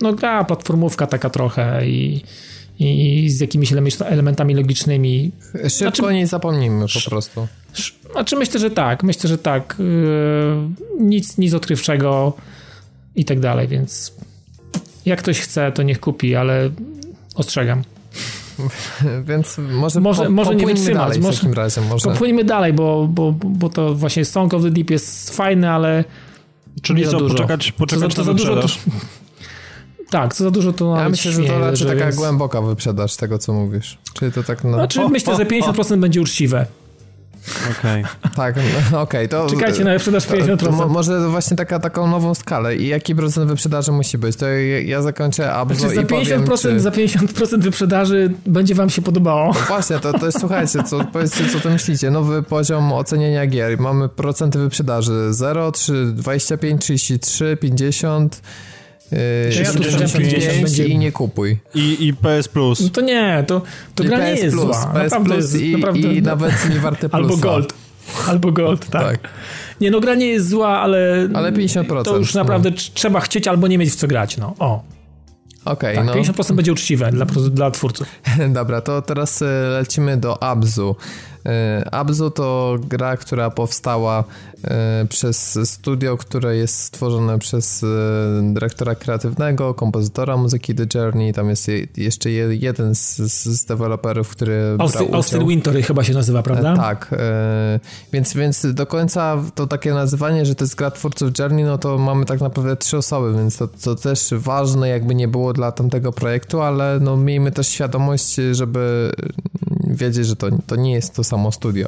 [0.01, 2.23] no gra platformówka taka trochę i
[2.79, 3.73] i z jakimiś
[4.05, 5.31] elementami logicznymi.
[5.69, 7.47] Szybko znaczy, nie zapomnimy po prostu.
[8.11, 9.75] Znaczy myślę, że tak, myślę, że tak.
[9.79, 12.33] Yy, nic, nic odkrywczego
[13.15, 14.13] i tak dalej, więc
[15.05, 16.69] jak ktoś chce, to niech kupi, ale
[17.35, 17.81] ostrzegam.
[19.29, 20.93] Więc może, może, po, może nie wytrzymać.
[20.93, 21.81] Dalej może, w takim razie.
[21.81, 22.09] Może.
[22.09, 26.03] Popłyńmy dalej, bo, bo, bo to właśnie Song of the Deep jest fajne, ale
[26.81, 28.67] Czyli co, poczekać, poczekać to, to, to za dużo, to,
[30.09, 32.17] tak, co za dużo to Ja myślę, że to raczej taka jest...
[32.17, 33.97] głęboka wyprzedaż tego, co mówisz.
[34.13, 34.63] Czyli to tak...
[34.63, 34.73] No...
[34.73, 35.97] Znaczy, o, myślę, o, że 50% o.
[35.97, 36.65] będzie uczciwe.
[37.79, 38.03] Okej.
[38.03, 38.31] Okay.
[38.35, 38.55] tak,
[38.91, 39.25] no, okej.
[39.25, 39.49] Okay, to...
[39.49, 40.57] Czekajcie na wyprzedaż 50%.
[40.57, 42.75] To, to może właśnie taka, taką nową skalę.
[42.75, 44.35] I jaki procent wyprzedaży musi być?
[44.35, 46.79] To ja, ja zakończę Abzo znaczy, za 50%, powiem, czy...
[46.79, 49.47] Za 50% wyprzedaży będzie wam się podobało.
[49.47, 52.11] No właśnie, to, to jest, słuchajcie, co, powiedzcie, co to myślicie.
[52.11, 53.79] Nowy poziom oceniania gier.
[53.79, 58.41] Mamy procenty wyprzedaży 0, 3, 25, 33, 50...
[59.11, 61.57] Yy, ja tu 65 i nie kupuj.
[61.75, 62.79] I, i PS Plus.
[62.79, 63.61] No to nie, to,
[63.95, 64.93] to gra nie jest Plus, zła.
[64.93, 66.13] PS Plus jest, i, naprawdę...
[66.13, 67.17] i nawet nie warte plusa.
[67.17, 67.73] Albo Gold.
[68.27, 69.03] Albo Gold, tak.
[69.03, 69.29] tak.
[69.81, 71.29] Nie, no gra nie jest zła, ale...
[71.33, 72.03] Ale 50%.
[72.03, 72.75] To już naprawdę no.
[72.93, 74.55] trzeba chcieć albo nie mieć w co grać, no.
[74.59, 74.83] O.
[75.65, 76.33] Okej, okay, tak, no.
[76.33, 78.07] 50% będzie uczciwe dla, dla twórców.
[78.49, 80.95] Dobra, to teraz e, lecimy do Abzu.
[81.45, 84.23] E, Abzu to gra, która powstała
[85.09, 87.87] przez studio, które jest stworzone przez e,
[88.53, 91.33] dyrektora kreatywnego, kompozytora muzyki The Journey.
[91.33, 96.43] Tam jest jeszcze jeden z, z deweloperów, który Austin, brał Austin Wintory chyba się nazywa,
[96.43, 96.75] prawda?
[96.75, 97.15] Tak.
[98.13, 101.97] Więc, więc do końca to takie nazywanie, że to jest gra twórców Journey, no to
[101.97, 106.11] mamy tak naprawdę trzy osoby, więc to, to też ważne jakby nie było dla tamtego
[106.11, 109.11] projektu, ale no miejmy też świadomość, żeby
[109.83, 111.87] wiedzieć, że to, to nie jest to samo studio.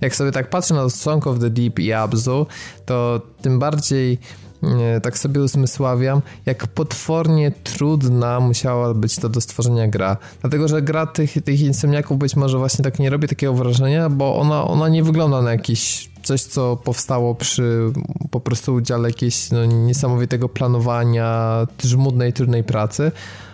[0.00, 2.46] Jak sobie tak patrzę na Song of the Deep i Abzu,
[2.86, 4.18] to tym bardziej
[4.62, 10.16] e, tak sobie uzmysławiam, jak potwornie trudna musiała być to do stworzenia gra.
[10.40, 14.36] Dlatego, że gra tych, tych insomniaków być może właśnie tak nie robi takiego wrażenia, bo
[14.36, 17.92] ona, ona nie wygląda na jakiś coś, co powstało przy
[18.30, 23.12] po prostu udziale jakiegoś no, niesamowitego planowania, żmudnej, trudnej pracy,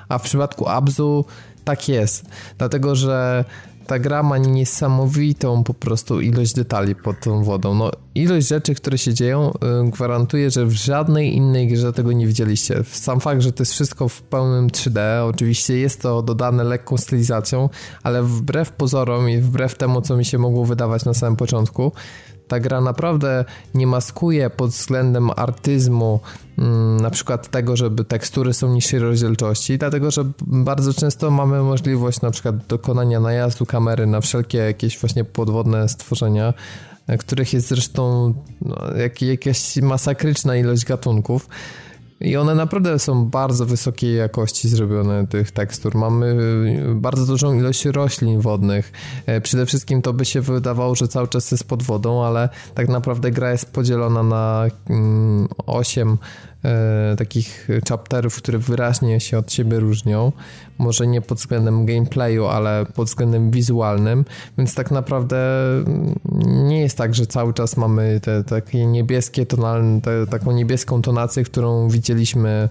[0.09, 1.25] a w przypadku Abzu
[1.65, 2.25] tak jest.
[2.59, 3.45] Dlatego, że
[3.87, 7.75] ta gra ma niesamowitą po prostu ilość detali pod tą wodą.
[7.75, 9.53] No, ilość rzeczy, które się dzieją,
[9.87, 12.85] y, gwarantuje, że w żadnej innej grze tego nie widzieliście.
[12.85, 17.69] Sam fakt, że to jest wszystko w pełnym 3D, oczywiście jest to dodane lekką stylizacją,
[18.03, 21.93] ale wbrew pozorom i wbrew temu, co mi się mogło wydawać na samym początku,
[22.53, 23.45] ta gra naprawdę
[23.75, 26.21] nie maskuje pod względem artyzmu
[26.59, 32.21] mm, na przykład tego, żeby tekstury są niższej rozdzielczości, dlatego że bardzo często mamy możliwość
[32.21, 36.55] na przykład dokonania najazdu kamery na wszelkie jakieś właśnie podwodne stworzenia,
[37.19, 41.49] których jest zresztą no, jak, jakaś masakryczna ilość gatunków.
[42.25, 45.95] I one naprawdę są bardzo wysokiej jakości zrobione tych tekstur.
[45.95, 48.93] Mamy y, bardzo dużą ilość roślin wodnych.
[49.27, 52.89] E, przede wszystkim to by się wydawało, że cały czas jest pod wodą, ale tak
[52.89, 54.67] naprawdę gra jest podzielona na
[55.67, 56.19] 8 mm,
[56.65, 60.33] e, takich chapterów, które wyraźnie się od siebie różnią.
[60.83, 64.25] Może nie pod względem gameplayu, ale pod względem wizualnym,
[64.59, 65.37] więc tak naprawdę
[65.77, 66.15] mm,
[66.69, 71.45] nie jest tak, że cały czas mamy te takie niebieskie tonalne, te, taką niebieską tonację,
[71.45, 72.69] którą widzieliśmy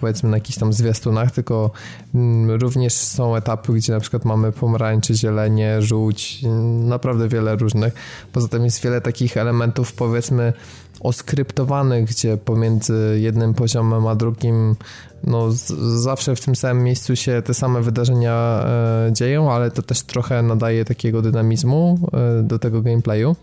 [0.00, 1.70] powiedzmy na jakichś tam zwiastunach, tylko
[2.14, 6.42] mm, również są etapy, gdzie na przykład mamy pomarańcze, zielenie, żółć,
[6.84, 7.94] naprawdę wiele różnych.
[8.32, 10.52] Poza tym jest wiele takich elementów powiedzmy
[11.00, 14.76] oskryptowanych, gdzie pomiędzy jednym poziomem a drugim
[15.24, 15.48] no,
[15.98, 20.42] zawsze w tym samym miejscu się te same wydarzenia e, dzieją, ale to też trochę
[20.42, 23.36] nadaje takiego dynamizmu e, do tego gameplayu.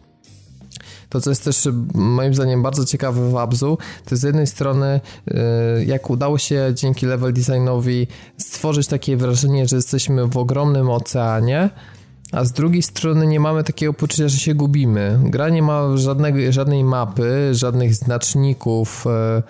[1.10, 5.02] to co jest też moim zdaniem bardzo ciekawe w Abzu, to z jednej strony
[5.86, 8.08] jak udało się dzięki level designowi
[8.38, 11.70] stworzyć takie wrażenie, że jesteśmy w ogromnym oceanie,
[12.32, 15.20] a z drugiej strony nie mamy takiego poczucia, że się gubimy.
[15.24, 19.44] Gra nie ma żadnego, żadnej mapy, żadnych znaczników, y,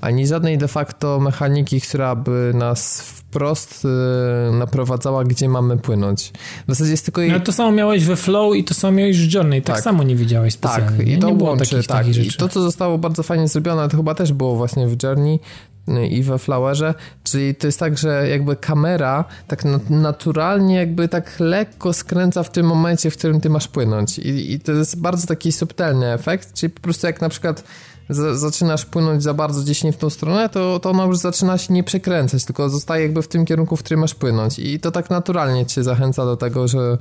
[0.00, 6.32] ani żadnej de facto mechaniki, która by nas wprost yy, naprowadzała, gdzie mamy płynąć.
[6.66, 7.20] W zasadzie jest tylko...
[7.22, 10.02] No to samo miałeś we Flow i to samo miałeś w Journey, tak, tak samo
[10.02, 10.98] nie widziałeś specjalnie.
[10.98, 12.06] Tak, i to nie łączy, takich, tak.
[12.06, 15.40] Takich I to, co zostało bardzo fajnie zrobione, to chyba też było właśnie w Journey,
[15.88, 16.94] y, i we Flowerze,
[17.24, 22.66] czyli to jest tak, że jakby kamera tak naturalnie jakby tak lekko skręca w tym
[22.66, 26.70] momencie, w którym ty masz płynąć i, i to jest bardzo taki subtelny efekt, czyli
[26.70, 27.64] po prostu jak na przykład
[28.08, 31.74] zaczynasz płynąć za bardzo gdzieś nie w tą stronę, to, to ona już zaczyna się
[31.74, 34.58] nie przekręcać, tylko zostaje jakby w tym kierunku, w którym masz płynąć.
[34.58, 36.98] I to tak naturalnie cię zachęca do tego, że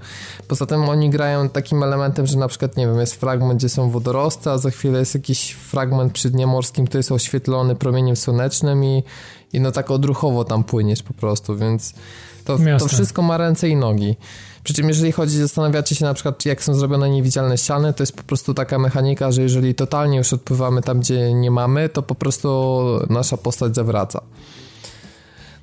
[0.48, 3.90] poza tym oni grają takim elementem, że na przykład, nie wiem, jest fragment, gdzie są
[3.90, 8.84] wodorosty, a za chwilę jest jakiś fragment przy dnie morskim, który jest oświetlony promieniem słonecznym
[8.84, 9.04] i,
[9.54, 11.94] i no tak odruchowo tam płyniesz po prostu, więc
[12.46, 14.16] to, to wszystko ma ręce i nogi.
[14.66, 18.18] Przy czym jeżeli chodzi, zastanawiacie się na przykład, jak są zrobione niewidzialne ściany, to jest
[18.18, 22.16] po prostu taka mechanika, że jeżeli totalnie już odpływamy tam, gdzie nie mamy, to po
[22.16, 24.22] prostu nasza postać zawraca.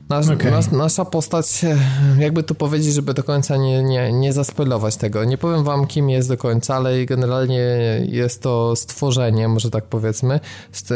[0.08, 0.50] Nas, okay.
[0.50, 1.64] nas, nasza postać,
[2.18, 5.24] jakby tu powiedzieć, żeby do końca nie, nie, nie zaspoilować tego.
[5.24, 7.60] Nie powiem wam, kim jest do końca, ale generalnie
[8.08, 10.40] jest to stworzenie, może tak powiedzmy,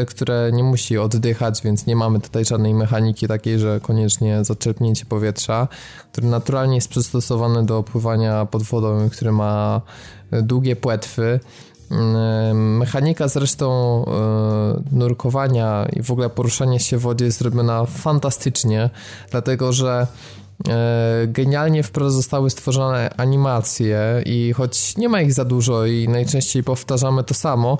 [0.06, 5.68] które nie musi oddychać, więc nie mamy tutaj żadnej mechaniki takiej, że koniecznie zaczerpnięcie powietrza,
[6.12, 9.80] które naturalnie jest przystosowane do pływania pod wodą, które ma
[10.32, 11.40] długie płetwy
[12.54, 18.90] Mechanika zresztą e, nurkowania i w ogóle poruszania się w wodzie jest zrobiona fantastycznie,
[19.30, 20.06] dlatego że
[20.68, 26.62] e, genialnie wprost zostały stworzone animacje i choć nie ma ich za dużo i najczęściej
[26.62, 27.78] powtarzamy to samo,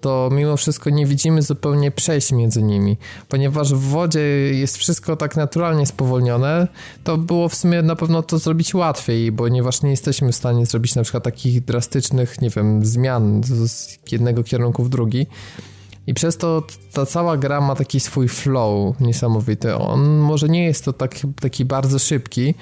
[0.00, 2.96] to mimo wszystko nie widzimy zupełnie przejść między nimi.
[3.28, 4.20] Ponieważ w wodzie
[4.54, 6.68] jest wszystko tak naturalnie spowolnione,
[7.04, 10.94] to było w sumie na pewno to zrobić łatwiej, ponieważ nie jesteśmy w stanie zrobić
[10.94, 15.26] na przykład takich drastycznych, nie wiem, zmian z jednego kierunku w drugi.
[16.06, 16.62] I przez to
[16.92, 19.74] ta cała gra ma taki swój flow niesamowity.
[19.74, 22.54] On może nie jest to tak, taki bardzo szybki,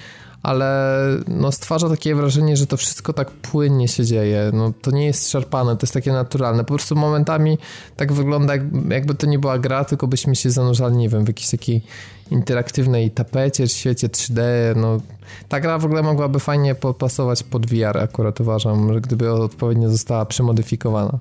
[0.46, 4.50] ale no stwarza takie wrażenie, że to wszystko tak płynnie się dzieje.
[4.54, 6.64] No, to nie jest szarpane, to jest takie naturalne.
[6.64, 7.58] Po prostu momentami
[7.96, 8.54] tak wygląda,
[8.88, 11.82] jakby to nie była gra, tylko byśmy się zanurzali, nie wiem, w jakiejś takiej
[12.30, 14.40] interaktywnej tapecie, świecie 3D.
[14.76, 15.00] No,
[15.48, 20.26] ta gra w ogóle mogłaby fajnie pasować pod VR, akurat uważam, że gdyby odpowiednio została
[20.26, 21.18] przemodyfikowana.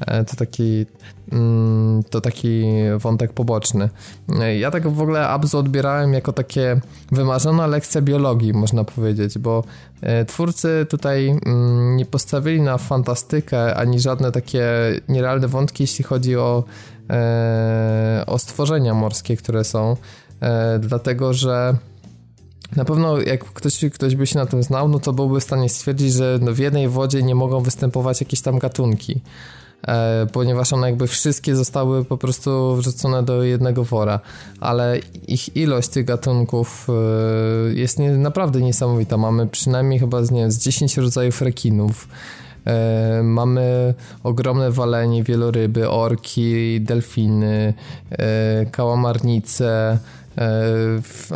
[0.00, 0.86] E, to taki,
[1.32, 2.64] mm, to taki
[2.98, 3.88] wątek poboczny.
[4.40, 6.80] E, ja tak w ogóle Abzu odbierałem jako takie
[7.12, 9.64] wymarzona lekcja biologii, można powiedzieć, bo
[10.00, 14.64] e, twórcy tutaj mm, nie postawili na fantastykę ani żadne takie
[15.08, 16.64] nierealne wątki, jeśli chodzi o,
[18.26, 19.96] o stworzenia morskie, które są,
[20.80, 21.74] dlatego że
[22.76, 25.68] na pewno jak ktoś, ktoś by się na tym znał, no to byłby w stanie
[25.68, 29.20] stwierdzić, że no w jednej wodzie nie mogą występować jakieś tam gatunki.
[29.88, 34.20] E, ponieważ one jakby wszystkie zostały po prostu wrzucone do jednego wora,
[34.60, 34.98] ale
[35.28, 39.16] ich ilość tych gatunków e, jest nie, naprawdę niesamowita.
[39.16, 42.08] Mamy przynajmniej chyba z, nie wiem, z 10 rodzajów rekinów.
[42.66, 47.74] E, mamy ogromne walenie, wieloryby, orki, delfiny,
[48.70, 49.98] kałamarnice,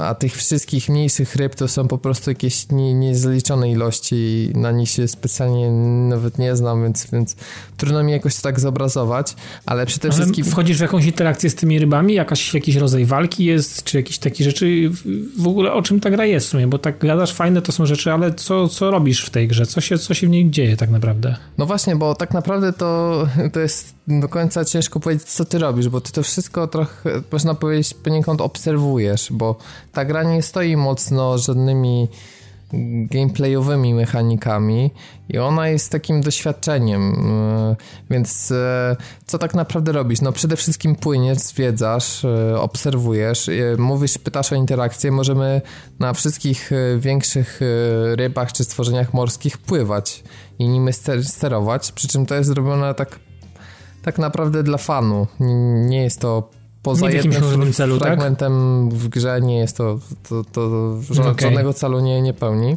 [0.01, 4.89] a tych wszystkich mniejszych ryb to są po prostu jakieś nie, niezliczone ilości na nich
[4.89, 5.71] się specjalnie
[6.09, 7.37] nawet nie znam, więc, więc
[7.77, 9.37] trudno mi jakoś to tak zobrazować,
[9.67, 10.45] ale ale wszystkim...
[10.45, 12.15] Wchodzisz w jakąś interakcję z tymi rybami?
[12.15, 14.91] Jakaś, jakiś rodzaj walki jest, czy jakieś takie rzeczy?
[15.39, 16.67] W ogóle o czym ta gra jest w sumie?
[16.67, 19.67] Bo tak gadasz, fajne to są rzeczy, ale co, co robisz w tej grze?
[19.67, 21.37] Co się, co się w niej dzieje tak naprawdę?
[21.59, 25.89] No właśnie, bo tak naprawdę to, to jest do końca ciężko powiedzieć, co ty robisz,
[25.89, 28.94] bo ty to wszystko trochę, można powiedzieć, poniekąd obserwujesz,
[29.31, 29.57] bo
[29.93, 32.09] ta gra nie stoi mocno żadnymi
[33.11, 34.91] gameplayowymi mechanikami
[35.29, 37.13] i ona jest takim doświadczeniem.
[37.13, 37.77] E,
[38.11, 38.97] więc e,
[39.27, 40.21] co tak naprawdę robisz?
[40.21, 45.13] No przede wszystkim płyniesz, zwiedzasz, e, obserwujesz, mówisz, pytasz o interakcję.
[45.13, 45.63] Możemy
[45.99, 47.61] na wszystkich większych
[48.15, 50.25] rybach czy stworzeniach morskich pływać
[50.59, 50.93] i nimi
[51.23, 53.19] sterować, przy czym to jest zrobione tak
[54.03, 55.27] tak naprawdę dla fanu.
[55.87, 56.51] Nie jest to
[56.85, 58.09] poza nie jednym celu, tak?
[58.09, 58.99] fragmentem tak?
[58.99, 59.99] w grze nie jest to,
[60.29, 61.75] to, to żadnego okay.
[61.75, 62.77] celu nie, nie pełni.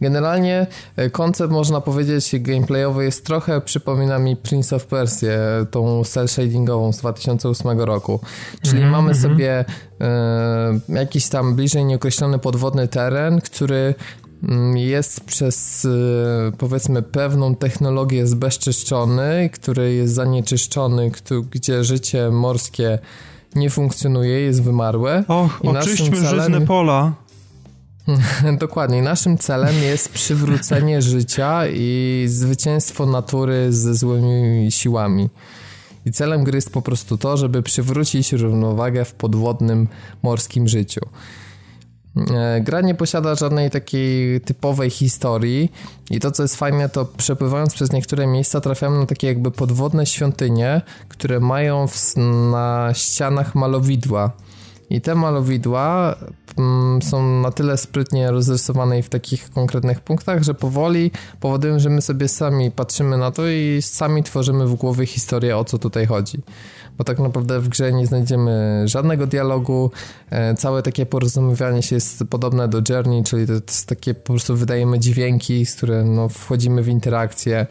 [0.00, 0.66] Generalnie
[0.96, 5.28] e, koncept, można powiedzieć, gameplayowy jest trochę, przypomina mi Prince of Persia,
[5.70, 8.20] tą cel shadingową z 2008 roku.
[8.62, 9.22] Czyli mm -hmm, mamy -hmm.
[9.22, 9.64] sobie
[10.00, 13.94] e, jakiś tam bliżej nieokreślony podwodny teren, który
[14.74, 15.88] jest przez y,
[16.58, 21.10] powiedzmy pewną technologię zbezczyszczony, który jest zanieczyszczony,
[21.50, 22.98] gdzie życie morskie
[23.54, 25.24] nie funkcjonuje, jest wymarłe.
[25.28, 26.40] Och, I oczyśćmy celem...
[26.40, 27.12] żyzne pola.
[28.58, 29.02] Dokładnie.
[29.02, 35.28] Naszym celem jest przywrócenie życia i zwycięstwo natury ze złymi siłami.
[36.06, 39.88] I celem gry jest po prostu to, żeby przywrócić równowagę w podwodnym
[40.22, 41.00] morskim życiu.
[42.16, 45.72] E, gra nie posiada żadnej takiej typowej historii
[46.10, 50.06] i to co jest fajne to przepływając przez niektóre miejsca trafiamy na takie jakby podwodne
[50.06, 52.16] świątynie, które mają w,
[52.50, 54.30] na ścianach malowidła.
[54.90, 56.16] I te malowidła
[57.02, 61.10] są na tyle sprytnie rozrysowane w takich konkretnych punktach, że powoli
[61.40, 65.64] powodują, że my sobie sami patrzymy na to i sami tworzymy w głowie historię o
[65.64, 66.38] co tutaj chodzi.
[66.98, 69.90] Bo tak naprawdę w grze nie znajdziemy żadnego dialogu,
[70.30, 74.56] e, całe takie porozumiewanie się jest podobne do Journey, czyli to jest takie po prostu
[74.56, 77.66] wydajemy dźwięki, z które no, wchodzimy w interakcję.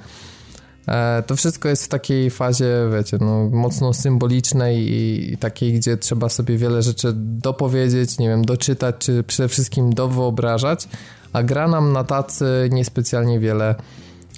[0.87, 6.29] E, to wszystko jest w takiej fazie, wiecie, no, mocno symbolicznej i, takiej, gdzie trzeba
[6.29, 10.87] sobie wiele rzeczy dopowiedzieć, nie wiem, doczytać, czy przede wszystkim dowyobrażać,
[11.33, 13.75] a gra nam na tacy niespecjalnie wiele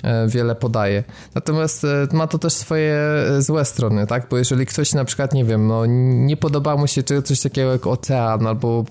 [0.03, 1.03] e, wiele podaje.
[1.35, 2.99] Natomiast e, ma to też swoje
[3.39, 4.27] złe strony, tak?
[4.29, 7.87] Bo jeżeli ktoś na przykład, nie wiem, no nie podoba mu się coś takiego jak
[7.87, 8.85] ocean albo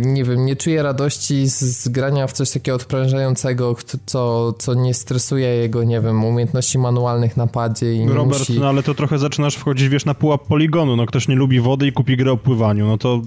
[0.00, 3.76] nie wiem, nie czuję radości z, grania w coś takiego odprężającego,
[4.06, 8.60] co, co nie stresuje jego, nie wiem, umiejętności manualnych na padzie i Robert, musi...
[8.60, 11.86] no ale to trochę zaczynasz wchodzić, wiesz, na pułap poligonu, no ktoś nie lubi wody
[11.86, 13.22] i kupi grę o pływaniu, no to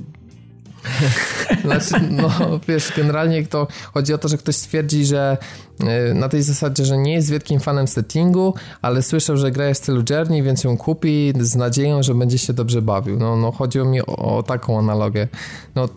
[1.65, 2.29] Znaczy, no
[2.67, 5.37] wiesz, generalnie to chodzi o to, że ktoś stwierdzi, że
[5.79, 9.81] e, na tej zasadzie, że nie jest wielkim fanem settingu, ale słyszał, że gra jest
[9.81, 13.17] w stylu Journey, więc ją kupi z nadzieją, że będzie się dobrze bawił.
[13.17, 15.27] No, no chodziło mi o, o taką analogię.
[15.75, 15.89] No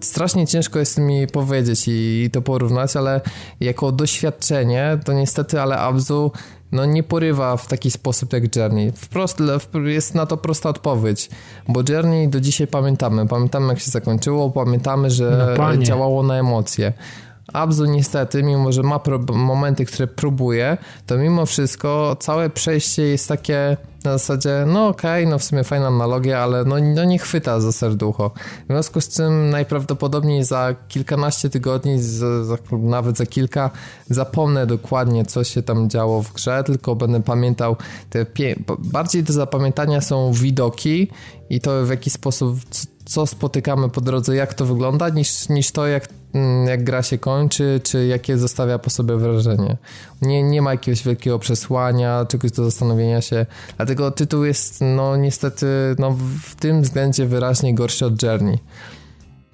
[0.00, 3.20] strasznie ciężko jest mi powiedzieć i, i, to porównać, ale
[3.60, 6.32] jako doświadczenie to niestety, ale Abzu
[6.76, 8.92] no nie porywa w taki sposób jak Journey.
[8.92, 9.38] Wprost,
[9.84, 11.30] jest na to prosta odpowiedź,
[11.68, 13.26] bo Journey do dzisiaj pamiętamy.
[13.28, 16.92] Pamiętamy jak się zakończyło, pamiętamy, że no działało na emocje.
[17.52, 19.00] Abzu niestety, mimo że ma
[19.32, 20.76] momenty, które próbuje,
[21.06, 23.76] to mimo wszystko całe przejście jest takie
[24.06, 27.60] na zasadzie, no okej, okay, no w sumie fajna analogia, ale no, no nie chwyta
[27.60, 28.30] za serducho.
[28.68, 33.70] W związku z czym najprawdopodobniej za kilkanaście tygodni, za, za, nawet za kilka,
[34.10, 37.76] zapomnę dokładnie, co się tam działo w grze, tylko będę pamiętał
[38.10, 38.26] te
[38.78, 41.10] bardziej do zapamiętania są widoki
[41.50, 42.56] i to w jaki sposób,
[43.06, 47.18] co spotykamy po drodze, jak to wygląda, niż, niż to, jak Mm, jak gra się
[47.18, 49.76] kończy, czy jakie zostawia po sobie wrażenie.
[50.22, 53.46] Nie, nie ma jakiegoś wielkiego przesłania, czegoś do zastanowienia się,
[53.76, 55.66] dlatego tytuł jest no niestety
[55.98, 58.58] no, w tym względzie wyraźnie gorszy od Journey.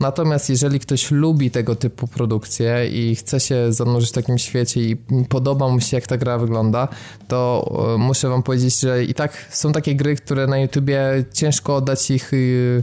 [0.00, 4.96] Natomiast jeżeli ktoś lubi tego typu produkcje i chce się zanurzyć w takim świecie i
[5.28, 6.88] podoba mu się jak ta gra wygląda,
[7.28, 11.76] to e, muszę wam powiedzieć, że i tak są takie gry, które na YouTubie ciężko
[11.76, 12.82] oddać ich y,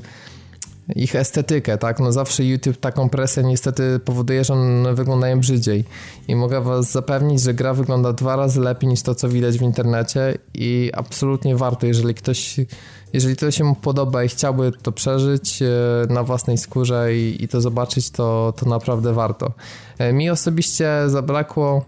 [0.95, 1.99] ich estetykę, tak?
[1.99, 5.83] No zawsze YouTube taką presję niestety powoduje, że one wyglądają brzydziej.
[6.27, 9.61] I mogę was zapewnić, że gra wygląda dwa razy lepiej niż to, co widać w
[9.61, 12.59] internecie i absolutnie warto, jeżeli ktoś,
[13.13, 15.67] jeżeli to się mu podoba i chciałby to przeżyć e,
[16.13, 19.51] na własnej skórze i, i to zobaczyć, to, to naprawdę warto.
[19.97, 21.85] E, mi osobiście zabrakło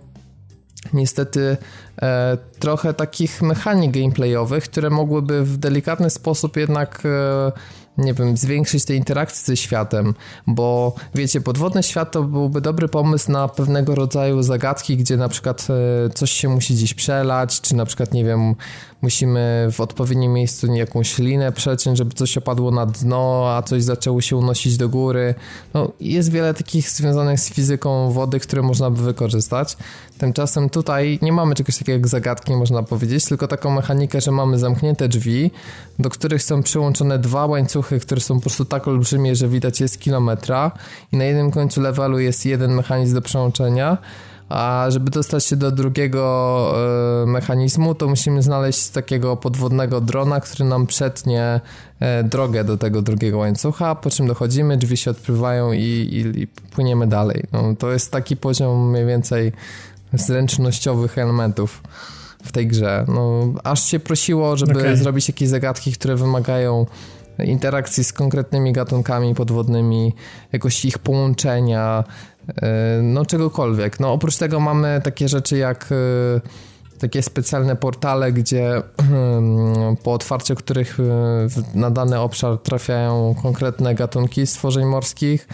[0.94, 1.57] niestety
[2.02, 7.52] e, trochę takich mechanik gameplayowych, które mogłyby w delikatny sposób jednak e,
[7.97, 10.13] nie wiem, zwiększyć te interakcje ze światem,
[10.47, 15.68] bo wiecie, podwodny świat to byłby dobry pomysł na pewnego rodzaju zagadki, gdzie na przykład
[16.05, 18.55] e, coś się musi gdzieś przelać, czy na przykład, nie wiem,
[19.02, 24.22] musimy w odpowiednim miejscu jakąś linę przeciąć, żeby coś opadło na dno, a coś zaczęło
[24.22, 25.36] się unosić do góry.
[25.73, 29.78] No, jest wiele takich związanych z fizyką wody, które można by wykorzystać.
[30.18, 34.60] Tymczasem tutaj nie mamy czegoś takiego jak zagadki, można powiedzieć, tylko taką mechanikę, że mamy
[34.60, 35.52] zamknięte drzwi,
[35.99, 39.99] do których są przyłączone dwa łańcuchy, które są po prostu tak olbrzymie, że widać jest
[39.99, 40.72] kilometra
[41.11, 43.98] i na jednym końcu levelu jest jeden mechanizm do przełączenia,
[44.52, 46.73] a żeby dostać się do drugiego
[47.23, 51.61] e, mechanizmu, to musimy znaleźć takiego podwodnego drona, który nam przetnie
[51.99, 56.48] e, drogę do tego drugiego łańcucha, po czym dochodzimy, drzwi się odpływają i, i, i
[56.48, 57.44] płyniemy dalej.
[57.52, 59.52] No, to jest taki poziom mniej więcej
[60.14, 61.84] zręcznościowych elementów
[62.44, 63.06] w tej grze.
[63.07, 64.98] No, aż się prosiło, żeby okay.
[64.98, 66.86] zrobić jakieś zagadki, które wymagają
[67.45, 70.13] interakcji z konkretnymi gatunkami podwodnymi,
[70.51, 72.03] jakoś ich połączenia,
[72.61, 73.99] e, no czegokolwiek.
[73.99, 78.81] No oprócz tego mamy takie rzeczy jak e, takie specjalne portale, gdzie
[80.03, 81.03] po otwarciu których e,
[81.80, 85.47] na dany obszar trafiają konkretne gatunki stworzeń morskich,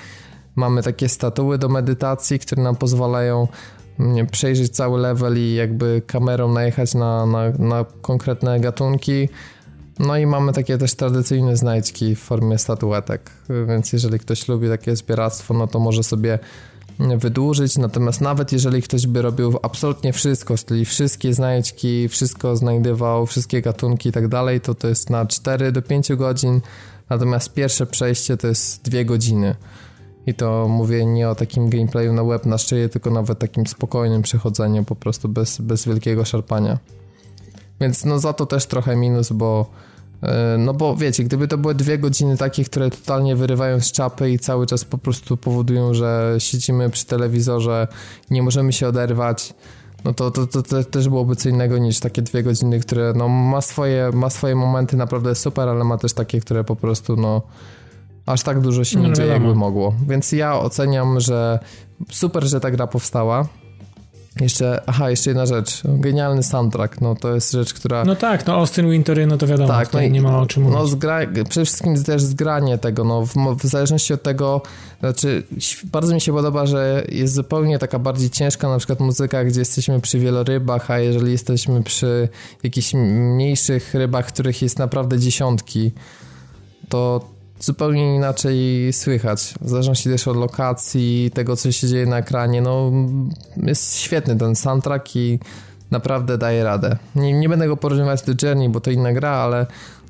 [0.57, 3.47] Mamy takie statuły do medytacji, które nam pozwalają
[3.99, 9.30] nie, przejrzeć cały level i jakby kamerą najechać na, na, na konkretne gatunki.
[9.99, 13.32] No i mamy takie też tradycyjne znajdźki w formie statuetek,
[13.68, 16.40] więc jeżeli ktoś lubi takie zbieractwo, no to może sobie
[16.99, 23.61] wydłużyć, natomiast nawet jeżeli ktoś by robił absolutnie wszystko, czyli wszystkie znajdźki, wszystko znajdywał, wszystkie
[23.61, 26.61] gatunki i tak dalej, to to jest na 4 do 5 godzin,
[27.10, 29.56] natomiast pierwsze przejście to jest 2 godziny.
[30.28, 34.22] I to mówię nie o takim gameplayu na web na szczycie, tylko nawet takim spokojnym
[34.22, 36.78] przechodzeniu, po prostu bez, bez wielkiego szarpania.
[37.82, 39.70] Więc no za to też trochę minus, bo
[40.24, 44.32] e, no bo wiecie, gdyby to były dwie godziny takie, które totalnie wyrywają z czapy
[44.32, 47.88] i cały czas po prostu powodują, że siedzimy przy telewizorze,
[48.30, 49.54] nie możemy się oderwać,
[50.06, 53.28] no to, to, to, to też byłoby co innego niż takie dwie godziny, które no
[53.28, 57.41] ma swoje, ma swoje momenty naprawdę super, ale ma też takie, które po prostu no
[58.26, 59.94] aż tak dużo się nie no, dzieje, jakby mogło.
[60.08, 61.60] Więc ja oceniam, że
[62.12, 63.48] super, że ta gra powstała.
[64.41, 65.81] Jeszcze, aha, jeszcze jedna rzecz.
[65.85, 68.05] Genialny soundtrack, no to jest rzecz, która...
[68.05, 70.64] No tak, no Austin Wintory, no to wiadomo, tak, no i, nie ma o czym
[70.64, 70.91] no, mówić.
[70.91, 71.19] Zgra...
[71.49, 74.61] Przede wszystkim też zgranie tego, no w, w, zależności od tego,
[74.99, 75.43] znaczy
[75.84, 80.01] bardzo mi się podoba, że jest zupełnie taka bardziej ciężka na przykład muzyka, gdzie jesteśmy
[80.01, 82.30] przy wielorybach, a jeżeli jesteśmy przy
[82.64, 85.91] jakichś mniejszych rybach, których jest naprawdę dziesiątki,
[86.89, 89.54] to zupełnie inaczej słychać.
[89.62, 92.62] W zależności też od lokacji, tego co się dzieje na ekranie.
[92.62, 92.92] No,
[93.58, 95.40] jest świetny ten soundtrack i
[95.92, 96.98] naprawdę daje radę.
[97.16, 99.66] Nie, nie będę go porównywać do Journey, bo to inna gra, ale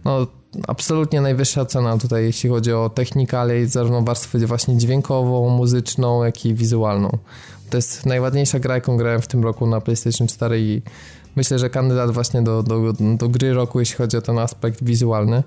[0.06, 0.28] no,
[0.68, 6.54] absolutnie najwyższa cena tutaj, jeśli chodzi o technikalię, zarówno warstwę właśnie dźwiękową, muzyczną, jak i
[6.54, 7.18] wizualną.
[7.70, 10.82] To jest najładniejsza gra, jaką grałem w tym roku na PlayStation 4 i
[11.36, 15.44] myślę, że kandydat właśnie do, do, do gry roku, jeśli chodzi o ten aspekt wizualny.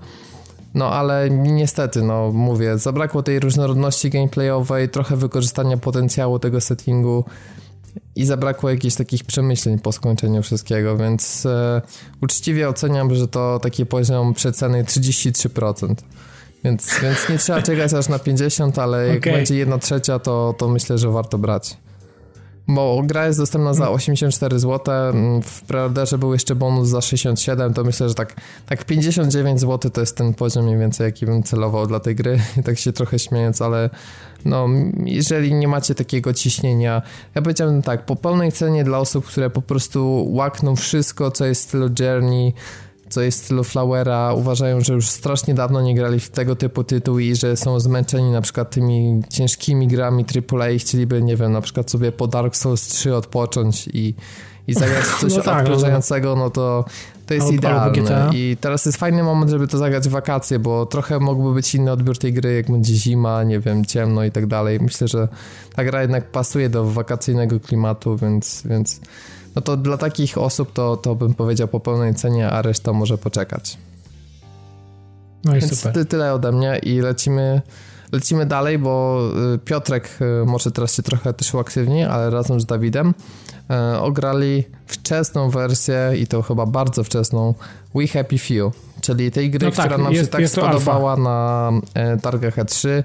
[0.74, 7.24] No ale niestety, no mówię, zabrakło tej różnorodności gameplayowej, trochę wykorzystania potencjału tego settingu
[8.16, 11.82] i zabrakło jakichś takich przemyśleń po skończeniu wszystkiego, więc e,
[12.22, 15.94] uczciwie oceniam, że to taki poziom przeceny 33%.
[16.64, 19.32] Więc, więc nie trzeba czekać aż na 50, ale jak okay.
[19.32, 21.76] będzie jedna trzecia, to, to myślę, że warto brać.
[22.68, 27.74] Bo gra jest dostępna za 84 zł, mm, w preorderze był jeszcze bonus za 67,
[27.74, 31.42] to myślę, że tak, tak 59 zł to jest ten poziom mniej więcej, jaki bym
[31.42, 33.90] celował dla tej gry, tak się trochę śmiejąc, ale
[34.44, 34.68] no,
[35.04, 37.02] jeżeli nie macie takiego ciśnienia,
[37.34, 41.64] ja powiedziałbym tak, po pełnej cenie dla osób, które po prostu łakną wszystko, co jest
[41.64, 42.54] w stylu Journey,
[43.10, 46.84] co jest w stylu Flowera, uważają, że już strasznie dawno nie grali w tego typu
[46.84, 51.52] tytuł i że są zmęczeni na przykład tymi ciężkimi grami AAA i chcieliby, nie wiem,
[51.52, 54.14] na przykład sobie po Dark Souls 3 odpocząć i,
[54.68, 56.84] i zagrać coś no tak, odprężającego, no to
[57.30, 58.30] to jest idealne.
[58.34, 61.92] I teraz jest fajny moment, żeby to zagrać w wakacje, bo trochę mógłby być inny
[61.92, 64.80] odbiór tej gry, jak będzie zima, nie wiem, ciemno i tak dalej.
[64.80, 65.28] Myślę, że
[65.74, 69.00] ta gra jednak pasuje do wakacyjnego klimatu, więc, więc
[69.56, 73.18] no to dla takich osób to, to bym powiedział po pełnej cenie, a reszta może
[73.18, 73.78] poczekać.
[75.44, 76.06] No i Więc super.
[76.06, 77.62] tyle ode mnie i lecimy,
[78.12, 79.22] lecimy dalej, bo
[79.54, 83.14] y, Piotrek y, może teraz się trochę też uaktywni, ale razem z Dawidem
[83.70, 87.54] e, ograli wczesną wersję i to chyba bardzo wczesną
[87.94, 91.22] We Happy Few, czyli tej gry, no tak, która nam jest, się tak spodobała alfa.
[91.22, 91.70] na
[92.22, 93.02] targach E3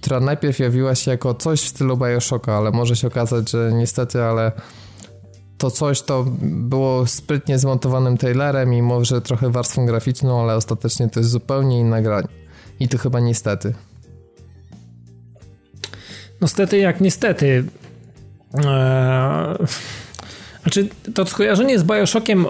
[0.00, 4.22] która najpierw jawiła się jako coś w stylu Bioshocka, ale może się okazać, że niestety,
[4.22, 4.52] ale
[5.60, 11.20] to coś to było sprytnie zmontowanym trailerem i może trochę warstwą graficzną, ale ostatecznie to
[11.20, 12.22] jest zupełnie inna gra.
[12.80, 13.74] I to chyba niestety.
[16.40, 17.64] No stety jak niestety.
[18.54, 19.56] Eee,
[20.62, 22.46] znaczy, to skojarzenie z Bioshockiem,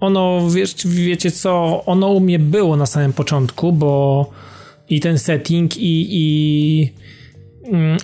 [0.00, 4.30] ono, wiesz, wiecie co, ono u mnie było na samym początku, bo
[4.88, 6.92] i ten setting i, i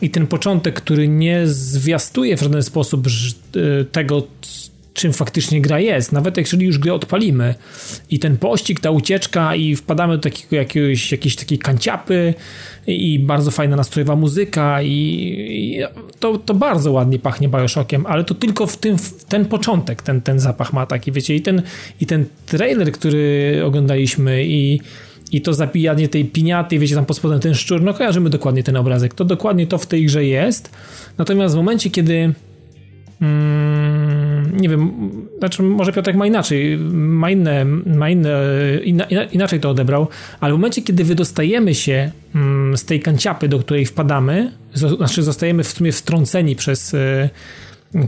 [0.02, 4.22] i ten początek, który nie zwiastuje w żaden sposób e, tego,
[4.94, 6.12] czym faktycznie gra jest.
[6.12, 7.54] Nawet jeżeli już grę odpalimy
[8.10, 12.34] i ten pościg, ta ucieczka i wpadamy do takiego jakiegoś, jakiejś takiej kanciapy
[12.86, 15.82] i bardzo fajna nastrojowa muzyka i, i
[16.20, 20.20] to, to bardzo ładnie pachnie Bioshockiem, ale to tylko w tym, w ten początek ten,
[20.20, 21.62] ten zapach ma taki, wiecie, i ten,
[22.00, 24.80] i ten trailer, który oglądaliśmy i
[25.32, 28.76] i to zabijanie tej piniaty, wiecie, tam pod spodem ten szczur, no kojarzymy dokładnie ten
[28.76, 29.14] obrazek.
[29.14, 30.70] To dokładnie to w tej grze jest.
[31.18, 32.34] Natomiast w momencie, kiedy
[33.22, 34.92] mm, nie wiem,
[35.38, 38.38] znaczy może Piotrek ma inaczej, ma inne, ma inne
[39.32, 40.08] inaczej to odebrał,
[40.40, 45.64] ale w momencie, kiedy wydostajemy się mm, z tej kanciapy, do której wpadamy, znaczy zostajemy
[45.64, 47.28] w sumie wtrąceni przez y,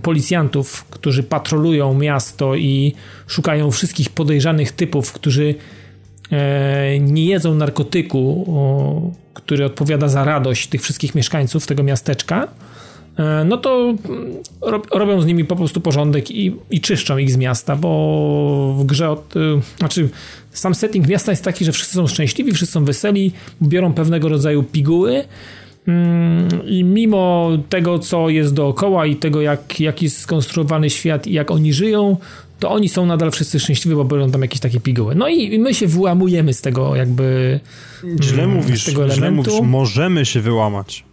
[0.02, 2.94] policjantów, którzy patrolują miasto i
[3.26, 5.55] szukają wszystkich podejrzanych typów, którzy
[7.01, 8.47] nie jedzą narkotyku,
[9.35, 12.48] który odpowiada za radość tych wszystkich mieszkańców tego miasteczka,
[13.19, 14.32] e, no to mm,
[14.93, 19.11] robią z nimi po prostu porządek i, i czyszczą ich z miasta, bo w grze,
[19.11, 19.35] od,
[19.78, 20.09] znaczy
[20.51, 23.32] sam setting miasta jest taki, że wszyscy są szczęśliwi, wszyscy są weseli,
[23.62, 25.24] biorą pewnego rodzaju piguły,
[25.89, 31.32] mm, i mimo tego, co jest dookoła i tego, jak, jak jest skonstruowany świat i
[31.32, 32.16] jak oni żyją,
[32.65, 35.15] to oni są nadal wszyscy szczęśliwi, bo biorą tam jakieś takie piguły.
[35.15, 37.61] No i my się wyłamujemy z tego jakby
[38.23, 39.43] Źle mm, mówisz, z tego elementu.
[39.43, 41.05] Źle mówisz, możemy się wyłamać.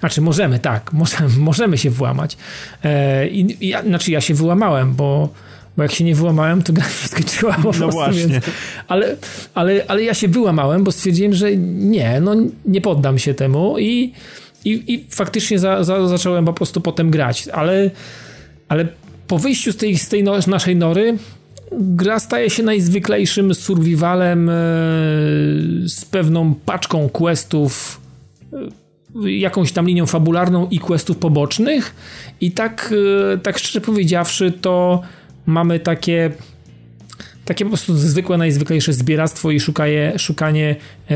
[0.00, 2.36] Znaczy możemy, tak, możemy, możemy się wyłamać.
[2.84, 5.28] E, i, ja, znaczy ja się wyłamałem, bo
[5.76, 8.26] bo jak się nie wyłamałem, to gra się skończyła po no właśnie.
[8.26, 8.44] Więc,
[8.88, 9.16] ale,
[9.54, 12.34] ale, ale ja się wyłamałem, bo stwierdziłem, że nie, no
[12.66, 14.12] nie poddam się temu i,
[14.64, 17.90] i, i faktycznie za, za, zacząłem po prostu potem grać, ale,
[18.68, 18.88] ale
[19.26, 21.18] po wyjściu z tej, z tej no, naszej nory
[21.72, 24.52] gra staje się najzwyklejszym survivalem e,
[25.86, 28.00] z pewną paczką questów,
[28.52, 31.94] e, jakąś tam linią fabularną i questów pobocznych.
[32.40, 32.94] I tak,
[33.34, 35.02] e, tak szczerze powiedziawszy to
[35.46, 36.30] mamy takie
[37.44, 40.76] takie po prostu zwykłe, najzwyklejsze zbieractwo i szukanie, szukanie
[41.10, 41.14] e,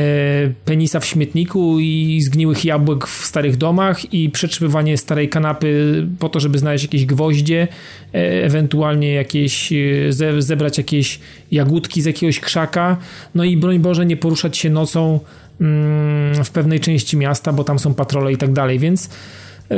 [0.64, 6.40] penisa w śmietniku i zgniłych jabłek w starych domach i przetrzymywanie starej kanapy po to,
[6.40, 7.68] żeby znaleźć jakieś gwoździe,
[8.14, 9.76] e, ewentualnie jakieś, e,
[10.12, 12.96] ze, zebrać jakieś jagódki z jakiegoś krzaka,
[13.34, 15.20] no i broń Boże nie poruszać się nocą
[15.60, 19.76] mm, w pewnej części miasta, bo tam są patrole i tak dalej, więc e,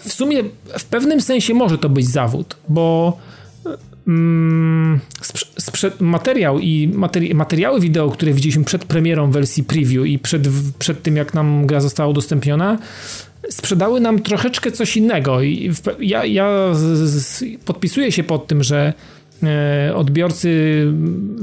[0.00, 0.42] w sumie
[0.78, 3.18] w pewnym sensie może to być zawód, bo
[4.08, 5.00] Mm,
[6.00, 11.16] materiał i materi materiały wideo, które widzieliśmy przed premierą wersji preview i przed, przed tym,
[11.16, 12.78] jak nam gra została udostępniona,
[13.50, 15.42] sprzedały nam troszeczkę coś innego.
[15.42, 16.72] I ja, ja
[17.64, 18.92] podpisuję się pod tym, że
[19.42, 20.86] e, odbiorcy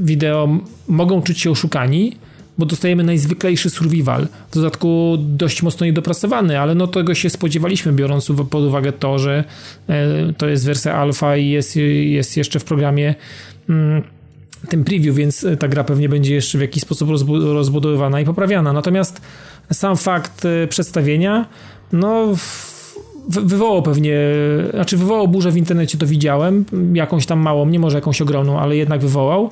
[0.00, 0.58] wideo
[0.88, 2.16] mogą czuć się oszukani,
[2.58, 4.26] bo dostajemy najzwyklejszy survival.
[4.50, 9.44] W dodatku dość mocno niedopracowany, ale no tego się spodziewaliśmy, biorąc pod uwagę to, że
[9.88, 13.14] e, to jest wersja alfa i jest, jest jeszcze w programie
[13.68, 14.02] mm,
[14.68, 18.72] tym preview, więc ta gra pewnie będzie jeszcze w jakiś sposób rozbudowywana i poprawiana.
[18.72, 19.20] Natomiast
[19.72, 21.46] sam fakt e, przedstawienia,
[21.92, 22.34] no
[23.28, 24.18] wywołał pewnie,
[24.70, 26.64] znaczy wywołał burzę w internecie, to widziałem,
[26.94, 29.50] jakąś tam małą, nie może jakąś ogromną, ale jednak wywołał.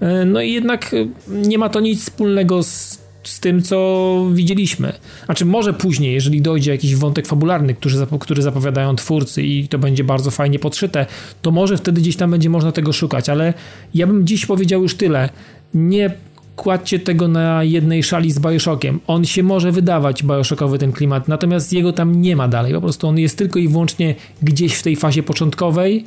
[0.00, 4.92] E, no i jednak e, nie ma to nic wspólnego z, z tym, co widzieliśmy.
[5.24, 10.04] Znaczy, może później, jeżeli dojdzie jakiś wątek fabularny, który, który zapowiadają twórcy i to będzie
[10.04, 11.06] bardzo fajnie podszyte,
[11.42, 13.54] to może wtedy gdzieś tam będzie można tego szukać, ale
[13.94, 15.28] ja bym dziś powiedział już tyle.
[15.74, 16.10] Nie
[16.56, 19.00] kładźcie tego na jednej szali z Bioshockiem.
[19.06, 22.72] On się może wydawać Bioshockowy ten klimat, natomiast jego tam nie ma dalej.
[22.72, 26.04] Po prostu on jest tylko i wyłącznie gdzieś w tej fazie początkowej,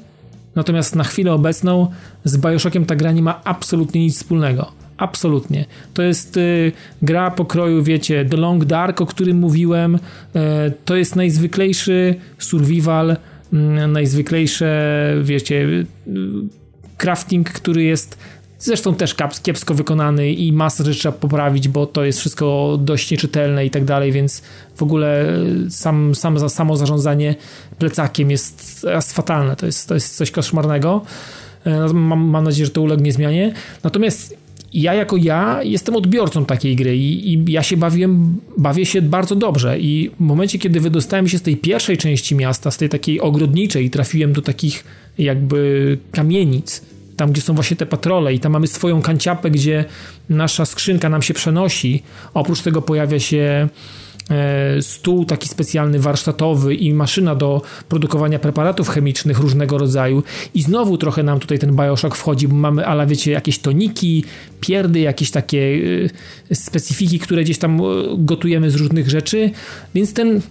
[0.56, 1.88] Natomiast na chwilę obecną
[2.24, 4.72] z Bioshockiem ta gra nie ma absolutnie nic wspólnego.
[4.98, 5.66] Absolutnie.
[5.94, 6.72] To jest y,
[7.02, 9.96] gra pokroju, wiecie, The Long Dark, o którym mówiłem.
[9.96, 10.00] Y,
[10.86, 13.18] to jest najzwyklejszy survival, y,
[13.88, 15.86] najzwyklejsze, wiecie, y,
[16.98, 18.18] crafting, który jest
[18.62, 23.66] Zresztą też kiepsko wykonany i masę rzeczy trzeba poprawić, bo to jest wszystko dość nieczytelne
[23.66, 24.42] i tak dalej, więc
[24.76, 25.26] w ogóle
[25.70, 27.36] sam, sam, samo zarządzanie
[27.80, 29.56] plecakiem jest, fatalne.
[29.56, 31.02] To jest, to jest coś koszmarnego.
[31.66, 33.54] E, mam, mam nadzieję, że to ulegnie zmianie.
[33.84, 34.38] Natomiast
[34.74, 39.36] ja jako ja jestem odbiorcą takiej gry i, i, ja się bawiłem, bawię się bardzo
[39.36, 43.22] dobrze i w momencie, kiedy wydostałem się z tej pierwszej części miasta, z tej takiej
[43.22, 44.84] ogrodniczej trafiłem do takich
[45.18, 46.82] jakby kamienic,
[47.22, 49.86] tam gdzie są właśnie te patrole i tam mamy swoją kanciapę, gdzie
[50.30, 52.04] nasza skrzynka nam się przenosi.
[52.34, 53.70] Oprócz tego pojawia się
[54.32, 60.24] E, stół taki specjalny warsztatowy i maszyna do produkowania preparatów chemicznych różnego rodzaju
[60.54, 64.24] i znowu trochę nam tutaj ten Bioshock wchodzi, bo mamy, ale wiecie, jakieś toniki,
[64.62, 65.80] pierdy, jakieś takie
[66.52, 67.84] e, specyfiki, które gdzieś tam e,
[68.18, 69.52] gotujemy z różnych rzeczy,
[69.96, 70.42] więc ten,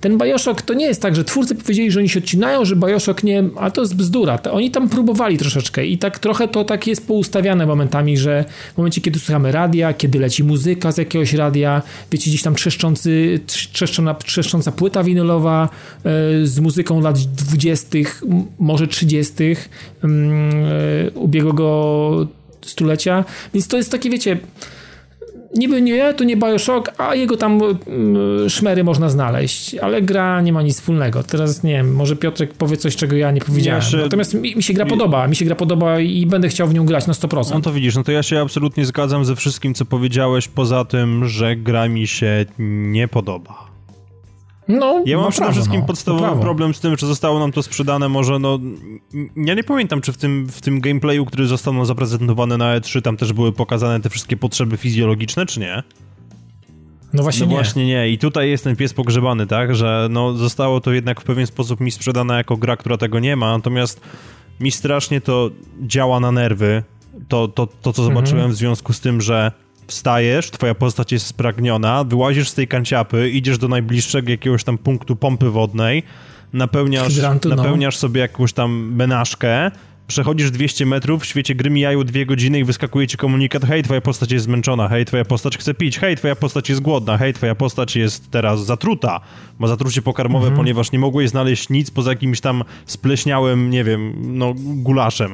[0.00, 3.22] ten Bioshock to nie jest tak, że twórcy powiedzieli, że oni się odcinają, że Bioshock
[3.22, 7.06] nie, a to jest bzdura, oni tam próbowali troszeczkę i tak trochę to tak jest
[7.06, 8.44] poustawiane momentami, że
[8.74, 11.82] w momencie, kiedy słuchamy radia, kiedy leci muzyka z jakiegoś radia,
[12.12, 15.68] wiecie, gdzieś tam trzeszczący trzeszczona, trzeszcząca płyta winylowa
[16.04, 17.98] e, z muzyką lat 20.,
[18.58, 19.34] może 30.
[20.04, 20.50] Mm,
[21.06, 22.26] e, ubiegłego
[22.70, 23.24] stulecia.
[23.54, 24.38] Więc to jest takie, wiecie,
[25.54, 30.52] niby nie, to nie Bioshock, a jego tam mm, szmery można znaleźć, ale gra nie
[30.52, 31.22] ma nic wspólnego.
[31.22, 33.82] Teraz nie wiem, może Piotrek powie coś, czego ja nie powiedziałem.
[33.82, 33.96] Ja się...
[33.96, 36.86] Natomiast mi, mi, się gra podoba, mi się gra podoba i będę chciał w nią
[36.86, 37.54] grać na 100%.
[37.54, 41.28] No to widzisz, no to ja się absolutnie zgadzam ze wszystkim, co powiedziałeś, poza tym,
[41.28, 43.69] że gra mi się nie podoba.
[44.78, 47.52] No, ja mam no przede prawo, wszystkim no, podstawowy problem z tym, że zostało nam
[47.52, 48.58] to sprzedane może, no...
[49.36, 53.02] Ja nie pamiętam, czy w tym, w tym gameplayu, który został nam zaprezentowany na E3,
[53.02, 55.82] tam też były pokazane te wszystkie potrzeby fizjologiczne, czy nie?
[57.12, 57.56] No właśnie no nie.
[57.56, 58.08] właśnie nie.
[58.08, 59.76] I tutaj jest ten pies pogrzebany, tak?
[59.76, 63.36] Że no zostało to jednak w pewien sposób mi sprzedane jako gra, która tego nie
[63.36, 64.00] ma, natomiast
[64.60, 65.50] mi strasznie to
[65.82, 66.82] działa na nerwy.
[67.28, 68.52] To, to, to co zobaczyłem mhm.
[68.52, 69.52] w związku z tym, że
[69.90, 75.16] wstajesz, twoja postać jest spragniona, wyłazisz z tej kanciapy, idziesz do najbliższego jakiegoś tam punktu
[75.16, 76.02] pompy wodnej,
[76.52, 77.56] napełniasz, Hydrantu, no.
[77.56, 79.70] napełniasz sobie jakąś tam menażkę,
[80.06, 84.00] przechodzisz 200 metrów, w świecie gry mijają dwie godziny i wyskakuje ci komunikat hej, twoja
[84.00, 87.54] postać jest zmęczona, hej, twoja postać chce pić, hej, twoja postać jest głodna, hej, twoja
[87.54, 89.20] postać jest teraz zatruta,
[89.58, 90.56] ma zatrucie pokarmowe, mhm.
[90.56, 95.30] ponieważ nie mogłeś znaleźć nic poza jakimś tam spleśniałym, nie wiem, no, gulaszem.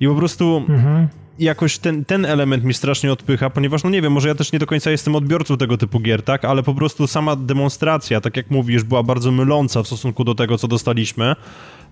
[0.00, 0.64] I po prostu...
[0.68, 1.08] Mhm
[1.38, 4.58] jakoś ten, ten element mi strasznie odpycha, ponieważ, no nie wiem, może ja też nie
[4.58, 6.44] do końca jestem odbiorcą tego typu gier, tak?
[6.44, 10.58] Ale po prostu sama demonstracja, tak jak mówisz, była bardzo myląca w stosunku do tego,
[10.58, 11.36] co dostaliśmy.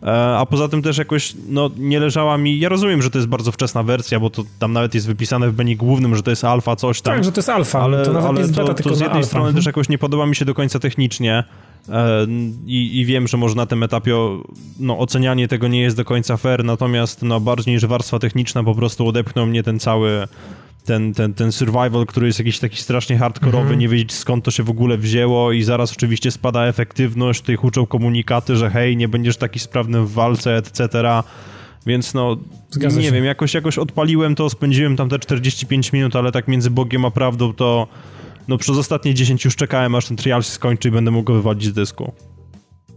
[0.02, 2.58] E, a poza tym też jakoś, no, nie leżała mi...
[2.58, 5.58] Ja rozumiem, że to jest bardzo wczesna wersja, bo to tam nawet jest wypisane w
[5.58, 7.14] menu głównym, że to jest alfa, coś tam.
[7.14, 9.00] Tak, że to jest alfa, ale to nawet ale jest beta, to, tylko to z
[9.00, 9.56] jednej strony alfa.
[9.56, 11.44] też jakoś nie podoba mi się do końca technicznie.
[11.88, 12.26] E,
[12.66, 14.14] I, I, wiem, że może na tym etapie
[14.80, 18.74] no, ocenianie tego nie jest do końca fair, natomiast no, bardziej niż warstwa techniczna po
[18.74, 20.28] prostu odepchnął mnie ten cały
[20.84, 23.78] ten, ten, ten survival, który jest jakiś taki strasznie hardkorowy, mm -hmm.
[23.78, 27.86] nie wiedzieć skąd to się w ogóle wzięło i zaraz oczywiście spada efektywność, tutaj huczą
[27.86, 30.88] komunikaty, że hej, nie będziesz taki sprawny w walce, etc.,
[31.86, 32.36] więc no,
[32.70, 33.12] Zgadza nie się.
[33.12, 37.10] wiem, jakoś, jakoś odpaliłem to, spędziłem tam te 45 minut, ale tak między Bogiem a
[37.10, 37.88] prawdą to
[38.48, 41.34] no przez ostatnie 10 już czekałem, aż ten trial się skończy i będę mógł go
[41.34, 42.12] wywalić z dysku.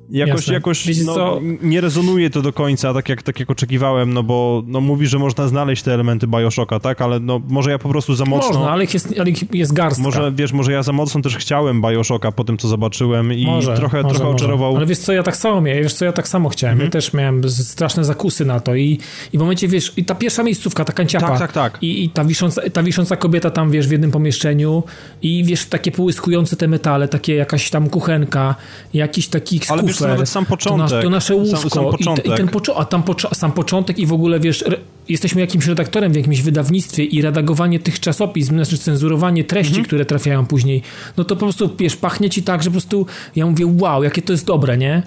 [0.09, 4.63] Jakoś, jakoś no, nie rezonuje to do końca, tak jak, tak jak oczekiwałem, no bo
[4.67, 7.01] no, mówi, że można znaleźć te elementy Bioshocka, tak?
[7.01, 8.49] Ale no, może ja po prostu za mocno...
[8.49, 10.03] Można, ale ich jest, ale ich jest garstka.
[10.03, 13.75] Może, wiesz, może ja za mocno też chciałem Bioshocka po tym, co zobaczyłem i może,
[13.75, 14.77] trochę, może, trochę oczarował...
[14.77, 16.73] Ale wiesz co, ja tak samo miałem, wiesz co, ja tak samo chciałem.
[16.73, 16.87] Mhm.
[16.87, 18.99] Ja też miałem straszne zakusy na to i,
[19.33, 21.27] i w momencie, wiesz, i ta pierwsza miejscówka, ta kanciapa...
[21.27, 21.83] Tak, tak, tak.
[21.83, 24.83] I, i ta, wisząca, ta wisząca kobieta tam, wiesz, w jednym pomieszczeniu
[25.21, 28.55] i wiesz, takie połyskujące te metale, takie jakaś tam kuchenka,
[28.93, 29.59] jakiś taki.
[29.69, 31.03] Ale wiesz nawet sam początek początek.
[31.03, 31.57] to nasze łóżko.
[31.57, 32.25] Sam, sam początek.
[32.25, 34.77] I, i ten poczo- a tam poczo- sam początek i w ogóle, wiesz, re-
[35.09, 39.85] jesteśmy jakimś redaktorem w jakimś wydawnictwie i redagowanie tych czasopism, znaczy cenzurowanie treści, mhm.
[39.85, 40.81] które trafiają później,
[41.17, 43.05] no to po prostu, wiesz, pachnie ci tak, że po prostu
[43.35, 45.03] ja mówię, wow, jakie to jest dobre, nie?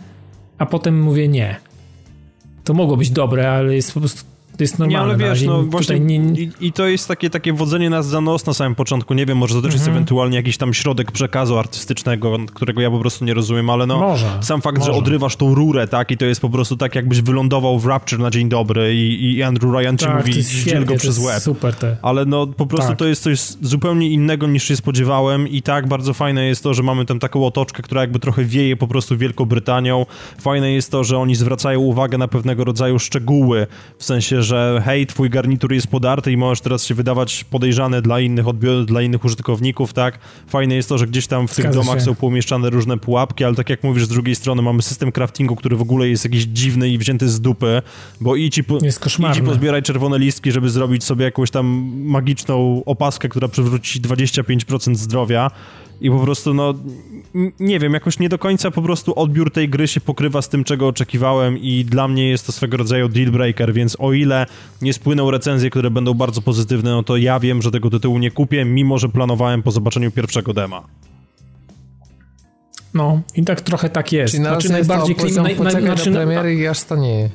[0.58, 1.56] A potem mówię, nie.
[2.64, 5.16] To mogło być dobre, ale jest po prostu to jest normalne.
[5.16, 6.16] Nie, ale wiesz, no właśnie nie...
[6.16, 9.14] i, i, to jest takie, takie wodzenie nas za nos na samym początku.
[9.14, 9.80] Nie wiem, może to też mhm.
[9.80, 13.98] jest ewentualnie jakiś tam środek przekazu artystycznego, którego ja po prostu nie rozumiem, ale no
[14.00, 14.92] może, sam fakt, może.
[14.92, 18.20] że odrywasz tą rurę, tak, i to jest po prostu tak, jakbyś wylądował w Rapture
[18.20, 21.42] na dzień dobry i, i Andrew Ryan ci tak, mówi, dziel go przez łeb.
[21.42, 21.96] Super te.
[22.02, 22.98] Ale no po prostu tak.
[22.98, 26.82] to jest coś zupełnie innego niż się spodziewałem i tak bardzo fajne jest to, że
[26.82, 30.06] mamy tam taką otoczkę, która jakby trochę wieje po prostu Wielką Brytanią.
[30.40, 33.66] Fajne jest to, że oni zwracają uwagę na pewnego rodzaju szczegóły,
[33.98, 38.20] w sensie, że hej, twój garnitur jest podarty i możesz teraz się wydawać podejrzany dla
[38.20, 40.18] innych odbiorów, dla innych użytkowników, tak?
[40.47, 42.05] Fajne jest to, że gdzieś tam w Zgadza tych domach się.
[42.05, 45.77] są pomieszczane różne pułapki, ale tak jak mówisz, z drugiej strony mamy system craftingu, który
[45.77, 47.82] w ogóle jest jakiś dziwny i wzięty z dupy,
[48.20, 48.78] bo idź i, po,
[49.31, 54.94] idź i pozbieraj czerwone listki, żeby zrobić sobie jakąś tam magiczną opaskę, która przywróci 25%
[54.94, 55.51] zdrowia
[56.01, 56.74] i po prostu, no,
[57.60, 60.64] nie wiem, jakoś nie do końca po prostu odbiór tej gry się pokrywa z tym,
[60.64, 64.47] czego oczekiwałem i dla mnie jest to swego rodzaju deal breaker, więc o ile
[64.82, 68.31] nie spłyną recenzje, które będą bardzo pozytywne, no to ja wiem, że tego tytułu nie
[68.31, 70.82] kupię, mimo że planowałem po zobaczeniu pierwszego dema.
[72.94, 74.32] No, i tak trochę tak jest.
[74.32, 75.35] Czyli znaczy, najbardziej klim...
[75.35, 77.31] naj, naj, znaczy, premiery i aż to nie.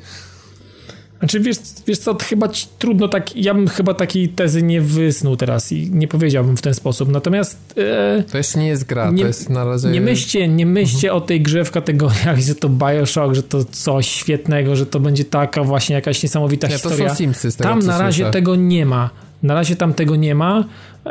[1.21, 1.57] Znaczy, wiesz,
[1.87, 2.49] wiesz co, chyba
[2.79, 6.73] trudno tak, ja bym chyba takiej tezy nie wysnuł teraz i nie powiedziałbym w ten
[6.73, 7.73] sposób, natomiast...
[7.77, 9.89] E, to jeszcze nie jest gra, nie, to jest na razie...
[9.89, 11.23] Nie myślcie, nie myślcie mhm.
[11.23, 15.25] o tej grze w kategoriach, że to Bioshock, że to coś świetnego, że to będzie
[15.25, 17.03] taka właśnie jakaś niesamowita nie, historia.
[17.03, 18.33] To są Simsy, z tego, Tam na razie słyszę.
[18.33, 19.09] tego nie ma.
[19.43, 20.65] Na razie tam tego nie ma.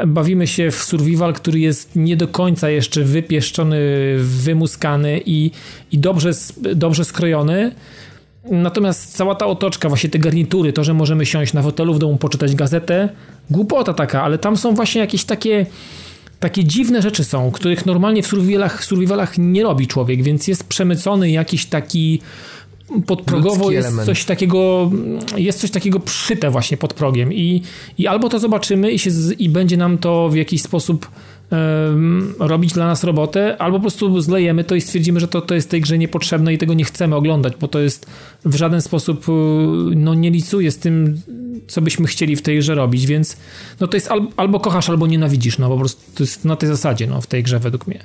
[0.07, 3.79] Bawimy się w survival, który jest nie do końca jeszcze wypieszczony,
[4.19, 5.51] wymuskany i,
[5.93, 6.31] i dobrze,
[6.75, 7.73] dobrze skrojony.
[8.51, 12.17] Natomiast cała ta otoczka, właśnie te garnitury, to, że możemy siąść na fotelu w domu,
[12.17, 13.09] poczytać gazetę,
[13.51, 15.67] głupota taka, ale tam są właśnie jakieś takie
[16.41, 21.31] takie dziwne rzeczy są, których normalnie w survivalach, survivalach nie robi człowiek, więc jest przemycony
[21.31, 22.21] jakiś taki
[23.07, 24.07] podprogowo jest element.
[24.07, 24.91] coś takiego
[25.37, 27.63] jest coś takiego przyte właśnie pod progiem i,
[27.99, 31.11] i albo to zobaczymy i, się, i będzie nam to w jakiś sposób
[32.39, 35.71] robić dla nas robotę, albo po prostu zlejemy to i stwierdzimy, że to, to jest
[35.71, 38.07] tej grze niepotrzebne i tego nie chcemy oglądać, bo to jest
[38.45, 39.33] w żaden sposób y,
[39.97, 41.21] no, nie licuje z tym,
[41.69, 43.37] co byśmy chcieli w tej grze robić, więc
[43.81, 46.69] no to jest albo, albo kochasz, albo nienawidzisz, no po prostu to jest na tej
[46.69, 48.05] zasadzie no, w tej grze według mnie.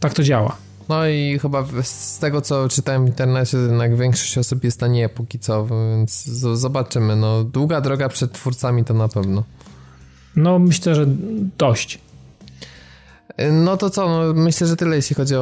[0.00, 0.56] Tak to działa.
[0.88, 5.08] No i chyba z tego, co czytałem w internecie, jednak większość osób jest na nie
[5.08, 6.24] póki co, więc
[6.54, 7.16] zobaczymy.
[7.16, 9.44] No, długa droga przed twórcami to na pewno.
[10.36, 11.06] No, myślę, że
[11.58, 11.98] dość.
[13.52, 15.40] No to co, no myślę, że tyle jeśli chodzi o,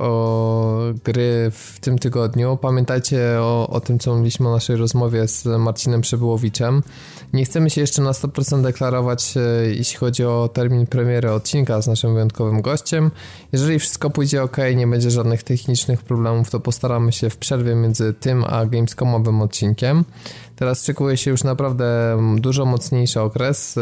[0.00, 2.56] o gry w tym tygodniu.
[2.56, 6.82] Pamiętajcie o, o tym, co mówiliśmy o naszej rozmowie z Marcinem Przybyłowiczem.
[7.32, 11.86] Nie chcemy się jeszcze na 100% deklarować, e, jeśli chodzi o termin premiery odcinka z
[11.86, 13.10] naszym wyjątkowym gościem.
[13.52, 18.14] Jeżeli wszystko pójdzie ok, nie będzie żadnych technicznych problemów, to postaramy się w przerwie między
[18.14, 20.04] tym a Gamescomowym odcinkiem.
[20.56, 23.78] Teraz szykuje się już naprawdę dużo mocniejszy okres.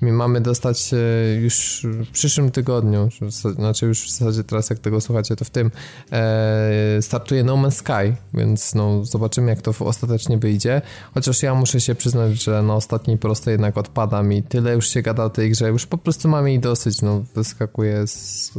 [0.00, 3.08] My mamy dostać e, już w przyszłym tygodniu,
[3.54, 5.70] znaczy już w zasadzie teraz jak tego słuchacie, to w tym
[6.12, 10.82] e, startuje No Man's Sky, więc no zobaczymy jak to ostatecznie wyjdzie.
[11.14, 15.02] Chociaż ja muszę się przyznać, że na ostatniej prostej jednak odpadam i tyle już się
[15.02, 18.52] gada o tej grze, już po prostu mamy jej dosyć, no wyskakuje z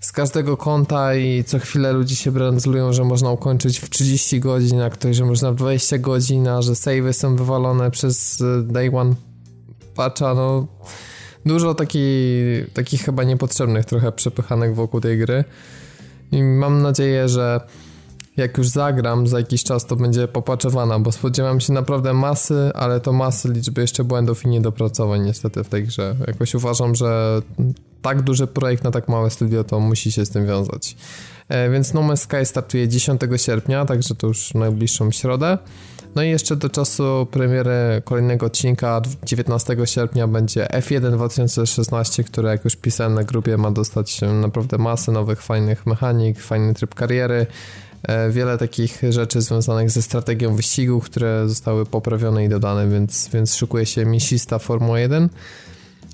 [0.00, 4.80] z każdego konta i co chwilę ludzie się brandzlują, że można ukończyć w 30 godzin,
[4.80, 8.90] a ktoś, że można w 20 godzin, a że savey są wywalone przez e, day
[8.96, 9.14] one
[10.00, 10.66] patcha, no
[11.46, 15.44] dużo takich, takich chyba niepotrzebnych trochę przepychanek wokół tej gry
[16.32, 17.60] i mam nadzieję, że
[18.36, 23.00] jak już zagram za jakiś czas, to będzie popaczowana, bo spodziewam się naprawdę masy, ale
[23.00, 26.16] to masy liczby jeszcze błędów i niedopracowań niestety w tej grze.
[26.26, 27.42] Jakoś uważam, że
[28.02, 30.96] tak duży projekt na tak małe studio to musi się z tym wiązać.
[31.48, 35.58] E, więc No Man's Sky startuje 10 sierpnia, także to już najbliższą środę.
[36.14, 42.64] No i jeszcze do czasu premiery kolejnego odcinka 19 sierpnia będzie F1 2016, który jak
[42.64, 47.46] już pisałem na grupie ma dostać naprawdę masę nowych fajnych mechanik, fajny tryb kariery,
[48.02, 53.54] e, wiele takich rzeczy związanych ze strategią wyścigu, które zostały poprawione i dodane, więc, więc
[53.54, 55.28] szykuje się misista Formuła 1.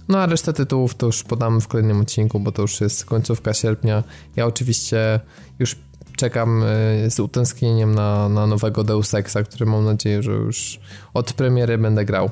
[0.08, 3.54] No a resztę tytułów to już podamy w kolejnym odcinku, bo to już jest końcówka
[3.54, 4.04] sierpnia.
[4.36, 5.20] Ja oczywiście
[5.58, 5.76] już
[6.16, 10.80] czekam e, z utęsknieniem na, na nowego Deus Exa, który mam nadzieję, że już
[11.14, 12.30] od premiery będę grał.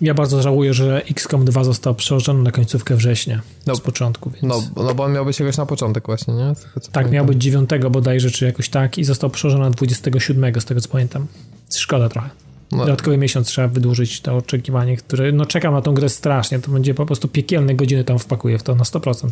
[0.00, 4.30] Ja bardzo żałuję, że XCOM 2 został przełożony na końcówkę września no, z początku.
[4.30, 4.42] Więc...
[4.42, 6.54] No, no bo on miał być jakoś na początek właśnie, nie?
[6.54, 7.12] Tego, tak, pamiętam.
[7.12, 10.88] miał być 9 bodajże, czy jakoś tak i został przełożony na 27 z tego co
[10.88, 11.26] pamiętam.
[11.70, 12.30] Szkoda trochę.
[12.72, 12.78] No.
[12.78, 16.94] Dodatkowy miesiąc trzeba wydłużyć to oczekiwanie, które, no czekam na tą grę strasznie, to będzie
[16.94, 19.28] po prostu piekielne godziny tam wpakuję w to na 100%.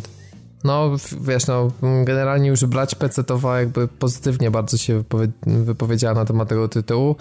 [0.63, 0.91] No,
[1.21, 1.71] wiesz, no,
[2.03, 7.15] generalnie już brać PC-towa jakby pozytywnie bardzo się wypowie wypowiedziała na temat tego tytułu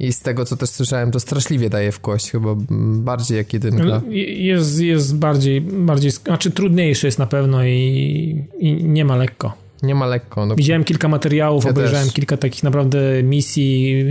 [0.00, 2.54] i z tego, co też słyszałem, to straszliwie daje w kość, chyba
[2.96, 4.00] bardziej jak jedynka.
[4.08, 9.52] Jest, jest bardziej, bardziej, znaczy trudniejszy jest na pewno i, i nie ma lekko.
[9.82, 10.46] Nie ma lekko.
[10.46, 10.54] No.
[10.54, 12.14] Widziałem kilka materiałów, ja obejrzałem też.
[12.14, 14.04] kilka takich naprawdę misji,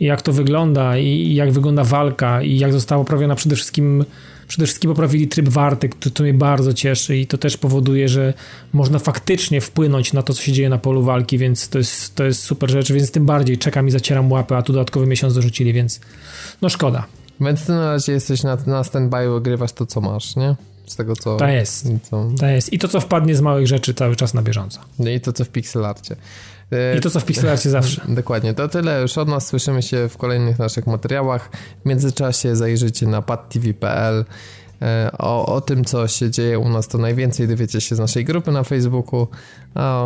[0.00, 4.04] jak to wygląda i jak wygląda walka i jak została poprawiona przede wszystkim
[4.52, 8.34] Przede wszystkim poprawili tryb warty, to, to mnie bardzo cieszy i to też powoduje, że
[8.72, 12.24] można faktycznie wpłynąć na to, co się dzieje na polu walki, więc to jest, to
[12.24, 15.72] jest super rzecz, więc tym bardziej czekam i zacieram łapy, a tu dodatkowy miesiąc dorzucili,
[15.72, 16.00] więc
[16.62, 17.06] no szkoda.
[17.40, 20.56] Więc ty na razie jesteś na, na stand-by, ogrywasz to, co masz, nie?
[20.86, 21.36] Z tego, co...
[21.36, 21.88] To jest.
[22.02, 22.30] Co...
[22.40, 22.72] To jest.
[22.72, 24.80] I to, co wpadnie z małych rzeczy cały czas na bieżąco.
[24.98, 26.16] No i to, co w pixelarcie.
[26.98, 28.02] I to, co w Pixelarcie zawsze.
[28.08, 28.54] Dokładnie.
[28.54, 29.46] To tyle już od nas.
[29.46, 31.50] Słyszymy się w kolejnych naszych materiałach.
[31.84, 34.24] W międzyczasie zajrzyjcie na padtv.pl
[34.82, 38.24] e, o, o tym, co się dzieje u nas, to najwięcej dowiecie się z naszej
[38.24, 39.26] grupy na Facebooku,
[39.74, 40.04] a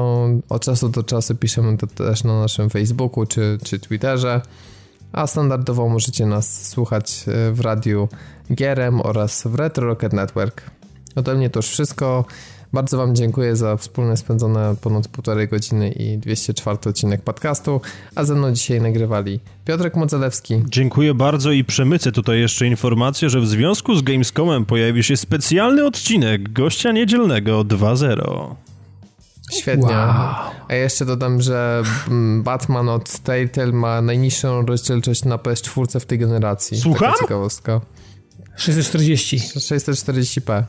[0.49, 4.41] od czasu do czasu piszemy to też na naszym Facebooku czy, czy Twitterze,
[5.13, 8.09] a standardowo możecie nas słuchać e, w radiu
[8.55, 10.63] Gierem oraz w Retro Rocket Network.
[11.17, 12.25] Ode mnie to już wszystko.
[12.77, 17.81] Bardzo Wam dziękuję za wspólne spędzone ponad półtorej godziny i 204 odcinek podcastu,
[18.15, 20.63] a ze mną dzisiaj nagrywali Piotrek Modzelewski.
[20.69, 25.87] Dziękuję bardzo i przemycę tutaj jeszcze informację, że w związku z Gamescomem pojawi się specjalny
[25.87, 28.55] odcinek gościa niedzielnego 2.0.
[29.53, 29.87] Świetnie.
[29.87, 30.25] Wow.
[30.69, 31.83] A jeszcze dodam, że
[32.43, 36.81] Batman od Telltale ma najniższą rozdzielczość na PS4 w tej generacji.
[36.81, 37.13] Słucham?
[37.13, 37.81] Taka ciekawostka.
[38.57, 39.39] 640.
[39.39, 40.63] 640p.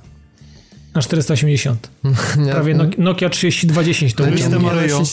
[0.96, 1.92] Na 480.
[2.38, 5.04] Nie, Prawie Nokia 3210 to Jestem Mario.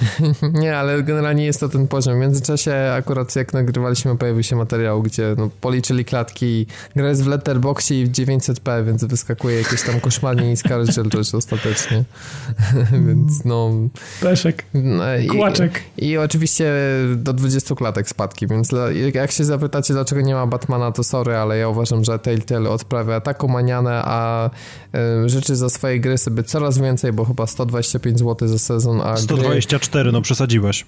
[0.62, 2.14] Nie, ale generalnie jest to ten poziom.
[2.14, 6.66] W międzyczasie akurat jak nagrywaliśmy pojawił się materiał, gdzie no, policzyli klatki
[6.96, 12.04] gra jest w letterboxie i w 900p, więc wyskakuje jakieś tam koszmarnie niska rozdzielczość ostatecznie.
[13.06, 13.70] więc no...
[14.20, 14.64] Peszek.
[14.74, 15.82] No, Kłaczek.
[15.98, 16.72] I, I, oczywiście
[17.16, 18.70] do 20 klatek spadki, więc
[19.14, 23.20] jak się zapytacie, dlaczego nie ma Batmana, to sorry, ale ja uważam, że Telltale odprawia
[23.20, 24.50] taką manianę, a
[25.24, 29.16] y, życzy za swoje gry sobie coraz więcej, bo chyba 125 zł za sezon, a
[29.16, 30.12] 124, gry...
[30.12, 30.86] no przesadziłeś.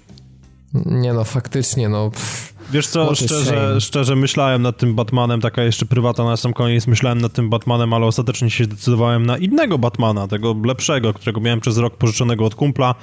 [0.87, 2.11] Nie no, faktycznie, no...
[2.11, 6.87] Pff Wiesz co, szczerze, szczerze myślałem nad tym Batmanem, taka jeszcze prywata na sam koniec,
[6.87, 11.61] myślałem nad tym Batmanem, ale ostatecznie się zdecydowałem na innego Batmana, tego lepszego, którego miałem
[11.61, 12.95] przez rok pożyczonego od kumpla,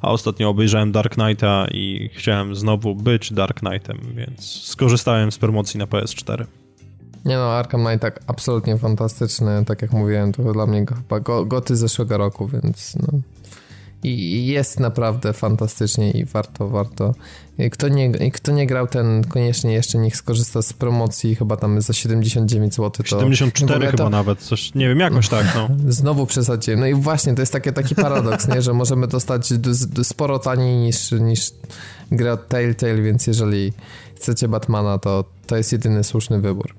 [0.00, 5.78] a ostatnio obejrzałem Dark Knighta i chciałem znowu być Dark Knightem, więc skorzystałem z promocji
[5.78, 6.44] na PS4.
[7.24, 11.44] Nie no, Arkham Knight tak absolutnie fantastyczny, tak jak mówiłem, to dla mnie chyba go,
[11.44, 13.18] goty zeszłego roku, więc no.
[14.04, 17.14] I jest naprawdę fantastycznie i warto, warto.
[17.72, 21.92] Kto nie, kto nie grał ten, koniecznie jeszcze niech skorzysta z promocji, chyba tam za
[21.92, 22.90] 79 zł.
[22.90, 24.10] To 74 chyba to...
[24.10, 25.68] nawet, coś, nie wiem, jakoś tak, no.
[25.92, 26.80] Znowu przesadziłem.
[26.80, 29.48] No i właśnie, to jest takie, taki paradoks, nie, że możemy dostać
[30.02, 31.50] sporo taniej niż, niż
[32.12, 33.72] gra Telltale, więc jeżeli
[34.16, 36.74] chcecie Batmana, to to jest jedyny słuszny wybór.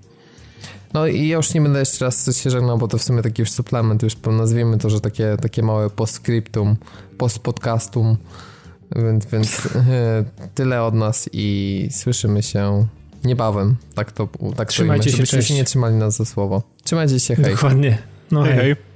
[0.95, 3.41] No i ja już nie będę jeszcze raz się żegnał, bo to w sumie taki
[3.41, 6.76] już suplement, już nazwijmy to, że takie, takie małe postscriptum,
[7.17, 8.17] postpodcastum,
[8.95, 9.61] więc, więc
[10.55, 12.88] tyle od nas i słyszymy się
[13.23, 13.76] niebawem.
[13.95, 16.63] Tak to tak Trzymajcie się, się nie trzymali nas za słowo.
[16.84, 17.53] Trzymajcie się, hej.
[17.55, 17.97] Dokładnie.
[18.31, 18.53] No hej.
[18.53, 18.63] hej.
[18.63, 18.94] hej.